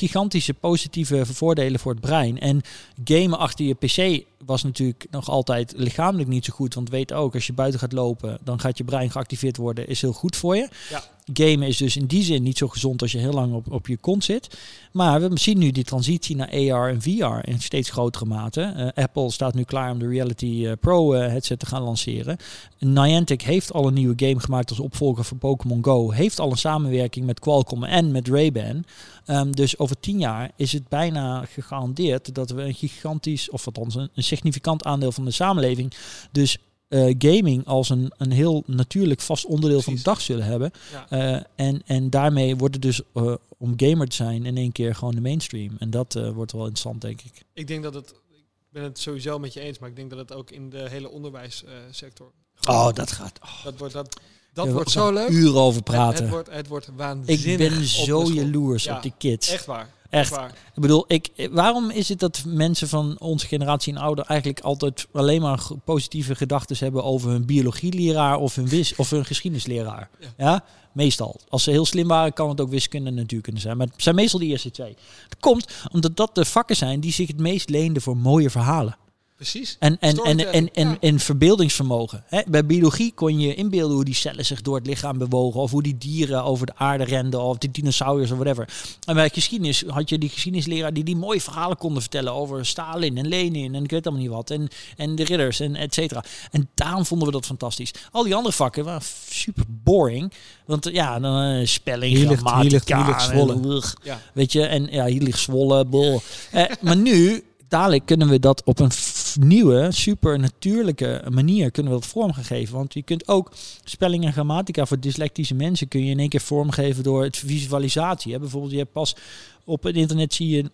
positieve 0.61 1.26
voordelen 1.26 1.80
voor 1.80 1.93
het 1.93 2.01
brein. 2.01 2.39
En 2.39 2.62
gamen 3.05 3.39
achter 3.39 3.64
je 3.64 3.74
PC 3.74 4.24
was 4.47 4.62
natuurlijk 4.62 5.07
nog 5.11 5.28
altijd 5.28 5.72
lichamelijk 5.76 6.28
niet 6.28 6.45
zo 6.45 6.53
goed. 6.55 6.74
Want 6.74 6.91
weet 6.91 7.12
ook, 7.12 7.34
als 7.34 7.47
je 7.47 7.53
buiten 7.53 7.80
gaat 7.80 7.93
lopen, 7.93 8.39
dan 8.45 8.61
gaat 8.61 8.78
je 8.78 8.84
brein 8.84 9.11
geactiveerd 9.11 9.57
worden. 9.57 9.89
Is 9.89 10.01
heel 10.01 10.12
goed 10.12 10.36
voor 10.36 10.57
je. 10.57 10.68
Ja. 10.91 11.03
Gamen 11.32 11.68
is 11.68 11.76
dus 11.76 11.97
in 11.97 12.07
die 12.07 12.22
zin 12.22 12.43
niet 12.43 12.59
zo 12.59 12.68
gezond 12.68 13.03
als 13.03 13.12
je 13.12 13.18
heel 13.18 13.32
lang 13.32 13.55
op, 13.55 13.72
op 13.72 13.86
je 13.86 13.97
kont 13.97 14.24
zit. 14.24 14.59
Maar 14.93 15.20
we 15.20 15.39
zien 15.39 15.59
nu 15.59 15.70
die 15.70 15.84
transitie 15.84 16.36
naar 16.36 16.49
AR 16.49 16.89
en 16.89 17.03
VR 17.03 17.49
in 17.49 17.61
steeds 17.61 17.91
grotere 17.91 18.24
mate. 18.24 18.62
Eh, 18.62 19.05
Apple 19.05 19.30
staat 19.30 19.55
nu 19.55 19.62
klaar 19.62 19.91
om 19.91 19.99
de 19.99 20.09
Reality 20.09 20.66
eh, 20.66 20.72
Pro 20.80 21.12
eh, 21.12 21.28
headset 21.28 21.59
te 21.59 21.66
gaan 21.66 21.82
lanceren. 21.82 22.36
Niantic 22.78 23.43
heeft 23.43 23.72
al 23.72 23.86
een 23.86 23.95
nieuwe 23.95 24.26
game 24.26 24.41
gemaakt 24.41 24.70
als 24.70 24.80
opvolger 24.80 25.24
van 25.24 25.39
Pokémon 25.39 25.84
Go. 25.84 26.11
Heeft 26.11 26.39
al 26.39 26.51
een 26.51 26.57
samenwerking 26.57 27.26
met 27.26 27.41
Qualcomm 27.41 27.84
en 27.84 28.11
met 28.11 28.28
Ray-Ban. 28.28 28.84
Ehm, 29.24 29.51
dus 29.51 29.78
over 29.78 30.01
tien 30.01 30.18
jaar 30.18 30.51
is 30.57 30.72
het 30.72 30.89
bijna 30.89 31.45
gegarandeerd 31.45 32.34
dat 32.34 32.51
we 32.51 32.62
een 32.62 32.74
gigantisch, 32.74 33.51
of 33.51 33.66
althans 33.66 33.95
een, 33.95 34.11
een 34.14 34.22
significant 34.29 34.85
aandeel 34.85 35.12
van 35.12 35.24
de 35.24 35.31
samenleving, 35.31 35.93
dus 36.33 36.59
eh, 36.89 37.14
gaming 37.18 37.66
als 37.66 37.89
een, 37.89 38.12
een 38.16 38.31
heel 38.31 38.62
natuurlijk 38.66 39.20
vast 39.20 39.45
onderdeel 39.45 39.83
van 39.83 39.95
de 39.95 40.03
dag 40.03 40.20
zullen 40.20 40.45
hebben. 40.45 40.70
Ja. 40.93 41.07
Eh, 41.09 41.66
en, 41.66 41.83
en 41.87 42.11
daarmee 42.11 42.57
wordt 42.57 42.74
het 42.74 42.83
dus 42.83 43.01
eh, 43.14 43.35
om 43.59 43.72
gamer 43.76 44.09
te 44.09 44.16
zijn 44.16 44.47
in 44.47 44.57
één 44.57 44.72
keer 44.72 44.95
gewoon 44.95 45.14
de 45.14 45.20
mainstream. 45.20 45.76
En 45.79 45.91
dat 45.91 46.14
wordt 46.35 46.53
wel 46.53 46.61
interessant, 46.61 47.01
denk 47.01 47.20
ik. 47.20 47.45
Ik 47.53 47.66
denk 47.66 47.83
dat 47.83 47.95
het, 47.95 48.11
ik 48.31 48.45
ben 48.70 48.83
het 48.83 48.99
sowieso 48.99 49.39
met 49.39 49.53
je 49.53 49.61
eens, 49.61 49.79
maar 49.79 49.89
ik 49.89 49.97
denk 49.97 50.11
dat 50.11 50.18
het 50.18 50.33
ook 50.33 50.51
in 50.51 50.70
de 50.70 50.89
hele 50.89 51.09
onderwijssector. 51.09 52.33
Oh, 52.68 52.93
dat 52.93 53.12
gaat. 53.12 53.39
oh, 53.43 53.64
dat 53.64 53.79
wordt, 53.79 53.95
dat, 53.95 54.20
dat 54.53 54.68
wordt 54.68 54.91
zo 54.91 55.12
leuk. 55.12 55.29
Uren 55.29 55.61
over 55.61 55.83
praten. 55.83 56.24
het 56.24 56.33
wordt, 56.33 56.51
het 56.51 56.66
wordt 56.66 56.89
waanzinnig. 56.97 57.45
ik 57.45 57.59
ben 57.59 57.85
zo 57.85 58.24
jaloers 58.24 58.85
Ja, 58.85 58.97
op 58.97 59.03
die 59.03 59.14
kids. 59.18 59.49
Echt 59.49 59.66
waar. 59.66 59.91
Echt. 60.11 60.31
waar. 60.31 60.51
Ik 60.75 60.81
bedoel, 60.81 61.05
ik, 61.07 61.49
waarom 61.51 61.91
is 61.91 62.09
het 62.09 62.19
dat 62.19 62.43
mensen 62.47 62.89
van 62.89 63.17
onze 63.19 63.47
generatie 63.47 63.95
en 63.95 64.01
ouder 64.01 64.25
eigenlijk 64.25 64.61
altijd 64.61 65.07
alleen 65.13 65.41
maar 65.41 65.61
positieve 65.85 66.35
gedachten 66.35 66.77
hebben 66.79 67.05
over 67.05 67.31
hun 67.31 67.47
biologieleraar 67.47 68.37
of 68.37 68.55
hun, 68.55 68.69
wis 68.69 68.95
of 68.97 69.11
hun 69.11 69.25
geschiedenisleraar? 69.25 70.09
Ja. 70.21 70.29
Ja. 70.37 70.65
meestal. 70.93 71.41
Als 71.49 71.63
ze 71.63 71.71
heel 71.71 71.87
slim 71.87 72.09
waren, 72.09 72.33
kan 72.33 72.49
het 72.49 72.61
ook 72.61 72.71
wiskunde 72.71 73.09
en 73.09 73.15
natuurkunde 73.15 73.61
zijn. 73.61 73.77
Maar 73.77 73.87
het 73.87 74.03
zijn 74.03 74.15
meestal 74.15 74.41
de 74.41 74.47
eerste 74.47 74.71
twee. 74.71 74.97
Het 75.25 75.39
komt 75.41 75.73
omdat 75.93 76.17
dat 76.17 76.35
de 76.35 76.45
vakken 76.45 76.77
zijn 76.77 77.01
die 77.01 77.13
zich 77.13 77.29
het 77.29 77.39
meest 77.41 77.71
leenden 77.71 78.03
voor 78.03 78.17
mooie 78.17 78.51
verhalen. 78.51 78.97
Precies. 79.39 79.76
En, 79.78 79.97
en, 80.01 80.16
en, 80.16 80.53
en, 80.53 80.74
en, 80.74 80.89
ja. 80.89 80.97
en 81.01 81.18
verbeeldingsvermogen. 81.20 82.24
Hè? 82.26 82.41
Bij 82.49 82.66
biologie 82.66 83.12
kon 83.14 83.41
je 83.41 83.55
inbeelden 83.55 83.95
hoe 83.95 84.05
die 84.05 84.14
cellen 84.14 84.47
zich 84.47 84.62
door 84.62 84.76
het 84.76 84.86
lichaam 84.86 85.18
bewogen. 85.18 85.61
Of 85.61 85.70
hoe 85.70 85.82
die 85.82 85.99
dieren 85.99 86.45
over 86.45 86.66
de 86.66 86.72
aarde 86.76 87.05
renden. 87.05 87.41
Of 87.43 87.59
die 87.59 87.70
dinosauriërs 87.70 88.30
of 88.30 88.39
whatever. 88.39 88.68
En 89.05 89.14
bij 89.14 89.28
geschiedenis 89.28 89.84
had 89.86 90.09
je 90.09 90.18
die 90.18 90.28
geschiedenisleraar 90.28 90.93
die 90.93 91.05
die 91.05 91.16
mooie 91.16 91.41
verhalen 91.41 91.76
konden 91.76 92.01
vertellen 92.01 92.32
over 92.32 92.66
Stalin 92.66 93.16
en 93.18 93.28
Lenin 93.28 93.74
en 93.74 93.84
ik 93.84 93.91
weet 93.91 94.07
allemaal 94.07 94.24
niet 94.24 94.32
wat. 94.32 94.51
En, 94.51 94.68
en 94.97 95.14
de 95.14 95.24
ridders 95.24 95.61
en 95.61 95.76
et 95.76 95.95
cetera. 95.95 96.24
En 96.51 96.68
daarom 96.74 97.07
vonden 97.07 97.26
we 97.26 97.32
dat 97.32 97.47
fantastisch. 97.47 97.91
Al 98.11 98.22
die 98.22 98.34
andere 98.34 98.55
vakken 98.55 98.84
waren 98.84 99.03
super 99.30 99.64
boring. 99.68 100.32
Want 100.66 100.89
ja, 100.93 101.18
dan 101.20 101.43
eh, 101.61 101.66
spelling, 101.66 102.16
Hier 102.16 102.28
ligt- 102.28 102.43
hier 102.51 102.62
ligt- 102.62 102.70
hier 102.70 102.97
grammatica, 102.97 103.07
ligt 103.07 103.22
Zwolle. 103.22 103.53
en 103.53 103.64
ugh. 103.64 103.93
Ja. 104.03 104.20
Weet 104.34 104.53
je, 104.53 104.62
en 104.66 104.89
ja, 104.91 105.07
hier 105.07 105.22
ligt 105.22 105.39
Zwolle, 105.39 105.84
bol. 105.84 106.20
Eh, 106.51 106.64
maar 106.80 106.97
nu, 106.97 107.45
dadelijk 107.68 108.07
kunnen 108.07 108.28
we 108.28 108.39
dat 108.39 108.62
op 108.64 108.78
een 108.78 108.91
nieuwe, 109.39 109.89
super 109.91 110.39
natuurlijke 110.39 111.22
manier 111.30 111.70
kunnen 111.70 111.93
we 111.93 111.99
dat 111.99 112.09
vormgeven. 112.09 112.74
Want 112.74 112.95
je 112.95 113.03
kunt 113.03 113.28
ook 113.28 113.53
spelling 113.84 114.24
en 114.24 114.32
grammatica 114.32 114.86
voor 114.86 115.01
dyslectische 115.01 115.55
mensen 115.55 115.89
kun 115.89 116.05
je 116.05 116.11
in 116.11 116.18
één 116.18 116.28
keer 116.28 116.41
vormgeven 116.41 117.03
door 117.03 117.22
het 117.22 117.36
visualisatie. 117.36 118.32
Hè. 118.32 118.39
Bijvoorbeeld, 118.39 118.72
je 118.72 118.78
hebt 118.78 118.93
pas 118.93 119.16
op 119.64 119.82
het 119.82 119.97
internet 119.97 120.34
zie 120.34 120.49
je 120.49 120.70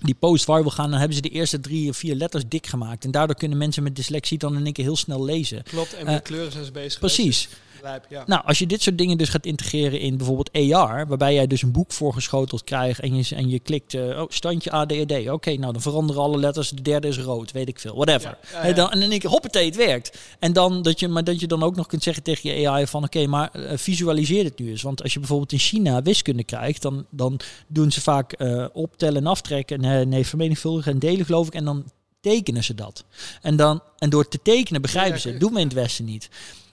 die 0.00 0.14
post 0.14 0.44
viral 0.44 0.70
gaan, 0.70 0.90
dan 0.90 0.98
hebben 0.98 1.16
ze 1.16 1.22
de 1.22 1.28
eerste 1.28 1.60
drie 1.60 1.88
of 1.88 1.96
vier 1.96 2.14
letters 2.14 2.44
dik 2.48 2.66
gemaakt. 2.66 3.04
En 3.04 3.10
daardoor 3.10 3.36
kunnen 3.36 3.58
mensen 3.58 3.82
met 3.82 3.96
dyslexie 3.96 4.38
dan 4.38 4.56
in 4.56 4.64
één 4.64 4.72
keer 4.72 4.84
heel 4.84 4.96
snel 4.96 5.24
lezen. 5.24 5.62
Klopt, 5.62 5.94
en 5.94 6.06
Eh, 6.06 6.12
met 6.12 6.22
kleuren 6.22 6.52
zijn 6.52 6.64
ze 6.64 6.72
bezig. 6.72 6.98
Precies. 7.00 7.48
Lijp, 7.82 8.04
ja. 8.08 8.22
Nou, 8.26 8.42
als 8.44 8.58
je 8.58 8.66
dit 8.66 8.82
soort 8.82 8.98
dingen 8.98 9.18
dus 9.18 9.28
gaat 9.28 9.46
integreren 9.46 10.00
in 10.00 10.16
bijvoorbeeld 10.16 10.72
AR, 10.72 11.06
waarbij 11.06 11.34
jij 11.34 11.46
dus 11.46 11.62
een 11.62 11.72
boek 11.72 11.92
voorgeschoteld 11.92 12.64
krijgt 12.64 13.00
en 13.00 13.16
je, 13.16 13.34
en 13.34 13.48
je 13.48 13.58
klikt, 13.58 13.94
eh, 13.94 14.20
oh, 14.20 14.24
standje 14.28 14.70
ADHD. 14.70 15.30
Oké, 15.30 15.56
nou 15.56 15.72
dan 15.72 15.82
veranderen 15.82 16.22
alle 16.22 16.38
letters, 16.38 16.70
de 16.70 16.82
derde 16.82 17.08
is 17.08 17.18
rood, 17.18 17.52
weet 17.52 17.68
ik 17.68 17.78
veel, 17.78 17.94
whatever. 17.94 18.28
Ja, 18.42 18.48
ja, 18.52 18.58
Hey, 18.58 18.68
ja. 18.68 18.74
dan, 18.74 18.90
en 18.90 19.00
dan 19.00 19.08
denk 19.08 19.22
ik, 19.22 19.30
hoppatee, 19.30 19.64
het 19.64 19.76
werkt. 19.76 20.18
En 20.38 20.52
dan 20.52 20.82
dat 20.82 21.00
je, 21.00 21.08
maar 21.08 21.24
dat 21.24 21.40
je 21.40 21.46
dan 21.46 21.62
ook 21.62 21.76
nog 21.76 21.86
kunt 21.86 22.02
zeggen 22.02 22.22
tegen 22.22 22.60
je 22.60 22.68
AI 22.68 22.86
van, 22.86 23.04
oké, 23.04 23.26
maar 23.26 23.50
eh, 23.50 23.76
visualiseer 23.76 24.44
het 24.44 24.58
nu 24.58 24.70
eens. 24.70 24.82
Want 24.82 25.02
als 25.02 25.12
je 25.12 25.18
bijvoorbeeld 25.18 25.52
in 25.52 25.58
China 25.58 26.02
wiskunde 26.02 26.44
krijgt, 26.44 26.82
dan, 26.82 27.06
dan 27.10 27.40
doen 27.66 27.92
ze 27.92 28.00
vaak 28.00 28.32
eh, 28.32 28.66
optellen 28.72 29.16
en 29.16 29.26
aftrekken, 29.26 29.84
en, 29.84 30.00
eh, 30.00 30.06
nee, 30.06 30.26
vermenigvuldigen 30.26 30.92
en 30.92 30.98
delen 30.98 31.26
geloof 31.26 31.46
ik, 31.46 31.54
en 31.54 31.64
dan 31.64 31.84
tekenen 32.20 32.64
ze 32.64 32.74
dat. 32.74 33.04
En, 33.42 33.56
dan, 33.56 33.82
en 33.98 34.10
door 34.10 34.28
te 34.28 34.38
tekenen 34.42 34.82
begrijpen 34.82 35.20
ze, 35.20 35.36
doen 35.36 35.52
we 35.52 35.60
in 35.60 35.66
het 35.66 35.74
Westen 35.74 36.04
niet. 36.04 36.28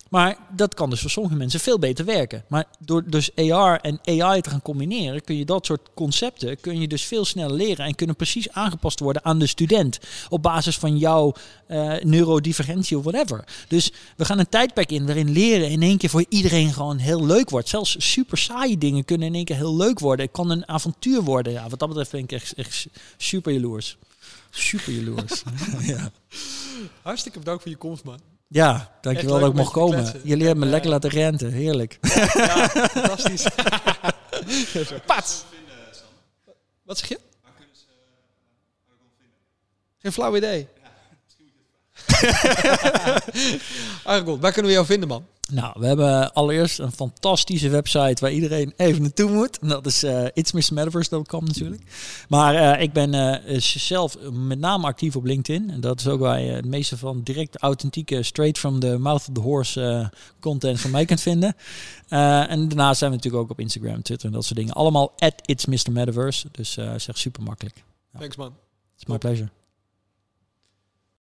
Maar 0.10 0.38
dat 0.56 0.74
kan 0.74 0.90
dus 0.90 1.02
voor 1.02 1.10
sommige 1.10 1.36
mensen 1.36 1.60
veel 1.60 1.80
beter 1.80 2.06
werken. 2.06 2.44
Maar 2.48 2.66
door 2.80 3.04
dus 3.10 3.36
AR 3.36 3.80
en 3.82 4.00
AI 4.06 4.42
te 4.42 4.50
gaan 4.50 4.62
combineren, 4.62 5.24
kun 5.24 5.38
je 5.38 5.46
dat 5.46 5.66
soort 5.66 5.90
concepten 5.94 6.60
kun 6.60 6.82
je 6.82 6.88
dus 6.88 7.04
veel 7.04 7.26
sneller 7.26 7.56
leren 7.56 7.86
en 7.86 7.96
kunnen 7.96 8.16
precies 8.16 8.50
aangepast 8.50 9.00
worden 9.00 9.26
aan 9.26 9.40
de 9.40 9.48
student 9.48 10.00
op 10.30 10.42
basis 10.42 10.78
van 10.78 10.98
jouw 10.98 11.34
eh, 11.68 11.94
neurodivergentie 12.02 12.98
of 12.98 13.04
whatever. 13.04 13.44
Dus 13.68 13.92
we 14.18 14.26
gaan 14.26 14.40
een 14.40 14.50
tijdperk 14.50 14.92
in 14.92 15.06
waarin 15.06 15.32
leren 15.32 15.70
in 15.70 15.82
één 15.82 15.98
keer 15.98 16.10
voor 16.10 16.26
iedereen 16.30 16.74
gewoon 16.74 16.98
heel 16.98 17.26
leuk 17.26 17.50
wordt. 17.50 17.70
Zelfs 17.70 17.96
super 18.12 18.38
saaie 18.38 18.78
dingen 18.78 19.06
kunnen 19.06 19.28
in 19.28 19.36
één 19.36 19.46
keer 19.46 19.56
heel 19.56 19.76
leuk 19.76 20.00
worden. 20.00 20.26
Het 20.26 20.36
kan 20.36 20.50
een 20.50 20.68
avontuur 20.68 21.22
worden. 21.22 21.54
Ja, 21.54 21.70
wat 21.70 21.80
dat 21.80 21.88
betreft 21.88 22.12
ben 22.12 22.24
ik 22.24 22.32
echt, 22.32 22.54
echt 22.54 22.88
super 23.18 23.54
jaloers. 23.54 23.98
Super 24.50 24.94
jaloers. 24.94 25.44
ja. 25.94 26.12
Hartstikke 27.02 27.40
bedankt 27.40 27.62
voor 27.62 27.72
je 27.72 27.78
komst, 27.78 28.04
man. 28.04 28.39
Ja, 28.52 28.98
dankjewel 29.02 29.40
dat 29.40 29.50
ik 29.50 29.56
mocht 29.56 29.72
komen. 29.72 29.98
kletsen. 30.00 30.22
Jullie 30.24 30.46
hebben 30.46 30.60
me 30.60 30.66
En, 30.66 30.72
lekker 30.72 30.90
laten 30.90 31.10
renten. 31.10 31.52
Heerlijk. 31.52 31.98
Ja, 32.02 32.70
fantastisch. 32.70 33.48
Pats. 35.06 35.44
Wat 36.84 36.98
zeg 36.98 37.10
je? 37.10 37.20
Geen 39.98 40.12
flauw 40.12 40.36
idee. 40.36 40.68
Argon, 44.04 44.40
waar 44.40 44.52
kunnen 44.52 44.72
we 44.72 44.78
jou 44.78 44.86
vinden, 44.86 45.08
man? 45.08 45.26
Nou, 45.52 45.74
we 45.80 45.86
hebben 45.86 46.34
allereerst 46.34 46.80
een 46.80 46.92
fantastische 46.92 47.70
website 47.70 48.22
waar 48.22 48.32
iedereen 48.32 48.74
even 48.78 49.02
naartoe 49.02 49.32
moet. 49.32 49.60
En 49.60 49.68
dat 49.68 49.86
is 49.86 50.04
uh, 50.04 50.26
itsmrmetaverse.com 50.34 51.46
natuurlijk. 51.46 51.82
Maar 52.30 52.56
eh, 52.56 52.82
ik 52.82 52.94
ben 52.94 53.14
eh, 53.14 53.60
zelf 53.60 54.18
met 54.32 54.60
name 54.60 54.88
actief 54.88 55.16
op 55.16 55.24
LinkedIn. 55.24 55.70
En 55.70 55.82
dat 55.82 56.00
is 56.00 56.08
ook 56.08 56.20
waar 56.20 56.42
je 56.42 56.52
het 56.52 56.66
meeste 56.66 56.98
van 56.98 57.22
direct 57.24 57.58
authentieke, 57.58 58.24
straight 58.24 58.58
from 58.58 58.80
the 58.80 58.98
mouth 58.98 59.28
of 59.28 59.34
the 59.34 59.42
horse 59.42 59.82
eh, 59.82 60.08
content 60.40 60.80
van 60.80 60.92
mij 60.92 61.06
kunt 61.06 61.22
vinden. 61.22 61.56
Eh, 62.08 62.52
en 62.52 62.68
daarnaast 62.68 63.00
zijn 63.00 63.12
we 63.12 63.16
natuurlijk 63.16 63.44
ook 63.44 63.52
op 63.52 63.60
Instagram, 63.60 64.02
Twitter 64.02 64.28
en 64.28 64.34
dat 64.34 64.46
soort 64.46 64.60
dingen. 64.60 64.74
Allemaal 64.74 65.14
at 65.18 65.34
itsmrmetaverse. 65.46 66.48
Dus 66.52 66.72
zeg 66.98 67.18
super 67.18 67.44
makkelijk. 67.44 67.84
Thanks, 68.18 68.36
man. 68.36 68.54
It's 68.96 69.06
my 69.06 69.18
pleasure. 69.18 69.59